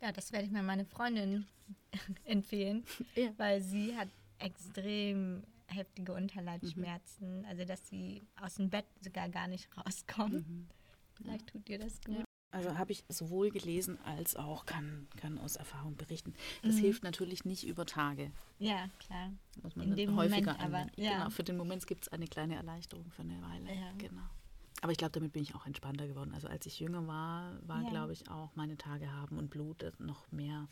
Ja, 0.00 0.12
das 0.12 0.32
werde 0.32 0.46
ich 0.46 0.52
mal 0.52 0.62
meine 0.62 0.84
Freundin 0.84 1.46
empfehlen, 2.24 2.84
Ja. 3.14 3.32
weil 3.38 3.60
sie 3.62 3.96
hat 3.96 4.08
extrem 4.38 5.42
heftige 5.68 6.12
Unterleibsschmerzen, 6.12 7.44
also 7.46 7.64
dass 7.64 7.88
sie 7.88 8.22
aus 8.40 8.54
dem 8.54 8.70
Bett 8.70 8.84
sogar 9.00 9.28
gar 9.28 9.48
nicht 9.48 9.68
rauskommt. 9.76 10.46
Mhm. 10.48 10.68
Vielleicht 11.14 11.46
tut 11.48 11.68
ihr 11.68 11.78
das 11.78 12.00
gut. 12.02 12.18
Ja. 12.18 12.24
Also 12.56 12.78
habe 12.78 12.92
ich 12.92 13.04
sowohl 13.08 13.50
gelesen 13.50 13.98
als 14.04 14.34
auch 14.36 14.64
kann, 14.66 15.08
kann 15.20 15.38
aus 15.38 15.56
Erfahrung 15.56 15.96
berichten. 15.96 16.34
Das 16.62 16.76
Mhm. 16.76 16.80
hilft 16.80 17.04
natürlich 17.04 17.44
nicht 17.44 17.66
über 17.66 17.84
Tage. 17.86 18.30
Ja, 18.58 18.88
klar. 18.98 19.32
Muss 19.62 19.76
man 19.76 19.88
In 19.88 19.96
dem 19.96 20.16
häufiger 20.16 20.52
Moment 20.52 20.60
aber, 20.64 20.76
anwenden. 20.78 21.00
ja. 21.02 21.12
Genau, 21.18 21.30
für 21.30 21.44
den 21.44 21.56
Moment 21.56 21.86
gibt 21.86 22.04
es 22.04 22.08
eine 22.12 22.26
kleine 22.26 22.54
Erleichterung 22.56 23.10
für 23.10 23.22
eine 23.22 23.40
Weile. 23.42 23.74
Ja. 23.74 23.92
Genau. 23.98 24.22
Aber 24.82 24.92
ich 24.92 24.98
glaube, 24.98 25.12
damit 25.12 25.32
bin 25.32 25.42
ich 25.42 25.54
auch 25.54 25.66
entspannter 25.66 26.06
geworden. 26.06 26.32
Also 26.34 26.48
als 26.48 26.66
ich 26.66 26.80
jünger 26.80 27.06
war, 27.06 27.52
war, 27.66 27.82
Ja. 27.82 27.88
glaube 27.90 28.12
ich, 28.12 28.28
auch 28.30 28.54
meine 28.56 28.76
Tage 28.76 29.10
haben 29.12 29.38
und 29.38 29.48
Blut 29.50 29.84
noch 29.98 30.30
mehr 30.32 30.68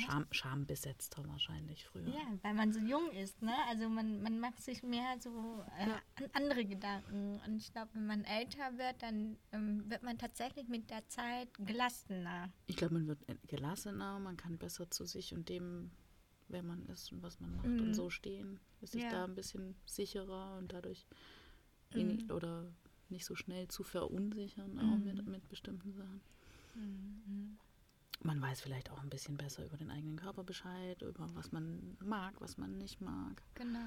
Scham, 0.00 0.26
schambesetzter 0.30 1.26
wahrscheinlich 1.26 1.84
früher. 1.86 2.08
Ja, 2.08 2.38
weil 2.42 2.54
man 2.54 2.72
so 2.72 2.80
jung 2.80 3.10
ist, 3.12 3.40
ne? 3.42 3.54
Also 3.68 3.88
man, 3.88 4.22
man 4.22 4.38
macht 4.40 4.60
sich 4.60 4.82
mehr 4.82 5.16
so 5.20 5.64
äh, 5.78 5.88
Ja. 5.88 6.02
an 6.16 6.30
andere 6.32 6.64
Gedanken. 6.64 7.40
Und 7.46 7.56
ich 7.56 7.72
glaube, 7.72 7.90
wenn 7.94 8.06
man 8.06 8.24
älter 8.24 8.76
wird, 8.78 9.02
dann 9.02 9.38
ähm, 9.52 9.88
wird 9.90 10.02
man 10.02 10.18
tatsächlich 10.18 10.68
mit 10.68 10.90
der 10.90 11.06
Zeit 11.08 11.48
gelassener. 11.58 12.52
Ich 12.66 12.76
glaube, 12.76 12.94
man 12.94 13.06
wird 13.08 13.20
gelassener, 13.46 14.18
man 14.18 14.36
kann 14.36 14.58
besser 14.58 14.90
zu 14.90 15.04
sich 15.06 15.32
und 15.34 15.48
dem, 15.48 15.90
wer 16.48 16.62
man 16.62 16.84
ist 16.86 17.12
und 17.12 17.22
was 17.22 17.40
man 17.40 17.54
macht 17.56 17.66
Mhm. 17.66 17.80
und 17.80 17.94
so 17.94 18.10
stehen. 18.10 18.60
Ist 18.80 18.92
sich 18.92 19.02
Ja. 19.04 19.10
da 19.10 19.24
ein 19.24 19.34
bisschen 19.34 19.74
sicherer 19.86 20.56
und 20.58 20.72
dadurch 20.72 21.06
wenig 21.90 22.24
Mhm. 22.24 22.30
oder 22.34 22.72
nicht 23.08 23.24
so 23.24 23.34
schnell 23.34 23.68
zu 23.68 23.82
verunsichern, 23.84 24.78
auch 24.78 24.98
mit, 24.98 25.24
Mhm. 25.24 25.30
mit 25.32 25.48
bestimmten 25.48 25.92
Sachen. 25.92 26.20
Man 28.20 28.40
weiß 28.40 28.60
vielleicht 28.60 28.90
auch 28.90 28.98
ein 29.02 29.10
bisschen 29.10 29.36
besser 29.36 29.64
über 29.64 29.76
den 29.76 29.90
eigenen 29.90 30.16
Körper 30.16 30.42
Bescheid, 30.42 31.00
über 31.02 31.32
was 31.34 31.52
man 31.52 31.96
mag, 32.00 32.40
was 32.40 32.56
man 32.56 32.76
nicht 32.78 33.00
mag. 33.00 33.42
Genau. 33.54 33.78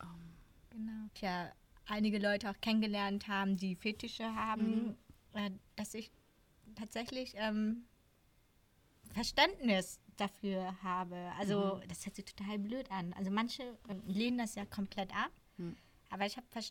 Ähm, 0.00 0.34
Genau. 0.70 1.08
Tja, 1.14 1.50
einige 1.86 2.18
Leute 2.18 2.50
auch 2.50 2.60
kennengelernt 2.60 3.26
haben, 3.28 3.56
die 3.56 3.74
Fetische 3.74 4.24
haben, 4.34 4.96
äh, 5.32 5.50
dass 5.76 5.94
ich 5.94 6.10
tatsächlich 6.76 7.32
ähm, 7.36 7.84
Verständnis 9.12 10.00
dafür 10.16 10.80
habe. 10.82 11.16
Also, 11.38 11.80
das 11.88 12.04
hört 12.04 12.16
sich 12.16 12.24
total 12.26 12.58
blöd 12.58 12.90
an. 12.90 13.12
Also, 13.14 13.30
manche 13.30 13.78
ähm, 13.88 14.02
lehnen 14.06 14.38
das 14.38 14.54
ja 14.54 14.64
komplett 14.66 15.10
ab, 15.14 15.30
Mhm. 15.56 15.76
aber 16.10 16.26
ich 16.26 16.36
habe 16.36 16.46
Ver 16.50 16.62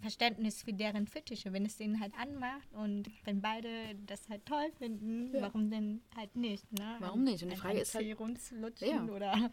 Verständnis 0.00 0.62
für 0.62 0.72
deren 0.72 1.06
Fetische, 1.06 1.52
wenn 1.52 1.66
es 1.66 1.76
denen 1.76 2.00
halt 2.00 2.14
anmacht 2.18 2.72
und 2.74 3.10
wenn 3.24 3.40
beide 3.40 3.68
das 4.06 4.28
halt 4.28 4.46
toll 4.46 4.70
finden, 4.78 5.34
Ja. 5.34 5.42
warum 5.42 5.70
denn 5.70 6.00
halt 6.16 6.34
nicht? 6.36 6.70
Ne? 6.72 6.96
Warum 7.00 7.24
nicht? 7.24 7.42
Und 7.42 7.50
die 7.50 7.56
Frage 7.56 7.80
ist 7.80 7.94
halt- 7.94 8.18
rumzulutschen 8.18 9.08
Ja. 9.08 9.12
oder 9.12 9.50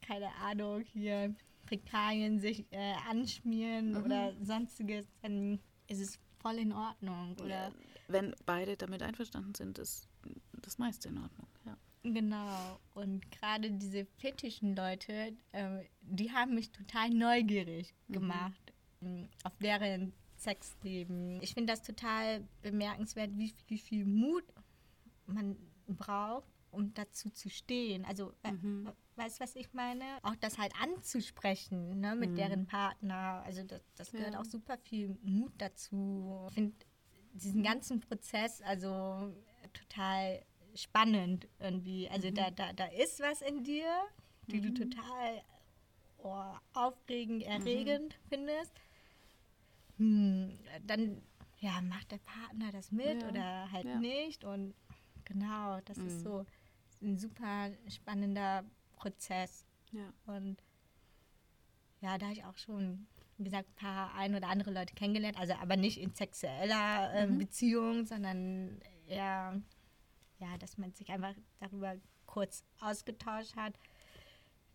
keine 0.00 0.34
Ahnung, 0.36 0.80
hier 0.92 1.34
Fäkalien 1.66 2.40
sich 2.40 2.64
äh, 2.72 2.94
anschmieren 3.08 3.92
Mhm. 3.92 4.04
oder 4.04 4.34
sonstiges, 4.42 5.06
dann 5.22 5.60
ist 5.86 6.00
es 6.00 6.18
voll 6.40 6.58
in 6.58 6.72
Ordnung. 6.72 7.36
Oder 7.40 7.70
wenn 8.08 8.34
beide 8.46 8.76
damit 8.76 9.02
einverstanden 9.02 9.54
sind, 9.54 9.78
ist 9.78 10.08
das 10.62 10.78
meiste 10.78 11.08
in 11.10 11.18
Ordnung. 11.18 11.46
Ja. 11.64 11.76
genau. 12.02 12.80
Und 12.94 13.30
gerade 13.30 13.70
diese 13.70 14.06
fetischen 14.16 14.74
Leute, 14.74 15.36
äh, 15.52 15.84
die 16.00 16.32
haben 16.32 16.54
mich 16.54 16.70
total 16.72 17.10
neugierig 17.10 17.94
Mhm. 18.08 18.12
gemacht, 18.14 18.69
auf 19.44 19.56
deren 19.58 20.12
Sexleben. 20.36 21.40
Ich 21.42 21.54
finde 21.54 21.72
das 21.72 21.82
total 21.82 22.46
bemerkenswert, 22.62 23.30
wie, 23.36 23.52
wie 23.68 23.78
viel 23.78 24.04
Mut 24.04 24.44
man 25.26 25.56
braucht, 25.86 26.48
um 26.70 26.94
dazu 26.94 27.30
zu 27.30 27.50
stehen. 27.50 28.04
Also, 28.04 28.32
mhm. 28.44 28.90
weißt 29.16 29.38
du, 29.38 29.44
was 29.44 29.56
ich 29.56 29.72
meine? 29.74 30.04
Auch 30.22 30.36
das 30.36 30.58
halt 30.58 30.72
anzusprechen 30.80 32.00
ne, 32.00 32.14
mit 32.14 32.30
mhm. 32.30 32.36
deren 32.36 32.66
Partner. 32.66 33.42
Also, 33.44 33.62
das, 33.64 33.82
das 33.96 34.12
gehört 34.12 34.34
ja. 34.34 34.40
auch 34.40 34.44
super 34.44 34.78
viel 34.78 35.16
Mut 35.22 35.52
dazu. 35.58 36.46
Ich 36.48 36.54
finde 36.54 36.76
diesen 37.32 37.62
ganzen 37.62 38.00
Prozess 38.00 38.60
also 38.62 39.32
total 39.72 40.42
spannend 40.74 41.48
irgendwie. 41.58 42.08
Also, 42.08 42.28
mhm. 42.28 42.34
da, 42.34 42.50
da, 42.50 42.72
da 42.72 42.86
ist 42.86 43.20
was 43.20 43.42
in 43.42 43.62
dir, 43.62 43.90
die 44.46 44.60
du 44.60 44.70
mhm. 44.70 44.74
total 44.90 45.42
oh, 46.18 46.44
aufregend, 46.72 47.42
erregend 47.42 48.18
mhm. 48.24 48.28
findest. 48.28 48.72
Hm, 50.00 50.58
dann 50.86 51.20
ja, 51.58 51.82
macht 51.82 52.10
der 52.10 52.18
Partner 52.18 52.72
das 52.72 52.90
mit 52.90 53.22
ja. 53.22 53.28
oder 53.28 53.70
halt 53.70 53.84
ja. 53.84 53.98
nicht. 53.98 54.44
Und 54.44 54.74
genau, 55.24 55.78
das 55.84 55.98
mhm. 55.98 56.06
ist 56.06 56.22
so 56.22 56.46
ein 57.02 57.18
super 57.18 57.70
spannender 57.86 58.64
Prozess. 58.96 59.66
Ja. 59.92 60.12
Und 60.26 60.56
ja, 62.00 62.16
da 62.16 62.26
habe 62.26 62.34
ich 62.34 62.44
auch 62.46 62.56
schon, 62.56 63.06
wie 63.36 63.44
gesagt, 63.44 63.68
ein 63.68 63.74
paar 63.74 64.14
ein 64.14 64.34
oder 64.34 64.48
andere 64.48 64.72
Leute 64.72 64.94
kennengelernt. 64.94 65.38
Also 65.38 65.52
aber 65.54 65.76
nicht 65.76 66.00
in 66.00 66.14
sexueller 66.14 67.12
äh, 67.12 67.26
mhm. 67.26 67.38
Beziehung, 67.38 68.06
sondern 68.06 68.80
eher, 69.06 69.60
ja, 70.38 70.58
dass 70.58 70.78
man 70.78 70.94
sich 70.94 71.10
einfach 71.10 71.34
darüber 71.58 71.94
kurz 72.24 72.64
ausgetauscht 72.80 73.54
hat. 73.56 73.74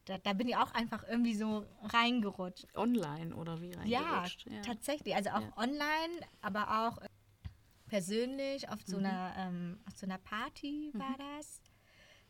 Da, 0.06 0.20
da, 0.20 0.34
bin 0.34 0.48
ich 0.48 0.56
auch 0.56 0.72
einfach 0.74 1.04
irgendwie 1.08 1.36
so 1.36 1.66
reingerutscht. 1.82 2.68
Online 2.76 3.36
oder 3.36 3.60
wie 3.62 3.74
reingerutscht? 3.74 4.46
Ja, 4.46 4.54
ja. 4.54 4.62
tatsächlich. 4.62 5.16
Also 5.16 5.32
auch 5.32 5.42
ja. 5.42 5.58
online, 5.58 6.22
aber 6.42 6.88
auch 6.88 7.02
persönlich 7.88 8.70
auf 8.70 8.80
so, 8.86 8.98
mhm. 8.98 9.06
einer, 9.06 9.34
ähm, 9.38 9.80
auf 9.88 9.98
so 9.98 10.06
einer 10.06 10.18
Party 10.18 10.92
mhm. 10.94 11.00
war 11.00 11.16
das. 11.18 11.62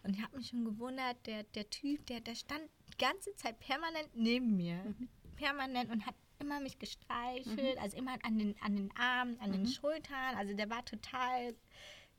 Und 0.04 0.16
ich 0.16 0.22
habe 0.22 0.38
mich 0.38 0.50
schon 0.50 0.64
gewundert, 0.64 1.18
der, 1.26 1.44
der 1.44 1.70
Typ, 1.70 2.06
der, 2.06 2.22
der 2.22 2.36
stand 2.36 2.62
die 2.88 2.98
ganze 2.98 3.36
Zeit 3.36 3.60
permanent 3.60 4.10
neben 4.14 4.56
mir. 4.56 4.76
Mhm. 4.76 5.10
Permanent 5.36 5.92
und 5.92 6.06
hat 6.06 6.16
immer 6.40 6.60
mich 6.60 6.80
gestreichelt, 6.80 7.76
mhm. 7.76 7.82
also 7.82 7.98
immer 7.98 8.16
an 8.24 8.38
den, 8.38 8.56
an 8.62 8.76
den 8.76 8.96
Armen, 8.98 9.40
an 9.40 9.52
den 9.52 9.62
mhm. 9.62 9.68
Schultern. 9.68 10.36
Also 10.36 10.54
der 10.54 10.70
war 10.70 10.86
total 10.86 11.56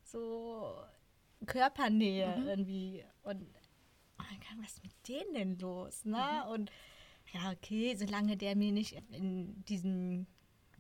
so 0.03 0.77
Körpernähe 1.47 2.43
irgendwie. 2.47 3.05
Und 3.23 3.47
was 4.61 4.73
ist 4.73 4.83
mit 4.83 5.09
denen 5.09 5.35
denn 5.35 5.59
los? 5.59 6.05
Ne? 6.05 6.45
Und 6.49 6.71
ja, 7.33 7.51
okay, 7.51 7.95
solange 7.97 8.37
der 8.37 8.57
mir 8.57 8.73
nicht 8.73 8.97
in 9.11 9.65
diesen 9.65 10.27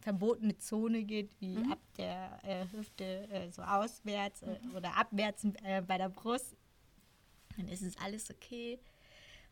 verbotene 0.00 0.56
Zone 0.58 1.02
geht, 1.02 1.30
wie 1.40 1.56
mhm. 1.56 1.72
ab 1.72 1.80
der 1.98 2.38
äh, 2.44 2.66
Hüfte 2.70 3.28
äh, 3.28 3.50
so 3.50 3.62
auswärts 3.62 4.42
äh, 4.42 4.58
mhm. 4.62 4.74
oder 4.76 4.96
abwärts 4.96 5.44
äh, 5.64 5.82
bei 5.82 5.98
der 5.98 6.08
Brust, 6.08 6.56
dann 7.56 7.68
ist 7.68 7.82
es 7.82 7.96
alles 7.96 8.30
okay. 8.30 8.78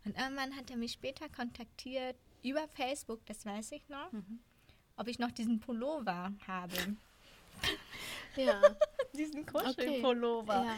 Und 0.04 0.16
irgendwann 0.16 0.54
hat 0.54 0.70
er 0.70 0.76
mich 0.76 0.92
später 0.92 1.28
kontaktiert 1.28 2.16
über 2.42 2.68
Facebook, 2.68 3.24
das 3.26 3.44
weiß 3.44 3.72
ich 3.72 3.88
noch, 3.88 4.12
mhm. 4.12 4.38
ob 4.96 5.08
ich 5.08 5.18
noch 5.18 5.32
diesen 5.32 5.58
Pullover 5.58 6.32
habe. 6.46 6.96
ja. 8.36 8.60
diesen 9.16 9.46
Kuschelpullover. 9.46 10.60
Okay. 10.60 10.68
Ja. 10.68 10.76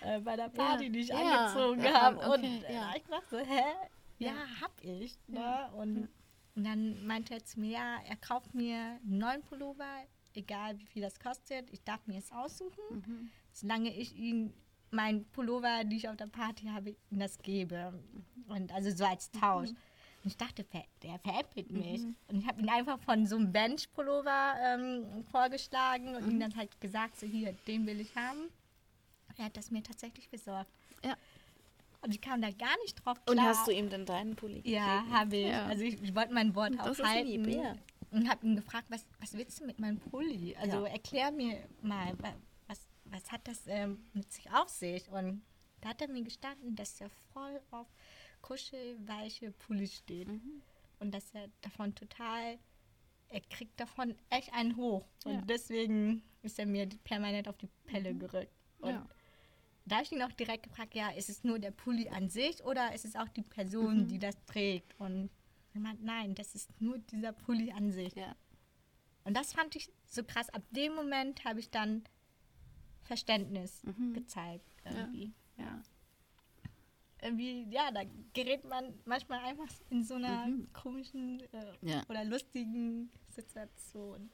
Äh, 0.00 0.20
bei 0.20 0.36
der 0.36 0.48
Party, 0.48 0.84
ja. 0.84 0.90
die 0.90 0.98
ich 1.00 1.08
ja. 1.08 1.16
angezogen 1.16 1.82
ja. 1.82 2.00
habe. 2.00 2.16
Okay. 2.18 2.34
Und 2.34 2.44
äh, 2.44 2.96
ich 2.96 3.04
dachte, 3.04 3.44
hä? 3.44 3.62
Ja, 4.18 4.34
hab 4.60 4.72
ich. 4.82 5.16
Ne? 5.28 5.70
Und, 5.76 6.08
und 6.54 6.64
dann 6.64 7.06
meinte 7.06 7.34
er 7.34 7.44
zu 7.44 7.60
mir, 7.60 7.70
ja, 7.72 7.96
er 8.06 8.16
kauft 8.16 8.54
mir 8.54 8.76
einen 8.76 9.18
neuen 9.18 9.42
Pullover, 9.42 10.04
egal 10.34 10.78
wie 10.78 10.86
viel 10.86 11.02
das 11.02 11.20
kostet. 11.20 11.70
Ich 11.70 11.82
darf 11.84 12.06
mir 12.06 12.18
es 12.18 12.32
aussuchen, 12.32 12.82
mhm. 12.90 13.30
solange 13.52 13.94
ich 13.94 14.16
ihn 14.16 14.52
mein 14.90 15.24
Pullover, 15.26 15.84
die 15.84 15.96
ich 15.96 16.08
auf 16.08 16.16
der 16.16 16.26
Party 16.26 16.66
habe, 16.66 16.96
ihm 17.10 17.18
das 17.18 17.38
gebe. 17.38 17.92
Und 18.48 18.72
also 18.72 18.90
so 18.90 19.04
als 19.04 19.30
Tausch. 19.30 19.70
Mhm. 19.70 19.76
Und 20.24 20.30
ich 20.30 20.36
dachte, 20.36 20.66
der 21.02 21.18
veräppelt 21.20 21.70
mich. 21.70 22.02
Mhm. 22.02 22.16
Und 22.28 22.38
ich 22.40 22.46
habe 22.48 22.60
ihn 22.60 22.68
einfach 22.68 22.98
von 23.00 23.26
so 23.26 23.36
einem 23.36 23.52
Bench-Pullover 23.52 24.54
ähm, 24.60 25.24
vorgeschlagen 25.30 26.16
und 26.16 26.24
mhm. 26.24 26.30
ihm 26.32 26.40
dann 26.40 26.56
halt 26.56 26.80
gesagt, 26.80 27.20
so 27.20 27.26
hier, 27.26 27.54
den 27.66 27.86
will 27.86 28.00
ich 28.00 28.14
haben. 28.16 28.48
Er 29.38 29.46
hat 29.46 29.56
das 29.56 29.70
mir 29.70 29.82
tatsächlich 29.82 30.28
besorgt. 30.28 30.70
Ja. 31.04 31.16
Und 32.02 32.12
ich 32.12 32.20
kam 32.20 32.40
da 32.42 32.50
gar 32.50 32.76
nicht 32.82 32.94
drauf 33.04 33.24
klar. 33.24 33.36
Und 33.36 33.42
hast 33.42 33.66
du 33.66 33.72
ihm 33.72 33.88
dann 33.88 34.06
deinen 34.06 34.36
Pulli 34.36 34.56
gegeben? 34.56 34.74
Ja, 34.74 35.04
habe 35.10 35.36
ich. 35.36 35.48
Ja. 35.48 35.66
Also 35.66 35.82
ich, 35.82 36.00
ich 36.02 36.14
wollte 36.14 36.32
mein 36.32 36.54
Wort 36.54 36.74
das 36.78 37.00
auch 37.00 37.04
halten. 37.04 37.44
Lieb, 37.44 37.56
ja. 37.56 37.74
Und 38.10 38.28
habe 38.28 38.46
ihn 38.46 38.56
gefragt, 38.56 38.86
was, 38.88 39.04
was 39.20 39.34
willst 39.34 39.60
du 39.60 39.66
mit 39.66 39.78
meinem 39.78 39.98
Pulli? 39.98 40.54
Also 40.56 40.84
ja. 40.84 40.92
erklär 40.92 41.30
mir 41.32 41.66
mal, 41.82 42.14
was 43.10 43.32
hat 43.32 43.46
das 43.48 43.62
ähm, 43.66 44.04
mit 44.12 44.32
sich 44.32 44.50
auf 44.52 44.68
sich? 44.68 45.08
Und 45.10 45.42
da 45.80 45.90
hat 45.90 46.02
er 46.02 46.08
mir 46.08 46.22
gestanden, 46.22 46.74
dass 46.76 47.00
er 47.00 47.10
voll 47.32 47.60
auf 47.70 47.86
kuschelweiche 48.42 49.52
Pullis 49.52 49.96
steht. 49.96 50.28
Mhm. 50.28 50.62
Und 51.00 51.12
dass 51.12 51.32
er 51.34 51.48
davon 51.60 51.94
total, 51.94 52.58
er 53.28 53.40
kriegt 53.42 53.78
davon 53.78 54.14
echt 54.30 54.52
einen 54.52 54.76
hoch. 54.76 55.06
Und 55.24 55.48
deswegen 55.48 56.22
ist 56.42 56.58
er 56.58 56.66
mir 56.66 56.88
permanent 57.04 57.48
auf 57.48 57.56
die 57.56 57.68
Pelle 57.86 58.14
mhm. 58.14 58.18
gerückt. 58.18 58.52
Und 58.80 58.90
ja. 58.90 59.06
Da 59.90 59.96
habe 59.96 60.04
ich 60.04 60.12
ihn 60.12 60.22
auch 60.22 60.32
direkt 60.32 60.64
gefragt, 60.64 60.94
ja, 60.94 61.10
ist 61.10 61.28
es 61.28 61.44
nur 61.44 61.58
der 61.58 61.70
Pulli 61.70 62.08
an 62.08 62.28
sich 62.28 62.64
oder 62.64 62.94
ist 62.94 63.04
es 63.04 63.16
auch 63.16 63.28
die 63.28 63.42
Person, 63.42 64.02
mhm. 64.02 64.08
die 64.08 64.18
das 64.18 64.34
trägt? 64.46 64.94
Und 64.98 65.30
er 65.74 65.80
meint, 65.80 66.02
nein, 66.02 66.34
das 66.34 66.54
ist 66.54 66.80
nur 66.80 66.98
dieser 66.98 67.32
Pulli 67.32 67.72
an 67.72 67.92
sich. 67.92 68.14
Ja. 68.14 68.34
Und 69.24 69.36
das 69.36 69.52
fand 69.52 69.76
ich 69.76 69.90
so 70.06 70.24
krass. 70.24 70.48
Ab 70.50 70.62
dem 70.70 70.94
Moment 70.94 71.44
habe 71.44 71.60
ich 71.60 71.70
dann 71.70 72.04
Verständnis 73.02 73.82
mhm. 73.84 74.14
gezeigt 74.14 74.76
irgendwie. 74.84 75.32
Ja. 75.56 75.64
ja. 75.64 75.82
Irgendwie, 77.20 77.66
ja, 77.70 77.90
da 77.90 78.02
gerät 78.32 78.64
man 78.64 78.94
manchmal 79.04 79.40
einfach 79.40 79.68
in 79.90 80.04
so 80.04 80.14
einer 80.14 80.46
mhm. 80.46 80.72
komischen 80.72 81.40
äh, 81.52 81.72
ja. 81.82 82.02
oder 82.08 82.24
lustigen 82.24 83.10
Situation. 83.30 84.30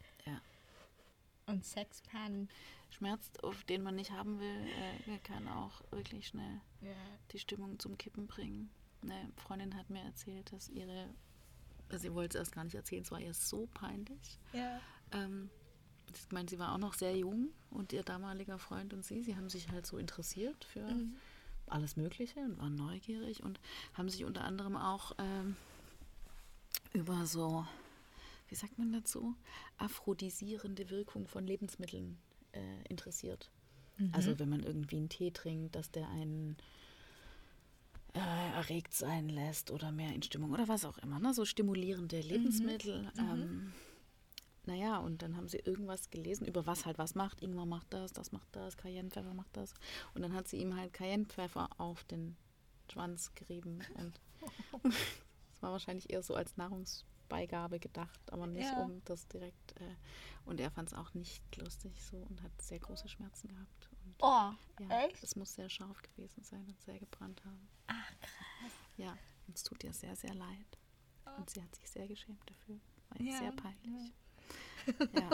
Und 1.46 1.64
Sexpan. 1.64 2.48
Schmerz, 2.90 3.30
auf 3.42 3.64
den 3.64 3.82
man 3.82 3.96
nicht 3.96 4.12
haben 4.12 4.38
will, 4.38 4.66
äh, 5.06 5.18
kann 5.24 5.48
auch 5.48 5.82
wirklich 5.90 6.28
schnell 6.28 6.60
ja. 6.80 6.94
die 7.32 7.38
Stimmung 7.38 7.78
zum 7.78 7.98
Kippen 7.98 8.26
bringen. 8.26 8.70
Eine 9.02 9.30
Freundin 9.36 9.76
hat 9.76 9.90
mir 9.90 10.02
erzählt, 10.02 10.52
dass 10.52 10.68
ihre, 10.68 11.08
also 11.88 12.02
sie 12.02 12.14
wollte 12.14 12.38
es 12.38 12.42
erst 12.42 12.52
gar 12.52 12.64
nicht 12.64 12.74
erzählen, 12.74 13.02
es 13.02 13.10
war 13.10 13.20
ihr 13.20 13.34
so 13.34 13.68
peinlich. 13.74 14.38
Ja. 14.52 14.80
Ähm, 15.12 15.50
ich 16.12 16.30
meine, 16.30 16.48
sie 16.48 16.58
war 16.58 16.72
auch 16.72 16.78
noch 16.78 16.94
sehr 16.94 17.16
jung 17.16 17.48
und 17.70 17.92
ihr 17.92 18.04
damaliger 18.04 18.58
Freund 18.58 18.94
und 18.94 19.04
sie, 19.04 19.22
sie 19.22 19.36
haben 19.36 19.50
sich 19.50 19.70
halt 19.70 19.86
so 19.86 19.98
interessiert 19.98 20.64
für 20.64 20.86
mhm. 20.86 21.16
alles 21.66 21.96
Mögliche 21.96 22.40
und 22.40 22.58
waren 22.58 22.76
neugierig 22.76 23.42
und 23.42 23.58
haben 23.94 24.08
sich 24.08 24.24
unter 24.24 24.44
anderem 24.44 24.76
auch 24.76 25.12
ähm, 25.18 25.56
über 26.92 27.26
so, 27.26 27.66
wie 28.54 28.58
sagt 28.58 28.78
man 28.78 28.92
dazu, 28.92 29.34
aphrodisierende 29.78 30.88
Wirkung 30.88 31.26
von 31.26 31.44
Lebensmitteln 31.44 32.18
äh, 32.52 32.88
interessiert. 32.88 33.50
Mhm. 33.96 34.12
Also 34.12 34.38
wenn 34.38 34.48
man 34.48 34.62
irgendwie 34.62 34.98
einen 34.98 35.08
Tee 35.08 35.32
trinkt, 35.32 35.74
dass 35.74 35.90
der 35.90 36.08
einen 36.08 36.56
äh, 38.12 38.20
erregt 38.54 38.94
sein 38.94 39.28
lässt 39.28 39.72
oder 39.72 39.90
mehr 39.90 40.14
in 40.14 40.22
Stimmung 40.22 40.52
oder 40.52 40.68
was 40.68 40.84
auch 40.84 40.98
immer. 40.98 41.18
Ne? 41.18 41.34
So 41.34 41.44
stimulierende 41.44 42.18
mhm. 42.18 42.28
Lebensmittel. 42.28 43.02
Mhm. 43.02 43.18
Ähm, 43.18 43.72
naja, 44.66 44.98
und 44.98 45.22
dann 45.22 45.36
haben 45.36 45.48
sie 45.48 45.58
irgendwas 45.58 46.10
gelesen, 46.10 46.46
über 46.46 46.64
was 46.64 46.86
halt 46.86 46.96
was 46.96 47.16
macht. 47.16 47.42
Ingwer 47.42 47.66
macht 47.66 47.92
das, 47.92 48.12
das 48.12 48.30
macht 48.30 48.46
das, 48.52 48.76
Cayennepfeffer 48.76 49.34
macht 49.34 49.56
das. 49.56 49.74
Und 50.14 50.22
dann 50.22 50.32
hat 50.32 50.46
sie 50.46 50.58
ihm 50.58 50.76
halt 50.76 50.92
Cayennepfeffer 50.92 51.70
auf 51.78 52.04
den 52.04 52.36
Schwanz 52.88 53.34
gerieben. 53.34 53.80
Und 53.94 54.20
es 54.84 55.60
war 55.60 55.72
wahrscheinlich 55.72 56.12
eher 56.12 56.22
so 56.22 56.36
als 56.36 56.56
Nahrungsbeigabe 57.34 57.80
gedacht, 57.80 58.20
aber 58.32 58.46
nicht 58.46 58.64
ja. 58.70 58.82
um 58.82 59.02
das 59.04 59.26
direkt. 59.28 59.72
Äh, 59.80 59.94
und 60.44 60.60
er 60.60 60.70
fand 60.70 60.88
es 60.88 60.94
auch 60.94 61.12
nicht 61.14 61.42
lustig 61.56 61.92
so 62.02 62.16
und 62.16 62.42
hat 62.42 62.52
sehr 62.60 62.78
große 62.78 63.08
Schmerzen 63.08 63.48
gehabt. 63.48 63.88
Und, 64.04 64.14
oh, 64.20 64.52
ja, 64.80 65.04
echt? 65.04 65.22
Es 65.22 65.36
muss 65.36 65.54
sehr 65.54 65.68
scharf 65.68 66.00
gewesen 66.02 66.42
sein 66.42 66.66
und 66.66 66.80
sehr 66.80 66.98
gebrannt 66.98 67.44
haben. 67.44 67.68
Ach, 67.86 68.10
krass. 68.20 68.72
Ja, 68.96 69.16
und 69.46 69.56
es 69.56 69.62
tut 69.62 69.82
ihr 69.84 69.92
sehr, 69.92 70.14
sehr 70.16 70.34
leid. 70.34 70.78
Oh. 71.26 71.30
Und 71.38 71.50
sie 71.50 71.62
hat 71.62 71.74
sich 71.74 71.90
sehr 71.90 72.06
geschämt 72.06 72.42
dafür. 72.46 72.78
War 73.10 73.20
ja, 73.20 73.38
sehr 73.38 73.52
peinlich. 73.52 74.08
Ja. 74.08 74.14
Ja. 75.14 75.30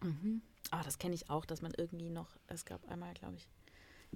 mhm. 0.00 0.40
Aber 0.70 0.82
das 0.84 0.98
kenne 0.98 1.14
ich 1.14 1.28
auch, 1.28 1.44
dass 1.44 1.60
man 1.60 1.72
irgendwie 1.76 2.08
noch, 2.08 2.38
es 2.46 2.64
gab 2.64 2.88
einmal, 2.88 3.12
glaube 3.12 3.36
ich, 3.36 3.46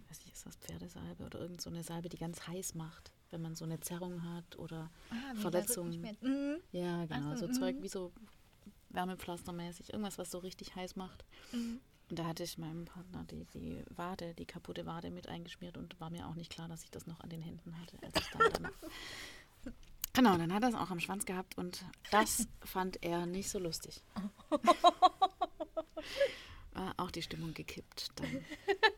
weiß 0.08 0.20
nicht, 0.20 0.32
ist 0.32 0.46
das 0.46 0.56
Pferdesalbe 0.56 1.24
oder 1.24 1.38
irgend 1.38 1.60
so 1.60 1.68
eine 1.68 1.82
Salbe, 1.82 2.08
die 2.08 2.16
ganz 2.16 2.46
heiß 2.46 2.74
macht, 2.74 3.12
wenn 3.30 3.42
man 3.42 3.54
so 3.54 3.64
eine 3.64 3.80
Zerrung 3.80 4.22
hat 4.34 4.58
oder 4.58 4.90
ah, 5.10 5.34
Verletzungen. 5.36 6.00
Mhm. 6.20 6.56
Ja, 6.72 7.04
genau, 7.06 7.30
also, 7.30 7.46
so 7.46 7.52
Zeug 7.52 7.76
mhm. 7.76 7.82
wie 7.82 7.88
so 7.88 8.12
Wärmepflastermäßig, 8.90 9.92
irgendwas, 9.92 10.18
was 10.18 10.30
so 10.30 10.38
richtig 10.38 10.74
heiß 10.74 10.96
macht. 10.96 11.24
Mhm. 11.52 11.80
Und 12.10 12.18
da 12.18 12.24
hatte 12.24 12.42
ich 12.42 12.56
meinem 12.56 12.86
Partner 12.86 13.24
die, 13.30 13.44
die 13.52 13.84
Wade, 13.90 14.34
die 14.34 14.46
kaputte 14.46 14.86
Wade 14.86 15.10
mit 15.10 15.28
eingeschmiert 15.28 15.76
und 15.76 16.00
war 16.00 16.08
mir 16.08 16.26
auch 16.26 16.34
nicht 16.34 16.50
klar, 16.50 16.66
dass 16.68 16.82
ich 16.82 16.90
das 16.90 17.06
noch 17.06 17.20
an 17.20 17.28
den 17.28 17.42
Händen 17.42 17.78
hatte, 17.78 17.98
als 18.02 18.14
ich 18.16 18.30
dann, 18.30 18.62
dann 18.62 18.72
Genau, 20.14 20.36
dann 20.36 20.52
hat 20.52 20.64
er 20.64 20.70
es 20.70 20.74
auch 20.74 20.90
am 20.90 20.98
Schwanz 20.98 21.26
gehabt 21.26 21.56
und 21.58 21.84
das 22.10 22.48
fand 22.64 23.04
er 23.04 23.26
nicht 23.26 23.50
so 23.50 23.60
lustig. 23.60 24.02
War 26.72 26.94
auch 26.96 27.12
die 27.12 27.22
Stimmung 27.22 27.54
gekippt. 27.54 28.10
Dann, 28.16 28.44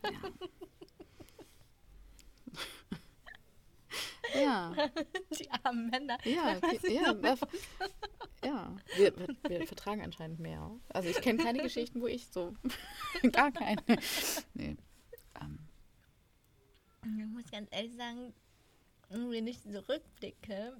ja. 4.41 4.73
Die 5.39 5.49
armen 5.51 5.89
Männer. 5.89 6.17
Ja, 6.25 6.57
Was 6.61 6.71
ja, 6.83 7.13
ich 7.13 7.41
ja. 8.43 8.75
Wir, 8.97 9.17
wir, 9.17 9.27
wir 9.49 9.67
vertragen 9.67 10.01
anscheinend 10.01 10.39
mehr. 10.39 10.71
Also 10.89 11.09
ich 11.09 11.21
kenne 11.21 11.43
keine 11.43 11.61
Geschichten, 11.61 12.01
wo 12.01 12.07
ich 12.07 12.27
so 12.27 12.53
gar 13.31 13.51
keine. 13.51 13.81
Nee. 14.53 14.75
Ähm, 15.41 15.59
Ich 17.03 17.25
muss 17.27 17.49
ganz 17.51 17.67
ehrlich 17.71 17.95
sagen, 17.95 18.33
wenn 19.09 19.47
ich 19.47 19.61
zurückblicke, 19.61 20.75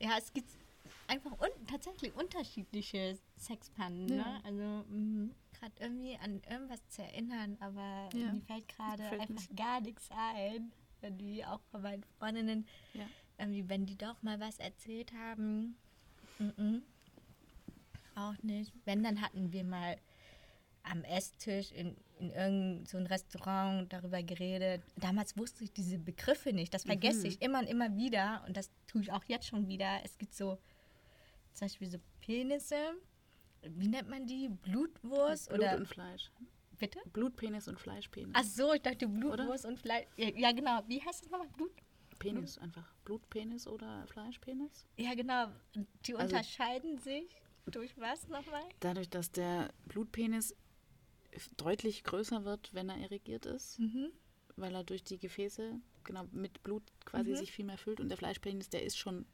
ja, 0.00 0.10
es 0.18 0.32
gibt 0.32 0.50
einfach 1.06 1.32
un 1.32 1.66
tatsächlich 1.70 2.14
unterschiedliche 2.14 3.18
Sexpannen. 3.36 4.08
Ja. 4.08 4.16
Ne? 4.16 4.40
Also 4.44 4.84
gerade 5.58 5.72
irgendwie 5.80 6.16
an 6.18 6.40
irgendwas 6.48 6.86
zu 6.88 7.02
erinnern, 7.02 7.56
aber 7.60 8.08
Ja. 8.12 8.32
mir 8.32 8.40
fällt 8.42 8.68
gerade 8.68 9.04
einfach 9.04 9.28
nicht. 9.28 9.56
gar 9.56 9.80
nichts 9.80 10.08
ein. 10.10 10.72
Irgendwie 11.00 11.44
auch 11.44 11.60
von 11.70 11.82
meinen 11.82 12.02
Freundinnen, 12.18 12.66
ja. 12.94 13.06
irgendwie, 13.38 13.68
wenn 13.68 13.86
die 13.86 13.96
doch 13.96 14.20
mal 14.22 14.40
was 14.40 14.58
erzählt 14.58 15.12
haben. 15.12 15.76
Mhm. 16.38 16.82
Auch 18.14 18.34
nicht. 18.42 18.72
Wenn, 18.84 19.02
dann 19.04 19.20
hatten 19.20 19.52
wir 19.52 19.64
mal 19.64 19.96
am 20.82 21.04
Esstisch 21.04 21.70
in, 21.72 21.96
in 22.18 22.30
irgendein 22.30 22.86
so 22.86 22.96
ein 22.98 23.06
Restaurant 23.06 23.92
darüber 23.92 24.22
geredet. 24.22 24.82
Damals 24.96 25.36
wusste 25.36 25.64
ich 25.64 25.72
diese 25.72 25.98
Begriffe 25.98 26.52
nicht. 26.52 26.72
Das 26.74 26.84
vergesse 26.84 27.20
Mhm. 27.20 27.26
ich 27.26 27.42
immer 27.42 27.60
und 27.60 27.66
immer 27.66 27.96
wieder. 27.96 28.42
Und 28.46 28.56
das 28.56 28.70
tue 28.86 29.02
ich 29.02 29.12
auch 29.12 29.24
jetzt 29.24 29.46
schon 29.46 29.68
wieder. 29.68 30.00
Es 30.04 30.16
gibt 30.18 30.34
so 30.34 30.58
zum 31.54 31.66
Beispiel 31.66 31.90
so 31.90 31.98
Penisse. 32.20 32.76
Wie 33.62 33.88
nennt 33.88 34.08
man 34.08 34.26
die? 34.26 34.48
Blutwurst 34.48 35.48
Blut 35.48 35.60
oder 35.60 35.76
und 35.76 35.86
Fleisch. 35.86 36.30
Bitte? 36.78 36.98
Blutpenis 37.12 37.68
und 37.68 37.78
Fleischpenis. 37.80 38.32
Ach 38.34 38.44
so, 38.44 38.72
ich 38.72 38.82
dachte 38.82 39.06
Blutwurst 39.08 39.64
und 39.66 39.78
Fleisch. 39.78 40.06
Ja, 40.16 40.28
ja, 40.36 40.52
genau. 40.52 40.80
Wie 40.86 41.00
heißt 41.02 41.24
das 41.24 41.30
nochmal? 41.30 41.48
Blut? 41.56 41.72
Penis 42.18 42.58
einfach. 42.58 42.92
Blutpenis 43.04 43.66
oder 43.66 44.06
Fleischpenis? 44.08 44.86
Ja, 44.96 45.14
genau. 45.14 45.46
Die 46.06 46.14
Also- 46.14 46.24
unterscheiden 46.34 46.98
sich 46.98 47.28
durch 47.66 47.96
was 47.98 48.26
nochmal? 48.28 48.62
Dadurch, 48.80 49.08
dass 49.08 49.30
der 49.30 49.72
Blutpenis 49.86 50.54
deutlich 51.56 52.04
größer 52.04 52.44
wird, 52.44 52.72
wenn 52.74 52.88
er 52.88 52.96
erregiert 52.98 53.46
ist, 53.46 53.78
Mhm. 53.78 54.10
weil 54.56 54.74
er 54.74 54.82
durch 54.84 55.04
die 55.04 55.18
Gefäße 55.18 55.80
genau 56.04 56.24
mit 56.32 56.62
Blut 56.62 56.82
quasi 57.04 57.30
Mhm. 57.30 57.36
sich 57.36 57.52
viel 57.52 57.64
mehr 57.66 57.78
füllt 57.78 58.00
und 58.00 58.08
der 58.08 58.18
Fleischpenis, 58.18 58.68
der 58.70 58.82
ist 58.82 58.96
schon 58.98 59.26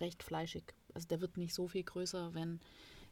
recht 0.00 0.22
fleischig. 0.22 0.64
Also 0.92 1.08
der 1.08 1.20
wird 1.20 1.36
nicht 1.36 1.54
so 1.54 1.68
viel 1.68 1.84
größer, 1.84 2.34
wenn, 2.34 2.60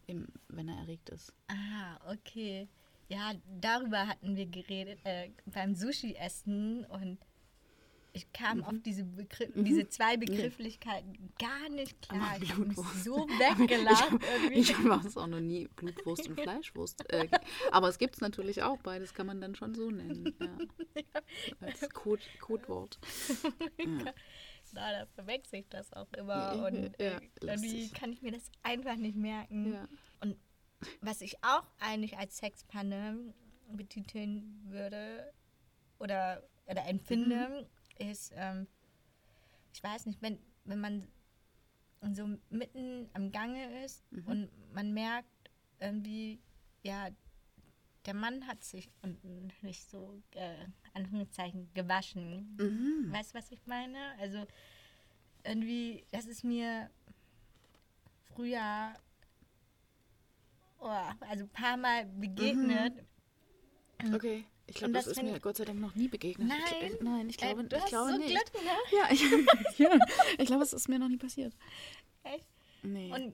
im, 0.06 0.28
wenn 0.48 0.68
er 0.68 0.76
erregt 0.78 1.08
ist. 1.10 1.32
Ah, 1.48 1.98
okay. 2.12 2.68
Ja, 3.08 3.32
darüber 3.60 4.06
hatten 4.06 4.36
wir 4.36 4.46
geredet 4.46 4.98
äh, 5.04 5.30
beim 5.46 5.74
Sushi-Essen 5.74 6.84
und 6.84 7.18
ich 8.12 8.32
kam 8.32 8.64
auf 8.64 8.74
diese, 8.84 9.04
Begriff, 9.04 9.50
diese 9.54 9.88
zwei 9.88 10.16
Begrifflichkeiten 10.16 11.32
gar 11.38 11.68
nicht 11.68 12.02
klar. 12.02 12.20
Aber 12.34 12.42
Ich 12.42 12.52
habe 12.52 12.74
so 12.96 13.16
weggelacht 13.28 14.12
irgendwie. 14.12 14.58
Ich 14.58 14.76
habe 14.76 15.06
es 15.06 15.16
auch 15.16 15.26
noch 15.26 15.40
nie 15.40 15.68
Blutwurst 15.76 16.28
und 16.28 16.40
Fleischwurst. 16.40 17.08
Äh, 17.12 17.28
aber 17.70 17.88
es 17.88 17.98
gibt 17.98 18.14
es 18.14 18.20
natürlich 18.20 18.62
auch, 18.62 18.78
beides 18.78 19.14
kann 19.14 19.26
man 19.26 19.40
dann 19.40 19.54
schon 19.54 19.74
so 19.74 19.90
nennen. 19.90 20.34
Ja. 20.96 21.22
Als 21.60 21.88
Code, 21.90 22.22
Codewort. 22.40 22.98
Ja. 23.78 24.12
Na, 24.72 24.92
da 24.92 25.06
verwechsel 25.14 25.60
ich 25.60 25.68
das 25.68 25.92
auch 25.92 26.12
immer 26.14 26.34
Ja, 26.34 26.66
und 26.66 26.74
ja, 26.98 27.18
äh, 27.18 27.20
irgendwie 27.40 27.88
kann 27.90 28.12
ich 28.12 28.20
mir 28.20 28.32
das 28.32 28.50
einfach 28.62 28.96
nicht 28.96 29.16
merken. 29.16 29.74
Ja. 29.74 29.88
Was 31.00 31.20
ich 31.20 31.42
auch 31.44 31.64
eigentlich 31.80 32.16
als 32.18 32.36
Sexpanne 32.38 33.34
betiteln 33.72 34.60
würde 34.64 35.32
oder, 35.98 36.42
oder 36.66 36.86
empfinde, 36.86 37.66
Mhm. 38.00 38.06
ist, 38.10 38.32
ähm, 38.36 38.66
ich 39.74 39.82
weiß 39.82 40.06
nicht, 40.06 40.22
wenn, 40.22 40.38
wenn 40.64 40.80
man 40.80 41.08
so 42.12 42.28
mitten 42.50 43.10
am 43.12 43.32
Gange 43.32 43.84
ist 43.84 44.04
Mhm. 44.12 44.26
und 44.26 44.72
man 44.72 44.92
merkt 44.94 45.28
irgendwie, 45.80 46.38
ja, 46.82 47.08
der 48.06 48.14
Mann 48.14 48.46
hat 48.46 48.62
sich 48.64 48.88
und 49.02 49.22
nicht 49.62 49.88
so, 49.90 50.22
äh, 50.34 50.66
Anführungszeichen, 50.94 51.68
gewaschen. 51.74 52.56
Mhm. 52.56 53.12
Weißt 53.12 53.34
du, 53.34 53.38
was 53.38 53.50
ich 53.50 53.66
meine? 53.66 53.98
Also 54.18 54.46
irgendwie, 55.44 56.06
das 56.12 56.26
ist 56.26 56.44
mir 56.44 56.88
früher, 58.34 58.94
oh, 60.80 60.86
also 61.20 61.44
ein 61.44 61.48
paar 61.50 61.76
Mal 61.76 62.06
begegnet. 62.06 62.94
Okay. 64.14 64.44
Ich 64.66 64.76
glaube, 64.76 64.92
das, 64.92 65.06
das 65.06 65.16
ist 65.16 65.22
mir 65.22 65.40
Gott 65.40 65.56
sei 65.56 65.64
Dank 65.64 65.80
noch 65.80 65.94
nie 65.94 66.08
begegnet. 66.08 66.52
Ich, 66.52 66.80
Nein? 66.80 66.92
äh, 66.92 67.02
nein, 67.02 67.28
ich 67.30 67.38
glaube, 67.38 67.62
äh, 67.62 67.64
du 67.64 67.76
ich 67.76 67.82
hast 67.82 67.88
glaube 67.88 68.12
so 68.12 68.18
nicht. 68.18 68.30
Glück, 68.30 68.64
ne? 68.64 68.70
Ja, 68.98 69.08
ich, 69.10 69.78
ja, 69.78 69.98
ich 70.38 70.46
glaube, 70.46 70.62
es 70.62 70.74
ist 70.74 70.88
mir 70.88 70.98
noch 70.98 71.08
nie 71.08 71.16
passiert. 71.16 71.54
Echt? 72.22 72.46
Nee. 72.82 73.32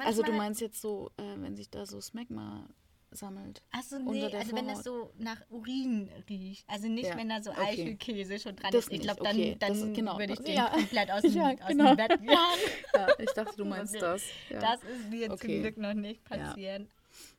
Also 0.00 0.22
du 0.22 0.32
meinst 0.32 0.60
jetzt 0.60 0.80
so, 0.80 1.10
äh, 1.16 1.22
wenn 1.38 1.56
sich 1.56 1.70
da 1.70 1.86
so 1.86 2.00
Smegma 2.00 2.68
sammelt. 3.10 3.62
Achso, 3.70 3.98
nee, 3.98 4.24
also 4.34 4.54
wenn 4.54 4.66
das 4.68 4.82
so 4.84 5.12
nach 5.18 5.40
Urin 5.50 6.10
riecht. 6.28 6.68
Also 6.68 6.88
nicht, 6.88 7.06
Ja, 7.08 7.16
wenn 7.16 7.28
da 7.28 7.42
so 7.42 7.50
okay. 7.50 7.62
Eichelkäse 7.62 8.38
schon 8.38 8.56
dran 8.56 8.72
Das 8.72 8.86
ist. 8.86 8.92
Ich 8.92 9.00
glaube, 9.00 9.22
dann, 9.22 9.36
okay, 9.36 9.56
dann 9.58 9.72
ist 9.72 9.94
genau 9.94 10.18
würde 10.18 10.32
ich 10.32 10.38
das. 10.38 10.44
den 10.46 10.54
Ja. 10.56 10.68
komplett 10.70 11.10
aus 11.12 11.22
dem, 11.22 11.32
Ja, 11.34 11.50
aus 11.52 11.68
genau. 11.68 11.86
dem 11.94 11.96
Bett 11.96 12.10
jagen. 12.22 12.60
Ja, 12.94 13.08
ich 13.18 13.30
dachte, 13.32 13.56
du 13.56 13.64
meinst 13.64 13.94
Okay. 13.94 14.00
das. 14.04 14.28
Ja. 14.50 14.60
Das 14.60 14.82
ist 14.84 15.08
mir 15.08 15.26
zum 15.28 15.34
Okay. 15.34 15.60
Glück 15.60 15.76
noch 15.78 15.94
nicht 15.94 16.20
Ja. 16.30 16.36
passiert. 16.48 16.88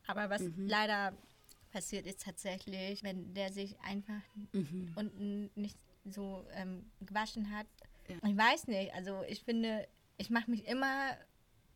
Aber 0.06 0.30
was 0.30 0.42
Mhm. 0.42 0.66
leider 0.66 1.12
passiert 1.70 2.06
ist 2.06 2.22
tatsächlich, 2.22 3.02
wenn 3.02 3.34
der 3.34 3.52
sich 3.52 3.78
einfach 3.80 4.22
Mhm. 4.52 4.92
unten 4.96 5.50
nicht 5.54 5.76
so 6.04 6.44
ähm, 6.54 6.90
gewaschen 7.02 7.54
hat. 7.56 7.66
Ja. 8.08 8.16
Ich 8.26 8.36
weiß 8.36 8.68
nicht, 8.68 8.94
also 8.94 9.22
ich 9.28 9.42
finde, 9.42 9.86
ich 10.16 10.30
mache 10.30 10.50
mich 10.50 10.66
immer 10.66 11.10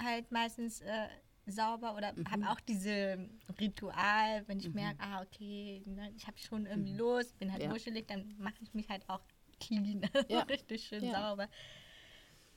halt 0.03 0.33
meistens 0.33 0.81
äh, 0.81 1.09
sauber 1.47 1.97
oder 1.97 2.13
Mhm. 2.15 2.31
habe 2.31 2.51
auch 2.51 2.61
diese 2.61 3.29
Ritual, 3.61 4.47
wenn 4.47 4.59
ich 4.59 4.73
merke, 4.75 5.01
ah 5.01 5.23
okay, 5.23 5.83
ne, 5.87 6.11
ich 6.17 6.27
habe 6.27 6.39
schon 6.39 6.67
irgendwie 6.67 6.95
los, 6.97 7.33
bin 7.35 7.51
halt 7.53 7.63
Mhm. 7.63 7.69
Ja. 7.69 7.75
wuschelig, 7.75 8.07
dann 8.07 8.35
mache 8.39 8.55
ich 8.61 8.73
mich 8.75 8.89
halt 8.89 9.09
auch 9.09 9.21
clean, 9.61 10.03
Ja. 10.29 10.41
richtig 10.49 10.87
schön 10.87 11.05
Ja. 11.05 11.13
sauber. 11.13 11.49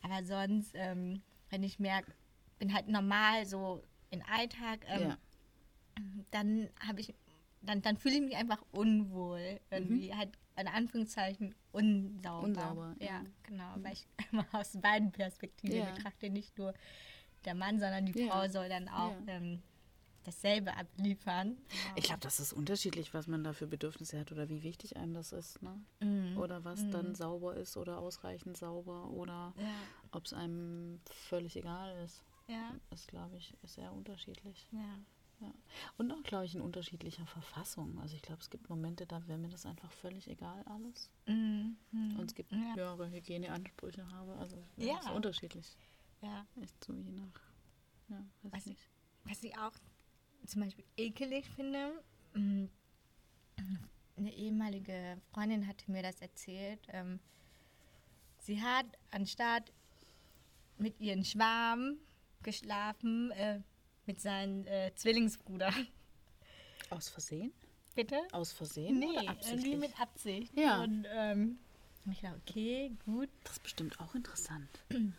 Aber 0.01 0.23
sonst, 0.23 0.71
ähm, 0.75 1.21
wenn 1.49 1.63
ich 1.63 1.79
merke, 1.79 2.13
bin 2.59 2.73
halt 2.73 2.87
normal 2.87 3.45
so 3.45 3.83
in 4.11 4.21
Alltag, 4.23 4.85
ähm, 4.87 5.17
dann 6.31 6.69
habe 6.79 7.01
ich, 7.01 7.13
dann, 7.61 7.81
dann 7.81 7.97
fühle 7.97 8.15
ich 8.15 8.21
mich 8.21 8.35
einfach 8.35 8.63
unwohl. 8.71 9.59
Irgendwie 9.71 10.13
halt 10.13 10.37
in 10.57 10.67
Anführungszeichen 10.67 11.55
unsauber. 11.71 12.47
Mhm. 12.47 12.49
Unsauber, 12.51 12.95
Ja, 12.99 13.23
genau. 13.43 13.75
Weil 13.81 13.93
ich 13.93 14.07
immer 14.31 14.45
aus 14.53 14.79
beiden 14.79 15.11
Perspektiven 15.11 15.85
betrachte, 15.85 16.29
nicht 16.29 16.57
nur 16.57 16.73
der 17.45 17.55
Mann, 17.55 17.79
sondern 17.79 18.05
die 18.05 18.19
Ja. 18.19 18.31
Frau 18.31 18.47
soll 18.49 18.69
dann 18.69 18.87
auch 18.89 19.11
Ja. 19.27 19.33
ähm, 19.35 19.61
dasselbe 20.23 20.75
abliefern. 20.75 21.55
Ich 21.95 22.05
glaube, 22.05 22.21
das 22.21 22.39
ist 22.39 22.51
unterschiedlich, 22.51 23.13
was 23.13 23.27
man 23.27 23.43
da 23.43 23.53
für 23.53 23.67
Bedürfnisse 23.67 24.19
hat 24.19 24.31
oder 24.31 24.49
wie 24.49 24.63
wichtig 24.63 24.97
einem 24.97 25.13
das 25.13 25.31
ist. 25.31 25.61
Ne? 25.61 25.79
Mhm. 25.99 26.37
Oder 26.37 26.63
was 26.65 26.89
dann 26.89 27.13
sauber 27.13 27.55
ist 27.55 27.77
oder 27.77 27.99
ausreichend 27.99 28.57
sauber 28.57 29.09
oder 29.11 29.53
Ja, 29.57 29.75
ob 30.11 30.25
es 30.25 30.33
einem 30.33 30.99
völlig 31.11 31.55
egal 31.57 31.95
ist. 32.03 32.23
ja, 32.47 32.71
Das, 32.89 33.05
glaube 33.07 33.37
ich, 33.37 33.53
ist 33.61 33.75
sehr 33.75 33.93
unterschiedlich. 33.93 34.67
ja. 34.71 34.99
Ja. 35.41 35.51
Und 35.97 36.13
auch, 36.13 36.23
glaube 36.23 36.45
ich, 36.45 36.55
in 36.55 36.61
unterschiedlicher 36.61 37.25
Verfassung. 37.25 37.99
Also 37.99 38.15
ich 38.15 38.21
glaube, 38.21 38.39
es 38.41 38.49
gibt 38.49 38.69
Momente, 38.69 39.05
da 39.05 39.27
wäre 39.27 39.37
mir 39.37 39.49
das 39.49 39.65
einfach 39.65 39.91
völlig 39.91 40.29
egal 40.29 40.63
alles. 40.63 41.09
Mhm. 41.25 41.75
Mhm. 41.91 42.17
Und 42.17 42.31
es 42.31 42.35
gibt 42.35 42.53
Ja. 42.53 42.73
höhere 42.73 43.11
Hygieneansprüche 43.11 44.09
habe. 44.11 44.33
Also 44.37 44.55
ja, 44.77 44.85
Ja. 44.93 44.99
ist 44.99 45.09
unterschiedlich. 45.09 45.75
Ja. 46.21 46.45
Echt 46.61 46.83
so 46.83 46.93
je 46.93 47.11
nach. 47.11 47.41
Ja, 48.09 48.23
weiß 48.43 48.51
Was 48.51 48.59
ich 48.61 48.67
nicht. 48.67 48.89
Was 49.23 49.43
ich 49.43 49.57
auch 49.57 49.73
zum 50.45 50.61
Beispiel 50.61 50.85
ekelig 50.97 51.49
finde, 51.55 52.03
mm, 52.33 52.65
eine 54.17 54.33
ehemalige 54.33 55.17
Freundin 55.33 55.67
hatte 55.67 55.91
mir 55.91 56.03
das 56.03 56.21
erzählt. 56.21 56.79
Ähm, 56.89 57.19
sie 58.39 58.61
hat 58.61 58.85
anstatt 59.11 59.71
mit 60.77 60.99
ihrem 60.99 61.23
Schwarm 61.23 61.97
geschlafen, 62.43 63.31
äh, 63.31 63.61
mit 64.05 64.21
seinem 64.21 64.65
äh, 64.67 64.93
Zwillingsbruder. 64.95 65.73
Aus 66.91 67.09
Versehen? 67.09 67.51
Bitte? 67.95 68.19
Aus 68.31 68.51
Versehen 68.51 68.99
Nee, 68.99 69.07
oder 69.07 69.21
irgendwie 69.21 69.29
absichtlich? 69.29 69.77
mit 69.79 69.99
Absicht. 69.99 70.57
Ja. 70.57 70.83
Und 70.83 71.07
ähm, 71.09 71.59
ich 72.11 72.21
dachte, 72.21 72.39
okay, 72.47 72.91
gut. 73.05 73.29
Das 73.43 73.53
ist 73.53 73.63
bestimmt 73.63 73.99
auch 73.99 74.13
interessant. 74.15 74.69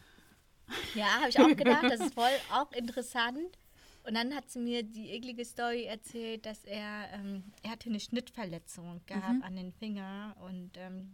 Ja, 0.94 1.20
habe 1.20 1.28
ich 1.28 1.38
auch 1.40 1.54
gedacht, 1.56 1.84
das 1.84 2.00
ist 2.00 2.14
voll 2.14 2.30
auch 2.50 2.72
interessant. 2.72 3.58
Und 4.04 4.14
dann 4.14 4.34
hat 4.34 4.48
sie 4.50 4.60
mir 4.60 4.82
die 4.84 5.10
eklige 5.10 5.44
Story 5.44 5.84
erzählt, 5.84 6.46
dass 6.46 6.64
er, 6.64 7.08
ähm, 7.12 7.42
er 7.62 7.70
hatte 7.72 7.88
eine 7.88 7.98
Schnittverletzung 8.00 9.00
gehabt 9.06 9.38
Mhm. 9.38 9.42
an 9.42 9.56
den 9.56 9.72
Finger 9.72 10.36
und 10.40 10.70
ähm, 10.76 11.10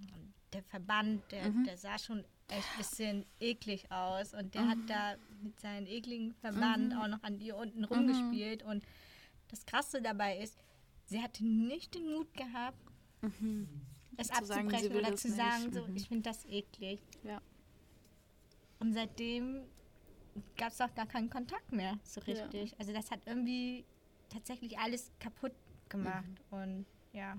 der 0.53 0.63
Verband, 0.63 1.23
der, 1.33 1.51
Mhm. 1.51 1.65
der 1.65 1.79
sah 1.79 1.99
schon 1.99 2.25
echt 2.49 2.69
ein 2.75 2.77
bisschen 2.79 3.27
eklig 3.41 3.91
aus 3.91 4.35
und 4.35 4.55
der 4.55 4.65
Mhm. 4.65 4.69
hat 4.71 4.79
da 4.89 5.17
mit 5.43 5.59
seinem 5.59 5.87
ekligen 5.87 6.35
Verband 6.35 6.95
auch 6.95 7.09
noch 7.09 7.23
an 7.23 7.41
ihr 7.41 7.57
unten 7.57 7.85
rumgespielt 7.85 8.63
und 8.63 8.85
das 9.49 9.65
Krasse 9.65 10.03
dabei 10.03 10.37
ist, 10.39 10.59
sie 11.07 11.23
hatte 11.23 11.45
nicht 11.47 11.95
den 11.95 12.11
Mut 12.13 12.33
gehabt, 12.35 12.77
es 14.19 14.29
sagen, 14.29 14.45
sie 14.45 14.55
abzubrechen 14.55 14.97
oder 14.97 15.17
zu 15.17 15.29
sagen, 15.31 15.73
so, 15.73 15.87
Mhm. 15.87 15.97
ich 15.97 16.09
finde 16.09 16.23
das 16.25 16.45
eklig. 16.45 17.01
Ja. 17.23 17.41
Und 18.83 18.95
seitdem 18.95 19.63
gab 20.57 20.73
es 20.73 20.81
auch 20.81 20.93
gar 20.97 21.07
keinen 21.07 21.31
Kontakt 21.31 21.71
mehr 21.71 22.01
so 22.03 22.21
Ja. 22.23 22.33
richtig. 22.33 22.75
Also 22.81 22.93
das 22.93 23.13
hat 23.13 23.21
irgendwie 23.27 23.85
tatsächlich 24.29 24.77
alles 24.77 25.13
kaputt 25.21 25.53
gemacht. 25.89 26.25
Und 26.51 26.85
ja. 27.13 27.39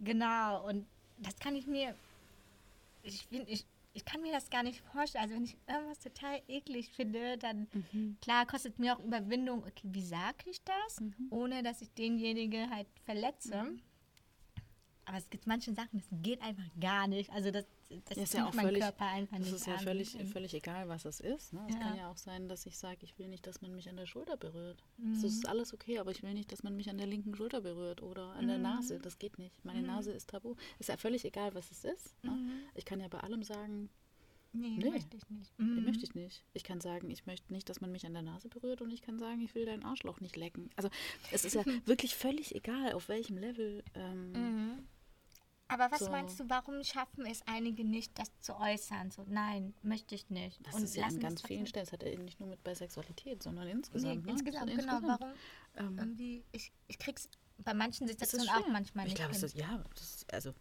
Genau. 0.00 0.66
Und 0.68 0.84
das 1.18 1.38
kann 1.38 1.54
ich 1.54 1.66
mir. 1.68 1.94
Ich 3.04 3.26
finde, 3.28 3.50
ich, 3.52 3.64
ich 3.94 4.04
kann 4.04 4.20
mir 4.20 4.32
das 4.32 4.50
gar 4.50 4.64
nicht 4.64 4.80
vorstellen. 4.92 5.22
Also 5.22 5.36
wenn 5.36 5.44
ich 5.44 5.56
irgendwas 5.68 6.00
total 6.00 6.42
eklig 6.48 6.90
finde, 6.90 7.38
dann 7.38 7.68
klar 8.20 8.46
kostet 8.46 8.80
mir 8.80 8.96
auch 8.96 9.04
Überwindung, 9.04 9.60
okay, 9.60 9.88
wie 9.92 10.02
sage 10.02 10.50
ich 10.50 10.60
das, 10.64 11.00
ohne 11.30 11.62
dass 11.62 11.82
ich 11.82 11.92
denjenige 11.94 12.68
halt 12.70 12.88
verletze. 13.04 13.76
Aber 15.04 15.16
es 15.18 15.30
gibt 15.30 15.46
manche 15.46 15.72
Sachen, 15.72 16.00
das 16.00 16.08
geht 16.20 16.42
einfach 16.42 16.68
gar 16.80 17.06
nicht. 17.06 17.30
Also 17.30 17.50
das, 17.52 17.64
das 18.06 18.18
ist 18.18 18.34
ja 18.34 18.46
auch 18.48 18.54
völlig, 18.54 18.82
Körper 18.82 19.06
einfach 19.06 19.36
das 19.38 19.46
nicht 19.46 19.54
ist 19.56 19.66
ja 19.66 19.78
völlig, 19.78 20.14
Und- 20.14 20.28
völlig 20.28 20.54
egal, 20.54 20.88
was 20.88 21.04
es 21.04 21.20
ist. 21.20 21.52
Ne? 21.52 21.64
Es 21.68 21.74
Ja. 21.74 21.80
kann 21.80 21.96
ja 21.96 22.10
auch 22.10 22.16
sein, 22.16 22.48
dass 22.48 22.66
ich 22.66 22.76
sage, 22.78 22.98
ich 23.02 23.18
will 23.18 23.28
nicht, 23.28 23.46
dass 23.46 23.62
man 23.62 23.74
mich 23.74 23.88
an 23.88 23.96
der 23.96 24.06
Schulter 24.06 24.36
berührt. 24.36 24.82
Mhm. 24.98 25.14
Das 25.14 25.24
ist 25.24 25.48
alles 25.48 25.72
okay, 25.72 25.98
aber 25.98 26.10
ich 26.10 26.22
will 26.22 26.34
nicht, 26.34 26.52
dass 26.52 26.62
man 26.62 26.76
mich 26.76 26.90
an 26.90 26.98
der 26.98 27.06
linken 27.06 27.34
Schulter 27.34 27.60
berührt 27.60 28.02
oder 28.02 28.30
an 28.32 28.46
der 28.48 28.56
Mhm. 28.58 28.62
Nase. 28.64 28.98
Das 29.00 29.18
geht 29.18 29.38
nicht. 29.38 29.64
Meine 29.64 29.82
Nase 29.82 30.12
ist 30.12 30.30
tabu. 30.30 30.54
Ist 30.78 30.88
ja 30.88 30.96
völlig 30.96 31.24
egal, 31.24 31.54
was 31.54 31.70
es 31.70 31.84
ist. 31.84 32.22
Ne? 32.24 32.30
Mhm. 32.32 32.52
Ich 32.74 32.84
kann 32.84 33.00
ja 33.00 33.08
bei 33.08 33.20
allem 33.20 33.42
sagen, 33.42 33.88
Nee, 34.54 34.78
Nee. 34.78 34.88
möchte 34.90 35.14
ich 35.14 35.28
nicht. 35.28 35.52
nee, 35.58 35.64
Mhm. 35.66 35.84
möchte 35.84 36.04
ich 36.04 36.14
nicht. 36.14 36.42
Ich 36.54 36.64
kann 36.64 36.80
sagen, 36.80 37.10
ich 37.10 37.26
möchte 37.26 37.52
nicht, 37.52 37.68
dass 37.68 37.82
man 37.82 37.92
mich 37.92 38.06
an 38.06 38.14
der 38.14 38.22
Nase 38.22 38.48
berührt 38.48 38.80
und 38.80 38.90
ich 38.90 39.02
kann 39.02 39.18
sagen, 39.18 39.42
ich 39.42 39.54
will 39.54 39.66
dein 39.66 39.84
Arschloch 39.84 40.20
nicht 40.22 40.36
lecken. 40.36 40.70
Also 40.74 40.88
es 41.30 41.44
ist 41.44 41.54
ja 41.54 41.62
wirklich 41.86 42.14
völlig 42.16 42.54
egal, 42.54 42.92
auf 42.94 43.08
welchem 43.10 43.36
Level. 43.36 43.84
Ähm, 43.94 44.32
Mhm. 44.32 44.88
Aber 45.68 45.90
was 45.90 46.00
So. 46.00 46.10
meinst 46.10 46.40
du, 46.40 46.48
warum 46.48 46.82
schaffen 46.82 47.26
es 47.26 47.42
einige 47.46 47.84
nicht, 47.84 48.18
das 48.18 48.32
zu 48.40 48.56
äußern? 48.58 49.10
So, 49.10 49.24
nein, 49.28 49.74
möchte 49.82 50.14
ich 50.14 50.30
nicht. 50.30 50.58
Das 50.66 50.74
Und 50.74 50.84
ist 50.84 50.96
ja 50.96 51.04
an 51.06 51.20
ganz 51.20 51.42
vielen 51.42 51.66
Stellen. 51.66 51.84
Das 51.84 51.92
hat 51.92 52.02
er 52.02 52.18
nicht 52.18 52.40
nur 52.40 52.48
mit 52.48 52.64
bei 52.64 52.74
Sexualität, 52.74 53.42
sondern 53.42 53.66
Nee, 53.66 53.72
insgesamt. 53.72 54.24
ne? 54.24 54.32
insgesamt, 54.32 54.70
So 54.70 54.76
genau. 54.76 54.94
insgesamt. 54.96 55.20
Warum? 55.20 55.34
Ähm, 55.76 55.98
Irgendwie, 55.98 56.44
ich, 56.52 56.72
ich 56.88 56.98
krieg's 56.98 57.28
bei 57.58 57.74
manchen 57.74 58.06
Situationen 58.08 58.48
auch 58.48 58.66
manchmal 58.68 59.06
ich 59.06 59.12
nicht 59.12 59.22
hin. 59.22 59.44
ist, 59.44 59.54
ja, 59.56 59.84
das 59.94 60.14
ist, 60.16 60.32
also 60.32 60.54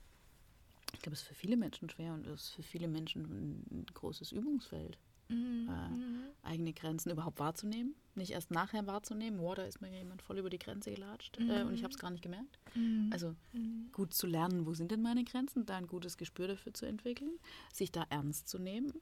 ich 0.94 1.02
glaube, 1.02 1.14
es 1.14 1.22
ist 1.22 1.28
für 1.28 1.36
viele 1.36 1.56
Menschen 1.58 1.90
schwer 1.90 2.14
und 2.14 2.26
es 2.28 2.42
ist 2.44 2.50
für 2.56 2.64
viele 2.64 2.88
Menschen 2.88 3.24
ein 3.72 3.86
großes 3.94 4.32
Übungsfeld, 4.32 4.98
Mhm, 5.30 5.68
äh, 5.70 5.90
mhm, 5.90 6.24
eigene 6.44 6.74
Grenzen 6.74 7.12
überhaupt 7.12 7.40
wahrzunehmen, 7.40 7.96
nicht 8.16 8.32
erst 8.32 8.52
nachher 8.52 8.88
wahrzunehmen. 8.88 9.40
Wow, 9.40 9.56
da 9.56 9.64
ist 9.64 9.82
mir 9.82 9.92
jemand 9.92 10.22
voll 10.22 10.38
über 10.40 10.50
die 10.50 10.60
Grenze 10.60 10.92
gelatscht 10.92 11.38
äh, 11.40 11.64
und 11.64 11.74
ich 11.74 11.84
habe 11.84 11.94
es 11.94 12.00
gar 12.00 12.10
nicht 12.12 12.22
gemerkt. 12.24 12.60
mhm, 12.76 13.10
Also 13.12 13.36
mhm. 13.54 13.90
gut 13.92 14.14
zu 14.14 14.26
lernen, 14.28 14.66
wo 14.66 14.74
sind 14.74 14.92
denn 14.92 15.02
meine 15.02 15.24
Grenzen, 15.24 15.66
da 15.66 15.76
ein 15.78 15.88
gutes 15.88 16.18
Gespür 16.18 16.48
dafür 16.48 16.74
zu 16.74 16.86
entwickeln, 16.86 17.38
sich 17.74 17.92
da 17.92 18.06
ernst 18.10 18.48
zu 18.48 18.58
nehmen 18.60 18.94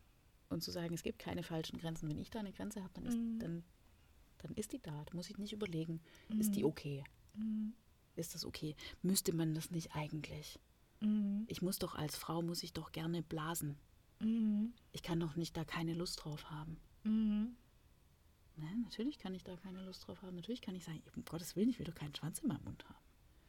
und 0.50 0.64
zu 0.64 0.72
sagen, 0.72 0.94
es 0.96 1.04
gibt 1.04 1.20
keine 1.20 1.44
falschen 1.44 1.78
Grenzen. 1.78 2.10
Wenn 2.10 2.18
ich 2.18 2.30
da 2.32 2.40
eine 2.40 2.52
Grenze 2.52 2.82
habe, 2.82 2.94
dann 2.94 3.06
ist, 3.06 3.18
Mhm. 3.18 3.40
dann, 3.40 3.64
dann 4.40 4.54
ist 4.56 4.74
die 4.74 4.80
da. 4.82 5.04
Da 5.06 5.14
muss 5.14 5.30
ich 5.30 5.38
nicht 5.38 5.54
überlegen, 5.54 6.02
ist 6.40 6.56
die 6.56 6.64
Mhm. 6.64 6.70
okay? 6.70 7.04
Mhm. 7.36 7.74
Ist 8.16 8.34
das 8.34 8.46
okay? 8.46 8.76
Müsste 9.02 9.34
man 9.34 9.54
das 9.54 9.70
nicht 9.72 9.94
eigentlich? 9.96 10.60
Mhm. 11.02 11.44
Ich 11.48 11.62
muss 11.62 11.78
doch 11.80 11.96
als 11.96 12.16
Frau, 12.16 12.42
muss 12.42 12.64
ich 12.64 12.74
doch 12.74 12.92
gerne 12.92 13.22
blasen. 13.22 13.78
Mhm. 14.26 14.74
Ich 14.92 15.04
kann 15.04 15.20
doch 15.20 15.36
nicht 15.36 15.56
da 15.56 15.64
keine 15.64 15.94
Lust 15.94 16.24
drauf 16.24 16.50
haben. 16.50 16.78
Mhm. 17.04 17.56
Ne, 18.58 18.68
natürlich 18.84 19.20
kann 19.20 19.36
ich 19.36 19.44
da 19.44 19.56
keine 19.58 19.84
Lust 19.84 20.08
drauf 20.08 20.22
haben. 20.22 20.36
Natürlich 20.36 20.62
kann 20.62 20.76
ich 20.76 20.86
sagen, 20.86 21.02
um 21.16 21.26
Gottes 21.26 21.56
Willen, 21.56 21.70
ich 21.70 21.78
will 21.78 21.86
doch 21.86 21.96
keinen 21.96 22.16
Schwanz 22.16 22.40
in 22.40 22.48
meinem 22.48 22.64
Mund 22.64 22.86
haben. 22.86 22.96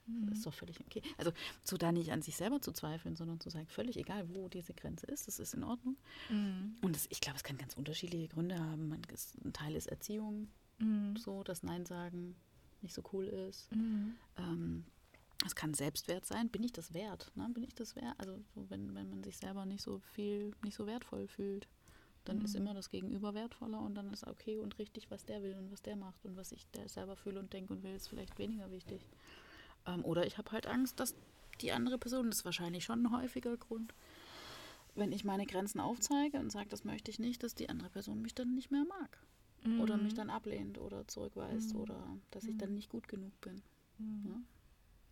Mhm. 0.07 0.27
Das 0.29 0.39
ist 0.39 0.47
doch 0.47 0.55
völlig 0.55 0.81
okay. 0.81 1.03
Also 1.17 1.33
so 1.63 1.77
da 1.77 1.93
nicht 1.93 2.11
an 2.11 2.23
sich 2.23 2.37
selber 2.37 2.61
zu 2.61 2.73
zweifeln, 2.73 3.15
sondern 3.17 3.41
zu 3.41 3.49
sagen, 3.51 3.67
völlig 3.69 3.97
egal, 3.97 4.29
wo 4.35 4.49
diese 4.49 4.75
Grenze 4.75 5.07
ist, 5.07 5.29
das 5.29 5.39
ist 5.39 5.55
in 5.55 5.63
Ordnung. 5.65 5.97
Mhm. 6.29 6.77
Und 6.83 6.97
das, 6.97 7.07
ich 7.11 7.21
glaube, 7.21 7.37
es 7.37 7.45
kann 7.45 7.57
ganz 7.57 7.75
unterschiedliche 7.75 8.29
Gründe 8.29 8.59
haben. 8.59 8.89
Man, 8.89 9.03
es, 9.13 9.35
ein 9.45 9.53
Teil 9.53 9.75
ist 9.77 9.87
Erziehung, 9.87 10.49
Mhm. 10.79 11.17
so, 11.17 11.43
dass 11.43 11.63
Nein 11.63 11.87
sagen 11.87 12.37
nicht 12.83 12.95
so 12.95 13.03
cool 13.13 13.25
ist. 13.25 13.73
Mhm. 13.75 14.15
Ähm, 14.37 14.85
es 15.45 15.55
kann 15.55 15.75
Selbstwert 15.75 16.25
sein. 16.25 16.49
Bin 16.49 16.63
ich 16.63 16.73
das 16.73 16.95
wert? 16.95 17.31
Ne? 17.35 17.49
Bin 17.53 17.63
ich 17.63 17.75
das 17.75 17.95
wert? 17.97 18.15
Also 18.19 18.41
so, 18.55 18.69
wenn, 18.71 18.95
wenn 18.95 19.11
man 19.11 19.23
sich 19.23 19.37
selber 19.37 19.67
nicht 19.67 19.83
so 19.83 19.99
viel, 19.99 20.55
nicht 20.63 20.75
so 20.75 20.87
wertvoll 20.87 21.29
fühlt, 21.29 21.69
dann 22.25 22.41
ist 22.43 22.57
immer 22.57 22.75
das 22.75 22.91
Gegenüber 22.91 23.35
wertvoller 23.35 23.81
und 23.81 23.95
dann 23.95 24.13
ist 24.13 24.27
okay 24.27 24.59
und 24.59 24.79
richtig, 24.79 25.11
was 25.11 25.25
der 25.25 25.43
will 25.43 25.55
und 25.55 25.71
was 25.71 25.83
der 25.83 25.95
macht 25.95 26.25
und 26.25 26.37
was 26.37 26.51
ich 26.51 26.67
selber 26.87 27.15
fühle 27.15 27.39
und 27.39 27.53
denke 27.53 27.73
und 27.73 27.85
will, 27.85 27.95
ist 27.95 28.09
vielleicht 28.09 28.39
weniger 28.39 28.71
wichtig. 28.73 29.07
Ähm, 29.87 30.05
oder 30.05 30.27
ich 30.27 30.37
habe 30.37 30.51
halt 30.51 30.67
Angst, 30.67 30.99
dass 30.99 31.15
die 31.61 31.71
andere 31.71 31.99
Person, 31.99 32.29
das 32.29 32.39
ist 32.39 32.45
wahrscheinlich 32.45 32.85
schon 32.85 33.07
ein 33.07 33.13
häufiger 33.13 33.57
Grund, 33.57 33.95
wenn 34.97 35.13
ich 35.13 35.25
meine 35.25 35.47
Grenzen 35.47 35.79
aufzeige 35.79 36.39
und 36.39 36.51
sage, 36.51 36.69
das 36.69 36.85
möchte 36.85 37.11
ich 37.11 37.19
nicht, 37.19 37.43
dass 37.43 37.55
die 37.55 37.69
andere 37.69 37.91
Person 37.91 38.23
mich 38.23 38.35
dann 38.35 38.55
nicht 38.55 38.71
mehr 38.71 38.85
mag. 38.85 39.19
Oder 39.81 39.97
mich 39.97 40.15
dann 40.15 40.31
ablehnt 40.31 40.79
oder 40.79 41.09
zurückweist 41.09 41.75
oder 41.75 42.01
dass 42.31 42.45
ich 42.45 42.57
dann 42.57 42.75
nicht 42.75 42.89
gut 42.89 43.09
genug 43.09 43.33
bin. 43.41 43.63
Ne? 43.99 44.43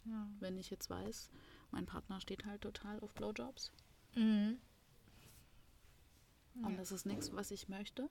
Ja. 0.07 0.29
Wenn 0.41 0.59
ich 0.59 0.71
jetzt 0.71 0.91
weiß, 0.91 1.31
mein 1.71 1.87
Partner 1.87 2.21
steht 2.21 2.45
halt 2.45 2.61
total 2.63 3.01
auf 3.01 3.15
Blowjobs 3.15 3.73
Mhm. 4.15 4.59
und 6.63 6.77
das 6.77 6.93
ist 6.93 7.05
nichts, 7.07 7.33
was 7.33 7.51
ich 7.51 7.69
möchte. 7.69 8.09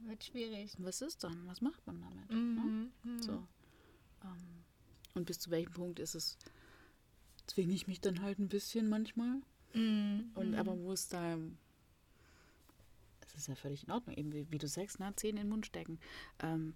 Wird 0.00 0.24
schwierig. 0.24 0.74
Was 0.78 1.02
ist 1.02 1.24
dann? 1.24 1.46
Was 1.46 1.60
macht 1.60 1.86
man 1.86 2.00
damit? 2.00 2.30
Ne? 2.30 2.36
Mhm. 2.36 2.92
Mhm. 3.02 3.22
So. 3.22 3.32
Ähm, 4.24 4.64
und 5.14 5.26
bis 5.26 5.38
zu 5.38 5.50
welchem 5.50 5.72
Punkt 5.72 5.98
ist 5.98 6.14
es, 6.14 6.38
zwinge 7.46 7.74
ich 7.74 7.86
mich 7.86 8.00
dann 8.00 8.22
halt 8.22 8.38
ein 8.38 8.48
bisschen 8.48 8.88
manchmal. 8.88 9.42
Mhm. 9.74 10.30
Und 10.34 10.54
aber 10.54 10.78
wo 10.78 10.92
es 10.92 11.08
da, 11.08 11.36
es 13.26 13.34
ist 13.34 13.48
ja 13.48 13.54
völlig 13.56 13.84
in 13.84 13.90
Ordnung, 13.90 14.16
eben 14.16 14.32
wie, 14.32 14.50
wie 14.50 14.58
du 14.58 14.68
sagst, 14.68 15.00
ne, 15.00 15.12
Zähne 15.16 15.40
in 15.40 15.46
den 15.46 15.50
Mund 15.50 15.66
stecken. 15.66 15.98
Ähm, 16.38 16.74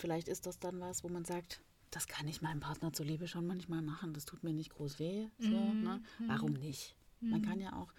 vielleicht 0.00 0.28
ist 0.28 0.46
das 0.46 0.58
dann 0.58 0.80
was, 0.80 1.04
wo 1.04 1.08
man 1.08 1.24
sagt, 1.24 1.60
das 1.90 2.06
kann 2.06 2.28
ich 2.28 2.40
meinem 2.42 2.60
Partner 2.60 2.92
zuliebe 2.92 3.26
schon 3.28 3.46
manchmal 3.46 3.82
machen, 3.82 4.12
das 4.14 4.24
tut 4.24 4.42
mir 4.44 4.52
nicht 4.52 4.70
groß 4.70 4.98
weh. 4.98 5.28
So, 5.38 5.72
Mhm, 5.74 5.82
ne? 5.82 6.02
Warum 6.26 6.52
nicht? 6.52 6.96
Man 7.20 7.42
kann 7.42 7.60
ja 7.60 7.74
auch, 7.74 7.92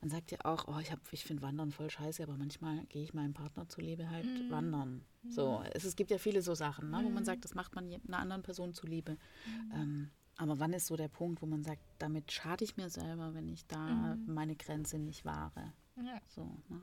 man 0.00 0.10
sagt 0.10 0.30
ja 0.30 0.38
auch, 0.44 0.68
oh, 0.68 0.78
ich, 0.78 0.92
hab- 0.92 1.12
ich 1.12 1.24
finde 1.24 1.42
Wandern 1.42 1.72
voll 1.72 1.90
scheiße, 1.90 2.22
aber 2.22 2.36
manchmal 2.36 2.84
gehe 2.86 3.02
ich 3.02 3.12
meinem 3.14 3.34
Partner 3.34 3.68
zuliebe 3.68 4.08
halt 4.08 4.26
Mhm. 4.26 4.50
wandern. 4.50 5.04
So, 5.28 5.62
es, 5.74 5.84
es 5.84 5.96
gibt 5.96 6.10
ja 6.12 6.18
viele 6.18 6.40
so 6.42 6.54
Sachen, 6.54 6.90
ne, 6.90 7.00
wo 7.02 7.10
man 7.10 7.24
sagt, 7.24 7.44
das 7.44 7.54
macht 7.54 7.74
man 7.74 7.92
einer 7.92 8.18
anderen 8.18 8.42
Person 8.42 8.72
zuliebe. 8.72 9.12
Mhm. 9.44 9.72
Ähm, 9.74 10.10
aber 10.36 10.60
wann 10.60 10.72
ist 10.74 10.86
so 10.86 10.96
der 10.96 11.08
Punkt, 11.08 11.42
wo 11.42 11.46
man 11.46 11.64
sagt, 11.64 11.82
damit 11.98 12.30
schade 12.30 12.62
ich 12.62 12.76
mir 12.76 12.88
selber, 12.90 13.34
wenn 13.34 13.48
ich 13.48 13.66
da 13.66 14.16
Mhm. 14.16 14.32
meine 14.32 14.54
Grenze 14.54 14.98
nicht 14.98 15.24
wahre? 15.24 15.72
Ja. 15.96 16.20
So, 16.28 16.44
ne? 16.68 16.80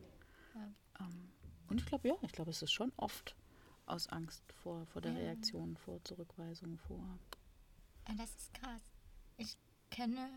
Ja. 0.55 0.67
ähm, 0.99 1.29
und 1.69 1.79
ich 1.79 1.85
glaube, 1.85 2.07
ja, 2.09 2.15
ich 2.23 2.31
glaube, 2.33 2.51
es 2.51 2.61
ist 2.61 2.71
schon 2.73 2.91
oft 2.97 3.35
aus 3.85 4.07
Angst 4.07 4.43
vor, 4.63 4.85
vor 4.87 5.01
der 5.01 5.11
Ja. 5.13 5.19
Reaktion, 5.19 5.75
vor 5.77 6.03
Zurückweisung, 6.03 6.77
vor. 6.77 7.03
Ja, 8.07 8.15
Das 8.17 8.33
ist 8.35 8.53
krass. 8.53 8.81
Ich 9.37 9.57
kenne 9.89 10.29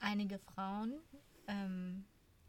einige 0.00 0.38
Frauen, 0.38 0.94
ähm, 1.46 2.04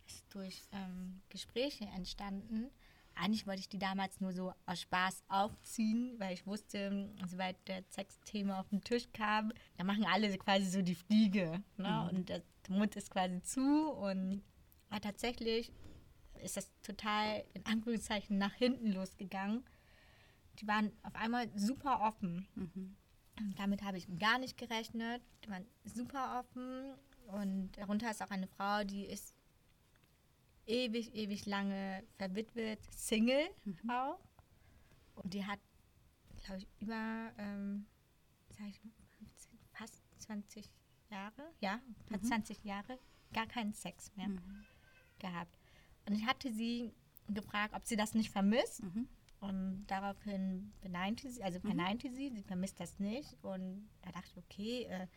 ist 0.07 0.23
durch 0.33 0.61
ähm, 0.71 1.21
Gespräche 1.29 1.85
entstanden. 1.85 2.69
Eigentlich 3.17 3.47
wollte 3.47 3.61
ich 3.61 3.69
die 3.69 3.79
damals 3.79 4.19
nur 4.19 4.33
so 4.33 4.53
aus 4.65 4.81
Spaß 4.81 5.23
aufziehen, 5.29 6.15
weil 6.19 6.33
ich 6.33 6.45
wusste, 6.45 7.09
sobald 7.27 7.55
das 7.65 7.83
Sexthema 7.91 8.59
auf 8.59 8.67
den 8.69 8.81
Tisch 8.83 9.07
kam, 9.13 9.53
da 9.77 9.85
machen 9.85 10.05
alle 10.05 10.37
quasi 10.37 10.65
so 10.65 10.81
die 10.81 10.95
Fliege. 10.95 11.63
Ne? 11.77 12.09
Und 12.11 12.27
der 12.27 12.43
Mund 12.67 12.95
ist 12.97 13.09
quasi 13.11 13.41
zu 13.41 13.89
und 13.91 14.43
tatsächlich 15.01 15.71
ist 16.43 16.57
das 16.57 16.69
total 16.81 17.45
in 17.53 17.65
Anführungszeichen 17.65 18.37
nach 18.37 18.53
hinten 18.53 18.91
losgegangen. 18.91 19.63
Die 20.59 20.67
waren 20.67 20.91
auf 21.03 21.15
einmal 21.15 21.49
super 21.57 22.01
offen. 22.01 22.47
Mhm. 22.55 22.95
Damit 23.57 23.83
habe 23.83 23.97
ich 23.97 24.07
gar 24.17 24.39
nicht 24.39 24.57
gerechnet. 24.57 25.21
Die 25.43 25.49
waren 25.49 25.65
super 25.83 26.39
offen. 26.39 26.93
Und 27.27 27.71
darunter 27.77 28.09
ist 28.11 28.21
auch 28.21 28.29
eine 28.29 28.47
Frau, 28.47 28.83
die 28.83 29.05
ist 29.05 29.35
ewig, 30.65 31.13
ewig 31.15 31.45
lange 31.45 32.03
verwitwet, 32.17 32.79
Single 32.91 33.49
auch. 33.87 34.19
Und 35.15 35.33
die 35.33 35.45
hat, 35.45 35.59
glaube 36.43 36.59
ich, 36.59 36.67
über, 36.79 37.31
ähm, 37.37 37.85
sag 38.49 38.67
ich, 38.67 38.83
mal, 38.83 38.91
15, 39.17 39.59
fast 39.71 40.03
20 40.19 40.69
Jahre, 41.09 41.53
ja, 41.61 41.79
fast 42.09 42.25
20 42.25 42.63
Jahre, 42.63 42.99
gar 43.33 43.47
keinen 43.47 43.73
Sex 43.73 44.11
mehr 44.15 44.29
gehabt. 45.19 45.57
Und 46.07 46.15
ich 46.15 46.25
hatte 46.25 46.51
sie 46.51 46.93
gefragt, 47.27 47.73
ob 47.73 47.85
sie 47.85 47.95
das 47.95 48.13
nicht 48.13 48.29
vermisst. 48.29 48.83
Mhm. 48.83 49.07
Und 49.49 49.85
daraufhin 49.87 50.73
beneinte 50.81 51.29
sie, 51.29 51.43
also 51.43 51.59
verneinte 51.59 52.11
sie, 52.11 52.29
sie 52.29 52.43
vermisst 52.43 52.79
das 52.79 52.99
nicht. 52.99 53.35
Und 53.43 53.89
da 54.01 54.11
dachte 54.11 54.29
ich, 54.31 54.37
okay, 54.37 54.83
äh, 54.83 55.07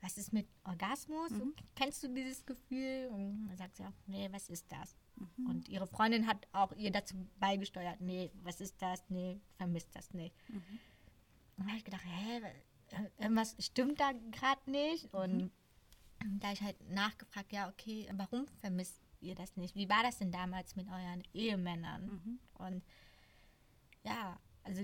was 0.00 0.18
ist 0.18 0.32
mit 0.32 0.46
Orgasmus? 0.64 1.30
So, 1.30 1.52
kennst 1.76 2.02
du 2.02 2.08
dieses 2.08 2.44
Gefühl? 2.44 3.08
Und 3.12 3.46
dann 3.48 3.56
sagt 3.56 3.76
sie 3.76 3.84
auch, 3.84 3.92
nee, 4.06 4.28
was 4.32 4.48
ist 4.50 4.66
das? 4.70 4.96
Und 5.48 5.68
ihre 5.68 5.86
Freundin 5.86 6.26
hat 6.26 6.46
auch 6.52 6.72
ihr 6.76 6.90
dazu 6.90 7.14
beigesteuert, 7.38 8.00
nee, 8.00 8.30
was 8.42 8.60
ist 8.60 8.80
das? 8.82 9.02
Nee, 9.08 9.40
vermisst 9.56 9.94
das 9.94 10.12
nicht. 10.12 10.34
Und 10.48 10.62
dann 11.58 11.68
habe 11.68 11.78
ich 11.78 11.84
gedacht, 11.84 12.04
hä, 12.04 12.42
wa- 12.42 13.10
irgendwas 13.18 13.56
stimmt 13.60 14.00
da 14.00 14.12
gerade 14.30 14.70
nicht. 14.70 15.12
Und 15.14 15.50
da 16.40 16.48
habe 16.48 16.54
ich 16.54 16.62
halt 16.62 16.80
nachgefragt, 16.90 17.52
ja, 17.52 17.68
okay, 17.68 18.08
warum 18.14 18.46
vermisst 18.60 19.00
ihr 19.20 19.34
das 19.34 19.56
nicht? 19.56 19.74
Wie 19.74 19.88
war 19.88 20.02
das 20.02 20.18
denn 20.18 20.32
damals 20.32 20.74
mit 20.76 20.86
euren 20.88 21.22
Ehemännern? 21.32 22.38
Und 22.54 22.82
ja, 24.04 24.38
also 24.62 24.82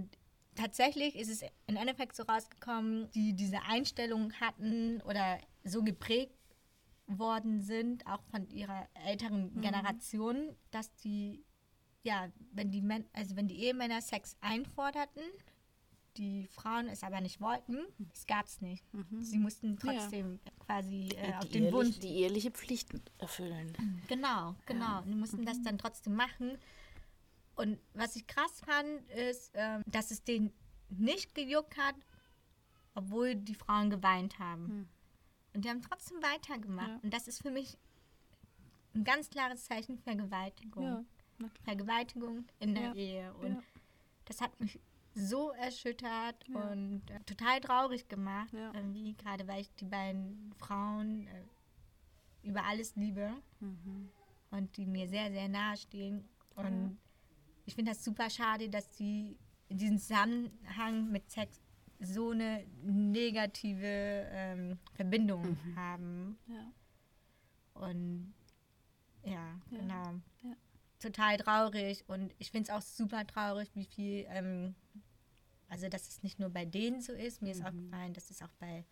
tatsächlich 0.54 1.16
ist 1.16 1.30
es 1.30 1.42
im 1.66 1.76
Endeffekt 1.76 2.16
so 2.16 2.22
rausgekommen, 2.24 3.10
die 3.12 3.34
diese 3.34 3.62
Einstellung 3.62 4.32
hatten 4.34 5.00
oder 5.02 5.38
so 5.64 5.82
geprägt 5.82 6.34
worden 7.06 7.60
sind, 7.60 8.06
auch 8.06 8.22
von 8.30 8.48
ihrer 8.48 8.88
älteren 9.06 9.60
Generation, 9.60 10.54
dass 10.70 10.94
die, 10.96 11.44
ja, 12.02 12.28
wenn 12.52 12.70
die, 12.70 12.82
Män 12.82 13.04
also 13.12 13.36
wenn 13.36 13.48
die 13.48 13.60
Ehemänner 13.64 14.00
Sex 14.00 14.36
einforderten, 14.40 15.22
die 16.16 16.46
Frauen 16.48 16.88
es 16.88 17.02
aber 17.02 17.20
nicht 17.20 17.40
wollten, 17.40 17.78
es 18.12 18.26
gab 18.26 18.46
es 18.46 18.60
nicht. 18.60 18.84
Sie 19.20 19.38
mussten 19.38 19.76
trotzdem 19.76 20.40
quasi 20.58 21.08
äh, 21.16 21.34
auf 21.34 21.48
den 21.48 21.72
Wunsch 21.72 21.98
die 22.00 22.20
ehrliche 22.20 22.50
Pflichten 22.50 23.00
erfüllen. 23.18 23.72
Genau, 24.08 24.56
genau. 24.66 24.98
Und 24.98 25.08
die 25.10 25.14
mussten 25.14 25.44
das 25.44 25.62
dann 25.62 25.78
trotzdem 25.78 26.14
machen. 26.14 26.58
Und 27.60 27.78
was 27.94 28.16
ich 28.16 28.26
krass 28.26 28.60
fand, 28.64 29.06
ist, 29.10 29.52
ähm, 29.54 29.82
dass 29.86 30.10
es 30.10 30.24
denen 30.24 30.52
nicht 30.88 31.34
gejuckt 31.34 31.76
hat, 31.76 31.94
obwohl 32.94 33.34
die 33.34 33.54
Frauen 33.54 33.90
geweint 33.90 34.38
haben. 34.38 34.88
Und 35.52 35.64
die 35.64 35.68
haben 35.68 35.82
trotzdem 35.82 36.22
weitergemacht. 36.22 36.88
Ja. 36.88 37.00
Und 37.02 37.12
das 37.12 37.28
ist 37.28 37.42
für 37.42 37.50
mich 37.50 37.76
ein 38.94 39.04
ganz 39.04 39.28
klares 39.30 39.64
Zeichen 39.64 39.98
Vergewaltigung. 39.98 40.84
Ja. 40.84 41.04
Vergewaltigung 41.64 42.46
in 42.60 42.74
der 42.74 42.84
Ja, 42.88 42.94
Ehe. 42.94 43.34
Und 43.34 43.62
das 44.24 44.40
hat 44.40 44.58
mich 44.60 44.80
so 45.14 45.50
erschüttert 45.50 46.48
und 46.48 47.02
äh, 47.10 47.20
total 47.24 47.60
traurig 47.60 48.08
gemacht. 48.08 48.52
Irgendwie, 48.52 49.14
gerade 49.14 49.46
weil 49.48 49.60
ich 49.62 49.74
die 49.74 49.84
beiden 49.84 50.54
Frauen 50.58 51.26
äh, 51.26 51.44
über 52.42 52.64
alles 52.64 52.96
liebe 52.96 53.34
Mhm. 53.60 54.08
und 54.50 54.76
die 54.76 54.86
mir 54.86 55.08
sehr, 55.08 55.30
sehr 55.30 55.48
nahe 55.48 55.76
stehen. 55.76 56.28
Und 56.54 56.98
ich 57.70 57.76
finde 57.76 57.92
das 57.92 58.04
super 58.04 58.28
schade, 58.28 58.68
dass 58.68 58.96
sie 58.96 59.38
in 59.68 59.78
diesem 59.78 59.98
Zusammenhang 59.98 61.12
mit 61.12 61.30
Sex 61.30 61.60
so 62.00 62.30
eine 62.30 62.66
negative 62.82 64.26
ähm, 64.32 64.76
Verbindung 64.94 65.56
haben. 65.76 66.36
Ja. 66.48 66.72
Und 67.74 68.34
ja, 69.22 69.32
Ja. 69.32 69.60
genau. 69.70 70.14
Ja. 70.42 70.56
Total 70.98 71.36
traurig. 71.36 72.02
Und 72.08 72.34
ich 72.38 72.50
finde 72.50 72.72
es 72.72 72.76
auch 72.76 72.82
super 72.82 73.24
traurig, 73.24 73.70
wie 73.74 73.84
viel, 73.84 74.26
ähm, 74.30 74.74
also 75.68 75.88
dass 75.88 76.08
es 76.08 76.24
nicht 76.24 76.40
nur 76.40 76.50
bei 76.50 76.64
denen 76.64 77.00
so 77.00 77.12
ist, 77.12 77.40
mir 77.40 77.52
ist 77.52 77.64
auch 77.64 77.70
gefallen, 77.70 78.14
dass 78.14 78.30
es 78.30 78.42
auch 78.42 78.52
bei 78.58 78.84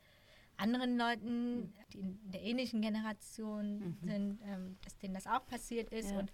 anderen 0.56 0.96
Leuten, 0.96 1.72
die 1.92 1.98
in 1.98 2.30
der 2.30 2.42
ähnlichen 2.42 2.80
Generation 2.80 3.96
sind, 4.02 4.38
ähm, 4.44 4.76
dass 4.82 4.96
denen 4.98 5.14
das 5.14 5.26
auch 5.26 5.44
passiert 5.46 5.90
ist. 5.90 6.12
Ja. 6.12 6.20
Und 6.20 6.32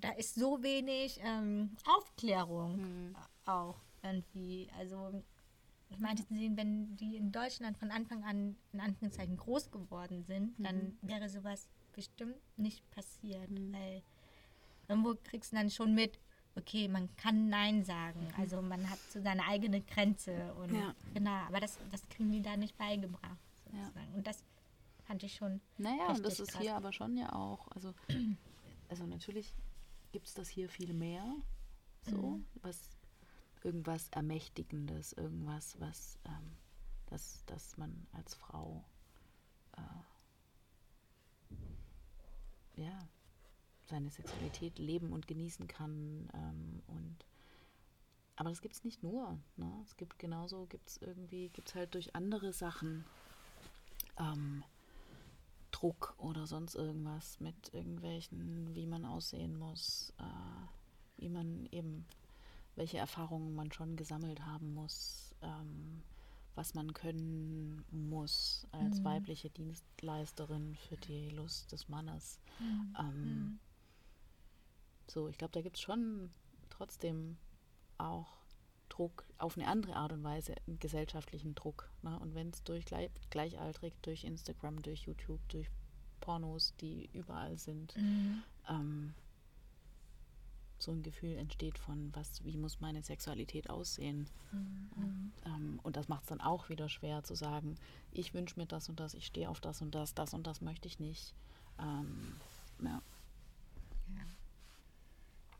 da 0.00 0.10
ist 0.12 0.34
so 0.34 0.62
wenig 0.62 1.20
ähm, 1.22 1.76
Aufklärung 1.86 3.14
auch 3.44 3.76
irgendwie. 4.02 4.68
Also 4.78 5.22
ich 5.88 5.98
sehen, 6.28 6.56
wenn 6.56 6.96
die 6.96 7.16
in 7.16 7.32
Deutschland 7.32 7.78
von 7.78 7.90
Anfang 7.90 8.24
an 8.24 8.56
in 8.72 8.80
Anführungszeichen 8.80 9.36
groß 9.36 9.70
geworden 9.70 10.24
sind, 10.24 10.54
dann 10.58 10.98
wäre 11.02 11.28
sowas 11.28 11.68
bestimmt 11.92 12.36
nicht 12.56 12.88
passiert. 12.90 13.48
Weil 13.50 14.02
irgendwo 14.88 15.14
kriegst 15.22 15.52
du 15.52 15.56
dann 15.56 15.70
schon 15.70 15.94
mit, 15.94 16.18
okay, 16.56 16.88
man 16.88 17.14
kann 17.16 17.48
Nein 17.48 17.84
sagen. 17.84 18.28
Also 18.36 18.60
man 18.62 18.88
hat 18.90 18.98
so 19.10 19.20
seine 19.20 19.44
eigene 19.46 19.80
Grenze. 19.80 20.54
Und 20.54 20.74
Ja. 20.74 20.94
genau, 21.14 21.30
aber 21.46 21.60
das, 21.60 21.78
das 21.90 22.06
kriegen 22.08 22.32
die 22.32 22.42
da 22.42 22.56
nicht 22.56 22.76
beigebracht. 22.76 23.38
Ja. 23.72 23.84
Sozusagen. 23.84 24.14
Und 24.14 24.26
das 24.26 24.44
fand 25.04 25.22
ich 25.22 25.34
schon. 25.34 25.60
Naja, 25.78 26.08
und 26.08 26.24
das 26.24 26.40
ist 26.40 26.52
krass. 26.52 26.62
hier 26.62 26.76
aber 26.76 26.92
schon 26.92 27.16
ja 27.16 27.32
auch, 27.32 27.68
also, 27.68 27.94
also 28.88 29.06
natürlich 29.06 29.54
gibt 30.16 30.28
es 30.28 30.32
das 30.32 30.48
hier 30.48 30.70
viel 30.70 30.94
mehr, 30.94 31.30
so, 32.00 32.40
was 32.62 32.96
irgendwas 33.62 34.08
Ermächtigendes, 34.12 35.12
irgendwas, 35.12 35.78
was, 35.78 36.18
ähm, 36.24 36.56
das, 37.04 37.42
das 37.44 37.76
man 37.76 38.06
als 38.12 38.34
Frau, 38.34 38.82
äh, 39.76 39.82
ja, 42.80 42.98
seine 43.90 44.08
Sexualität 44.08 44.78
leben 44.78 45.12
und 45.12 45.28
genießen 45.28 45.68
kann 45.68 46.30
ähm, 46.32 46.82
und 46.86 47.26
aber 48.36 48.48
das 48.48 48.62
gibt 48.62 48.74
es 48.74 48.84
nicht 48.84 49.02
nur. 49.02 49.38
Ne? 49.58 49.70
Es 49.84 49.98
gibt 49.98 50.18
genauso, 50.18 50.64
gibt 50.64 50.88
es 50.88 50.96
irgendwie, 50.96 51.50
gibt 51.50 51.68
es 51.68 51.74
halt 51.74 51.94
durch 51.94 52.14
andere 52.14 52.54
Sachen 52.54 53.04
ähm, 54.18 54.64
Druck 55.76 56.14
oder 56.16 56.46
sonst 56.46 56.74
irgendwas 56.74 57.38
mit 57.38 57.74
irgendwelchen, 57.74 58.74
wie 58.74 58.86
man 58.86 59.04
aussehen 59.04 59.58
muss, 59.58 60.14
äh, 60.18 61.20
wie 61.20 61.28
man 61.28 61.66
eben, 61.70 62.06
welche 62.76 62.96
Erfahrungen 62.96 63.54
man 63.54 63.70
schon 63.72 63.94
gesammelt 63.96 64.46
haben 64.46 64.72
muss, 64.72 65.34
ähm, 65.42 66.02
was 66.54 66.72
man 66.72 66.94
können 66.94 67.84
muss 67.90 68.66
als 68.72 69.04
weibliche 69.04 69.50
Dienstleisterin 69.50 70.76
für 70.76 70.96
die 70.96 71.28
Lust 71.28 71.72
des 71.72 71.90
Mannes. 71.90 72.40
Ähm, 72.98 73.58
so, 75.08 75.28
ich 75.28 75.36
glaube, 75.36 75.52
da 75.52 75.60
gibt 75.60 75.76
es 75.76 75.82
schon 75.82 76.30
trotzdem 76.70 77.36
auch 77.98 78.38
Druck 78.96 79.24
auf 79.38 79.56
eine 79.56 79.66
andere 79.68 79.94
Art 79.96 80.12
und 80.12 80.24
Weise, 80.24 80.54
einen 80.66 80.78
gesellschaftlichen 80.78 81.54
Druck. 81.54 81.90
Ne? 82.02 82.18
Und 82.18 82.34
wenn 82.34 82.50
es 82.50 82.62
durch 82.64 82.84
gleich, 82.86 83.10
gleichaltrig, 83.30 83.94
durch 84.02 84.24
Instagram, 84.24 84.80
durch 84.82 85.02
YouTube, 85.02 85.40
durch 85.48 85.68
Pornos, 86.20 86.74
die 86.80 87.10
überall 87.12 87.58
sind, 87.58 87.94
ähm, 88.68 89.14
so 90.78 90.92
ein 90.92 91.02
Gefühl 91.02 91.36
entsteht 91.36 91.78
von, 91.78 92.10
was, 92.14 92.44
wie 92.44 92.56
muss 92.56 92.80
meine 92.80 93.02
Sexualität 93.02 93.70
aussehen. 93.70 94.28
Ähm, 95.46 95.80
und 95.82 95.96
das 95.96 96.08
macht 96.08 96.22
es 96.22 96.28
dann 96.28 96.40
auch 96.40 96.68
wieder 96.68 96.88
schwer 96.88 97.22
zu 97.22 97.34
sagen, 97.34 97.76
ich 98.12 98.34
wünsche 98.34 98.58
mir 98.58 98.66
das 98.66 98.88
und 98.88 99.00
das, 99.00 99.14
ich 99.14 99.26
stehe 99.26 99.48
auf 99.48 99.60
das 99.60 99.82
und 99.82 99.94
das, 99.94 100.14
das 100.14 100.34
und 100.34 100.46
das 100.46 100.60
möchte 100.60 100.88
ich 100.88 100.98
nicht. 100.98 101.34
Ähm, 101.78 102.36
ja. 102.82 103.02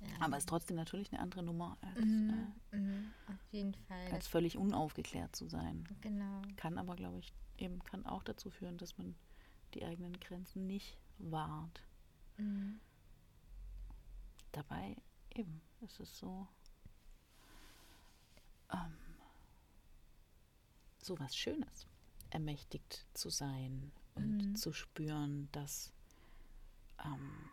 Ja. 0.01 0.09
Aber 0.20 0.36
es 0.36 0.42
ist 0.42 0.49
trotzdem 0.49 0.76
natürlich 0.76 1.11
eine 1.12 1.20
andere 1.20 1.42
Nummer, 1.42 1.76
als, 1.80 2.05
Mhm, 2.05 2.53
äh, 2.72 2.76
mhm, 2.76 3.12
auf 3.28 3.40
jeden 3.53 3.74
Fall. 3.74 4.12
als 4.12 4.26
völlig 4.26 4.57
unaufgeklärt 4.57 5.34
zu 5.34 5.49
sein. 5.49 5.84
genau. 6.01 6.42
Kann 6.57 6.78
aber, 6.78 6.97
glaube 6.97 7.18
ich, 7.20 7.32
eben 7.59 7.82
kann 7.84 8.05
auch 8.07 8.22
dazu 8.22 8.51
führen, 8.51 8.76
dass 8.78 8.99
man 8.99 9.14
die 9.74 9.84
eigenen 9.84 10.18
Grenzen 10.20 10.66
nicht 10.66 10.97
wahrt. 11.18 11.80
Mhm. 12.36 12.80
Dabei 14.53 14.97
eben 15.34 15.61
ist 15.80 16.01
es 16.01 16.18
so, 16.18 16.47
ähm, 18.72 18.94
so 20.99 21.18
was 21.18 21.36
Schönes, 21.36 21.86
ermächtigt 22.30 23.07
zu 23.14 23.30
sein 23.30 23.92
und 24.14 24.38
Mhm. 24.38 24.57
zu 24.57 24.72
spüren, 24.72 25.49
dass 25.53 25.92
ähm, 27.05 27.51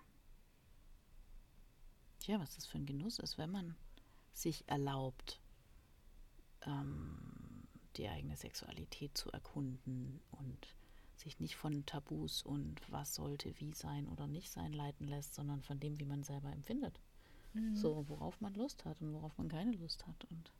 ja, 2.27 2.39
was 2.39 2.55
das 2.55 2.65
für 2.65 2.77
ein 2.77 2.85
Genuss 2.85 3.19
ist, 3.19 3.37
wenn 3.37 3.51
man 3.51 3.75
sich 4.33 4.67
erlaubt, 4.67 5.39
ähm, 6.65 7.67
die 7.97 8.07
eigene 8.07 8.35
Sexualität 8.35 9.17
zu 9.17 9.31
erkunden 9.31 10.19
und 10.31 10.75
sich 11.15 11.39
nicht 11.39 11.55
von 11.55 11.85
Tabus 11.85 12.41
und 12.41 12.81
was 12.89 13.15
sollte 13.15 13.53
wie 13.59 13.73
sein 13.73 14.07
oder 14.07 14.27
nicht 14.27 14.51
sein 14.51 14.73
leiten 14.73 15.07
lässt, 15.07 15.35
sondern 15.35 15.61
von 15.61 15.79
dem, 15.79 15.99
wie 15.99 16.05
man 16.05 16.23
selber 16.23 16.51
empfindet. 16.51 16.99
Mhm. 17.53 17.75
So, 17.75 18.07
worauf 18.09 18.41
man 18.41 18.53
Lust 18.55 18.83
hat 18.85 18.99
und 19.01 19.13
worauf 19.13 19.37
man 19.37 19.47
keine 19.47 19.71
Lust 19.73 20.05
hat. 20.07 20.25
Und 20.25 20.51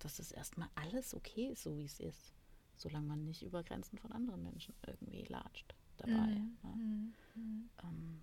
dass 0.00 0.16
das 0.16 0.32
erstmal 0.32 0.68
alles 0.74 1.14
okay 1.14 1.46
ist, 1.46 1.62
so 1.62 1.76
wie 1.78 1.84
es 1.84 2.00
ist. 2.00 2.32
Solange 2.76 3.06
man 3.06 3.24
nicht 3.24 3.42
über 3.42 3.62
Grenzen 3.62 3.98
von 3.98 4.10
anderen 4.10 4.42
Menschen 4.42 4.74
irgendwie 4.86 5.22
latscht 5.22 5.74
dabei. 5.96 6.12
Mhm. 6.12 6.56
Ne? 6.62 6.74
Mhm. 6.76 7.14
Mhm. 7.34 7.70
Ähm, 7.84 8.22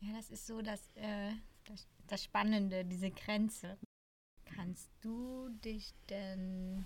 Ja, 0.00 0.12
das 0.14 0.30
ist 0.30 0.46
so 0.46 0.62
das, 0.62 0.80
äh, 0.94 1.32
das, 1.64 1.86
das 2.06 2.24
Spannende, 2.24 2.84
diese 2.84 3.10
Grenze. 3.10 3.78
Kannst 4.44 4.90
du 5.00 5.48
dich 5.64 5.92
denn 6.08 6.84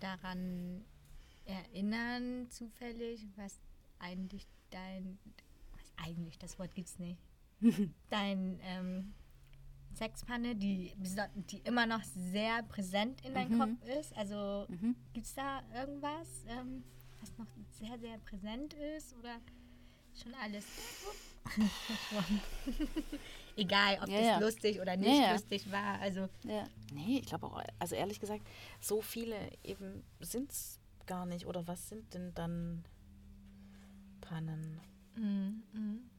daran 0.00 0.84
erinnern, 1.44 2.48
zufällig, 2.50 3.26
was 3.36 3.58
eigentlich 3.98 4.46
dein, 4.70 5.18
was 5.72 5.92
eigentlich, 5.96 6.38
das 6.38 6.58
Wort 6.58 6.74
gibt's 6.74 6.98
nicht, 6.98 7.20
dein 8.10 8.60
ähm, 8.62 9.14
Sexpanne, 9.94 10.54
die, 10.54 10.94
die 11.50 11.58
immer 11.64 11.86
noch 11.86 12.02
sehr 12.04 12.62
präsent 12.62 13.24
in 13.24 13.34
deinem 13.34 13.50
Mhm. 13.58 13.78
Kopf 13.78 13.88
ist? 13.98 14.16
Also 14.16 14.66
Mhm. 14.68 14.94
gibt 15.12 15.26
es 15.26 15.34
da 15.34 15.62
irgendwas, 15.74 16.44
ähm, 16.46 16.84
was 17.20 17.36
noch 17.36 17.46
sehr, 17.72 17.98
sehr 17.98 18.18
präsent 18.18 18.74
ist? 18.74 19.14
Oder 19.16 19.40
schon 20.22 20.34
alles? 20.34 20.64
verschwunden? 21.86 22.40
Egal, 23.58 23.98
ob 24.02 24.08
Ja, 24.08 24.16
das 24.18 24.26
ja. 24.26 24.38
lustig 24.38 24.80
oder 24.80 24.96
nicht 24.96 25.20
Ja, 25.20 25.32
lustig 25.32 25.70
war. 25.70 26.00
Also. 26.00 26.28
Nee, 26.92 27.18
ich 27.18 27.26
glaube 27.26 27.46
auch, 27.46 27.62
also 27.78 27.94
ehrlich 27.94 28.20
gesagt, 28.20 28.46
so 28.80 29.00
viele 29.02 29.36
eben 29.64 30.04
sind 30.20 30.50
es 30.50 30.80
gar 31.06 31.26
nicht. 31.26 31.46
Oder 31.46 31.66
was 31.66 31.88
sind 31.88 32.14
denn 32.14 32.32
dann 32.34 32.84
Pannen? 34.20 34.80
mm. 35.16 35.62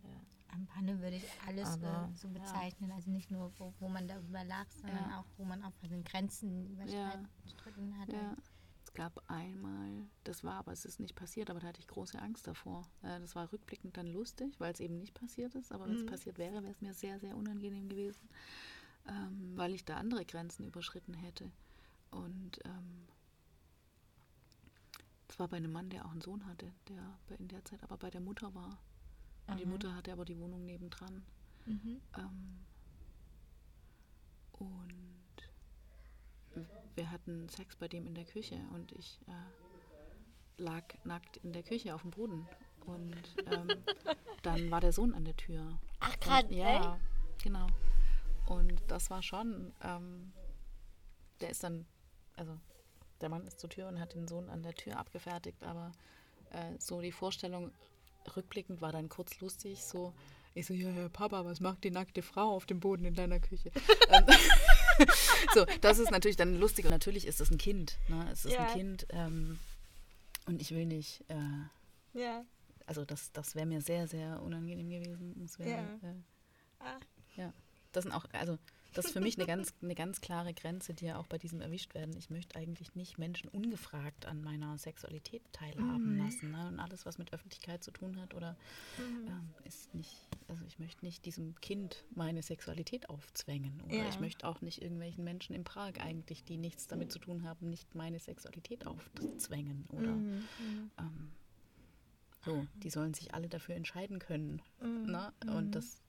Ja. 0.04 0.10
Am 0.52 0.66
Panne 0.66 1.00
würde 1.00 1.16
ich 1.18 1.24
alles 1.48 1.68
Aber, 1.70 2.10
äh, 2.12 2.18
so 2.18 2.28
bezeichnen. 2.30 2.92
Also 2.92 3.12
nicht 3.12 3.30
nur, 3.32 3.52
wo, 3.60 3.74
wo 3.80 3.88
man 3.88 4.08
darüber 4.08 4.44
lag, 4.44 4.66
sondern 4.72 5.14
auch, 5.14 5.26
wo 5.38 5.46
man 5.46 5.64
auch 5.64 5.72
bei 5.82 5.88
den 5.88 6.04
Grenzen 6.04 6.68
überschritten 6.72 8.00
hatte. 8.00 8.16
Es 8.90 8.94
gab 8.96 9.22
einmal, 9.30 10.08
das 10.24 10.44
war 10.44 10.56
aber, 10.56 10.72
es 10.72 10.84
ist 10.84 11.00
nicht 11.00 11.16
passiert, 11.16 11.50
aber 11.52 11.60
da 11.60 11.68
hatte 11.68 11.80
ich 11.80 11.88
große 11.88 12.20
Angst 12.20 12.48
davor. 12.48 12.90
Äh, 13.04 13.20
Das 13.20 13.36
war 13.36 13.52
rückblickend 13.54 13.96
dann 13.96 14.08
lustig, 14.08 14.60
weil 14.60 14.74
es 14.74 14.80
eben 14.80 14.98
nicht 14.98 15.14
passiert 15.14 15.54
ist. 15.56 15.72
Aber 15.72 15.86
wenn 15.88 15.96
es 15.96 16.02
Mhm. 16.02 16.08
passiert 16.08 16.38
wäre, 16.40 16.64
wäre 16.64 16.72
es 16.74 16.82
mir 16.82 16.94
sehr, 16.94 17.20
sehr 17.20 17.38
unangenehm 17.38 17.88
gewesen, 17.88 18.28
ähm, 19.08 19.54
weil 19.56 19.74
ich 19.76 19.86
da 19.86 19.98
andere 19.98 20.26
Grenzen 20.26 20.66
überschritten 20.66 21.14
hätte. 21.14 21.52
Und 22.12 22.60
ähm, 22.66 23.08
war 25.40 25.48
bei 25.48 25.58
einem 25.58 25.72
Mann, 25.72 25.90
der 25.90 26.06
auch 26.06 26.12
einen 26.12 26.22
Sohn 26.22 26.46
hatte, 26.46 26.72
der 26.90 27.18
in 27.38 27.48
der 27.48 27.64
Zeit 27.66 27.82
aber 27.84 27.98
bei 27.98 28.10
der 28.10 28.22
Mutter 28.22 28.54
war. 28.54 28.78
Und 29.48 29.58
die 29.60 29.64
Aha. 29.64 29.72
Mutter 29.72 29.96
hatte 29.96 30.12
aber 30.12 30.26
die 30.26 30.38
Wohnung 30.38 30.66
nebendran. 30.66 31.24
Mhm. 31.66 32.02
Ähm, 32.18 32.66
und 34.52 35.19
wir 36.96 37.12
hatten 37.12 37.48
Sex 37.50 37.76
bei 37.76 37.88
dem 37.88 38.08
in 38.08 38.16
der 38.16 38.26
Küche 38.26 38.60
und 38.74 38.92
ich 38.94 39.20
äh, 39.28 40.62
lag 40.62 40.84
nackt 41.04 41.38
in 41.38 41.54
der 41.54 41.64
Küche 41.64 41.96
auf 41.96 42.02
dem 42.02 42.12
Boden. 42.12 42.48
Und 42.86 43.36
ähm, 43.52 43.68
dann 44.44 44.72
war 44.72 44.82
der 44.82 44.92
Sohn 44.92 45.14
an 45.14 45.26
der 45.26 45.36
Tür. 45.36 45.80
Ach, 46.00 46.16
Und, 46.44 46.52
ja, 46.52 47.00
genau. 47.44 47.68
Und 48.48 48.82
das 48.88 49.10
war 49.10 49.22
schon, 49.22 49.74
ähm, 49.84 50.34
der 51.40 51.52
ist 51.52 51.64
dann, 51.64 51.86
also 52.36 52.58
der 53.22 53.30
Mann 53.30 53.46
ist 53.46 53.60
zur 53.60 53.70
Tür 53.70 53.88
und 53.88 54.00
hat 54.00 54.16
den 54.16 54.28
Sohn 54.28 54.50
an 54.50 54.64
der 54.64 54.74
Tür 54.74 54.98
abgefertigt, 54.98 55.64
aber 55.64 55.92
äh, 56.52 56.80
so 56.80 57.02
die 57.02 57.12
Vorstellung 57.12 57.72
rückblickend 58.36 58.82
war 58.82 58.92
dann 58.92 59.10
kurz 59.10 59.40
lustig, 59.40 59.84
so, 59.84 60.14
ich 60.54 60.66
so, 60.66 60.74
ja, 60.74 60.90
ja, 60.90 61.10
Papa, 61.10 61.46
was 61.46 61.60
macht 61.60 61.84
die 61.84 61.92
nackte 61.92 62.22
Frau 62.22 62.56
auf 62.56 62.66
dem 62.66 62.80
Boden 62.80 63.06
in 63.06 63.14
deiner 63.14 63.40
Küche? 63.40 63.72
So, 65.54 65.66
das 65.82 66.00
ist 66.00 66.12
natürlich 66.12 66.38
dann 66.38 66.60
lustig 66.60 66.86
und 66.86 66.92
natürlich 66.92 67.26
ist 67.26 67.42
es 67.42 67.50
ein 67.52 67.58
Kind, 67.58 67.98
ne? 68.08 68.28
es 68.32 68.46
ist 68.46 68.54
Ja. 68.54 68.66
ein 68.68 68.74
Kind 68.74 69.08
ähm, 69.12 69.60
und 70.46 70.62
ich 70.62 70.72
will 70.72 70.86
nicht, 70.86 71.24
äh, 71.30 72.20
Ja. 72.20 72.44
also 72.86 73.06
das, 73.06 73.32
das 73.32 73.56
wäre 73.56 73.66
mir 73.66 73.82
sehr, 73.82 74.08
sehr 74.08 74.42
unangenehm 74.42 74.90
gewesen. 74.90 75.36
Das 75.40 75.58
wär, 75.60 75.68
Ja. 75.68 75.84
äh, 76.10 76.16
Ah. 76.82 77.00
ja, 77.36 77.54
das 77.92 78.04
sind 78.04 78.14
auch, 78.14 78.26
also 78.32 78.58
das 78.94 79.06
ist 79.06 79.12
für 79.12 79.22
mich 79.22 79.38
eine 79.38 79.46
ganz, 79.48 79.74
eine 79.82 79.96
ganz 79.96 80.22
klare 80.22 80.54
Grenze, 80.54 80.94
die 80.94 81.06
ja 81.06 81.18
auch 81.18 81.28
bei 81.28 81.38
diesem 81.38 81.62
erwischt 81.62 81.94
werden. 81.94 82.16
Ich 82.18 82.30
möchte 82.30 82.56
eigentlich 82.58 82.96
nicht 82.96 83.18
Menschen 83.18 83.50
ungefragt 83.50 84.26
an 84.26 84.42
meiner 84.42 84.78
Sexualität 84.78 85.42
teilhaben 85.54 86.14
Mhm. 86.16 86.26
lassen. 86.26 86.52
Ne? 86.52 86.68
Und 86.68 86.80
alles, 86.80 87.06
was 87.06 87.18
mit 87.18 87.32
Öffentlichkeit 87.34 87.84
zu 87.84 87.92
tun 87.92 88.20
hat 88.20 88.34
oder 88.34 88.58
Mhm. 88.98 89.28
ähm, 89.28 89.50
ist 89.66 89.94
nicht, 89.94 90.16
also 90.48 90.64
ich 90.66 90.80
möchte 90.80 91.06
nicht 91.06 91.26
diesem 91.26 91.56
Kind 91.62 92.04
meine 92.16 92.42
Sexualität 92.42 93.10
aufzwängen. 93.10 93.82
Oder 93.86 93.96
Ja. 93.98 94.10
ich 94.10 94.20
möchte 94.20 94.48
auch 94.48 94.62
nicht 94.62 94.82
irgendwelchen 94.82 95.24
Menschen 95.24 95.56
in 95.56 95.64
Prag 95.64 95.94
eigentlich, 96.00 96.44
die 96.44 96.58
nichts 96.58 96.88
damit 96.88 97.12
zu 97.12 97.20
tun 97.20 97.44
haben, 97.44 97.70
nicht 97.70 97.94
meine 97.96 98.20
Sexualität 98.20 98.88
aufzwängen. 98.88 99.86
Oder 99.92 100.12
Mhm. 100.12 100.44
Mhm. 100.60 100.92
ähm, 100.98 101.32
so, 102.46 102.66
die 102.84 102.90
sollen 102.90 103.14
sich 103.14 103.34
alle 103.34 103.50
dafür 103.50 103.76
entscheiden 103.76 104.20
können. 104.20 104.62
Mhm. 104.82 105.12
Ne? 105.12 105.34
Mhm. 105.44 105.50
Und 105.50 105.72
das 105.76 105.98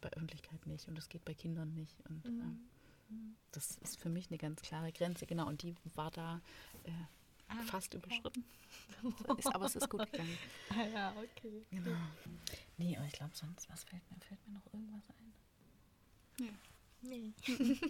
bei 0.00 0.10
Öffentlichkeit 0.12 0.66
nicht 0.66 0.88
und 0.88 0.96
das 0.96 1.08
geht 1.08 1.24
bei 1.24 1.34
Kindern 1.34 1.74
nicht. 1.74 2.00
Und 2.08 2.24
Mhm. 2.24 2.68
ähm, 3.10 3.36
das 3.52 3.76
ist 3.78 3.98
für 4.00 4.08
mich 4.08 4.28
eine 4.28 4.38
ganz 4.38 4.62
klare 4.62 4.92
Grenze, 4.92 5.26
genau. 5.26 5.46
Und 5.48 5.62
die 5.62 5.74
war 5.94 6.10
da 6.10 6.40
äh, 6.84 6.90
Ah, 7.48 7.62
fast 7.64 7.92
überschritten. 7.94 8.44
ist, 9.38 9.52
aber 9.52 9.66
es 9.66 9.74
ist 9.74 9.90
gut 9.90 10.08
gegangen. 10.12 10.38
Ah, 10.68 10.84
ja, 10.86 11.12
okay. 11.16 11.66
Genau. 11.70 11.96
Nee, 12.78 12.96
aber 12.96 13.06
ich 13.06 13.12
glaube 13.12 13.34
sonst, 13.34 13.68
was 13.68 13.82
fällt 13.82 14.08
mir? 14.08 14.20
Fällt 14.20 14.46
mir 14.46 14.54
noch 14.54 14.72
irgendwas 14.72 15.02
ein? 16.38 16.58
Nee. 17.02 17.32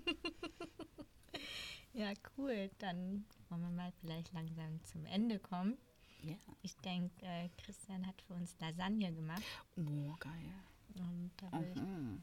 ja, 1.92 2.12
cool. 2.38 2.70
Dann 2.78 3.24
wollen 3.50 3.60
wir 3.62 3.70
mal 3.70 3.92
vielleicht 4.00 4.32
langsam 4.32 4.82
zum 4.84 5.04
Ende 5.06 5.38
kommen. 5.38 5.76
Ja. 6.22 6.36
Ich 6.62 6.74
denke, 6.76 7.14
äh, 7.24 7.48
Christian 7.58 8.06
hat 8.06 8.20
für 8.22 8.34
uns 8.34 8.56
Lasagne 8.60 9.12
gemacht. 9.12 9.42
Oh, 9.76 10.14
geil. 10.18 10.54
Und 10.96 11.30
da 11.36 11.52
will 11.60 11.72
ich, 11.74 11.80
Mhm. 11.82 12.22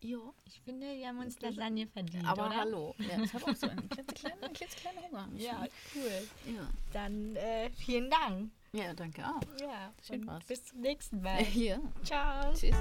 Ja. 0.00 0.18
ich 0.44 0.60
finde, 0.60 0.86
wir 0.94 1.08
haben 1.08 1.18
uns 1.18 1.40
Lasagne 1.40 1.86
verdient, 1.86 2.26
Aber 2.26 2.46
oder? 2.46 2.56
hallo. 2.56 2.94
Ja, 2.98 3.22
ich 3.22 3.32
habe 3.32 3.46
auch 3.50 3.56
so 3.56 3.66
einen 3.68 3.88
klitzekleinen, 3.88 4.52
klitzekleinen 4.52 5.02
Hunger. 5.04 5.28
Ja, 5.36 5.66
cool. 5.94 6.28
Ja. 6.54 6.68
Dann 6.92 7.36
äh, 7.36 7.70
vielen 7.70 8.10
Dank. 8.10 8.50
ja, 8.72 8.92
danke 8.92 9.22
auch. 9.26 9.40
Ja, 9.60 9.94
Schön 10.06 10.26
war's. 10.26 10.44
bis 10.44 10.64
zum 10.66 10.80
nächsten 10.80 11.22
Mal. 11.22 11.42
Ja. 11.54 11.78
Ciao. 12.02 12.52
Tschüssi. 12.52 12.74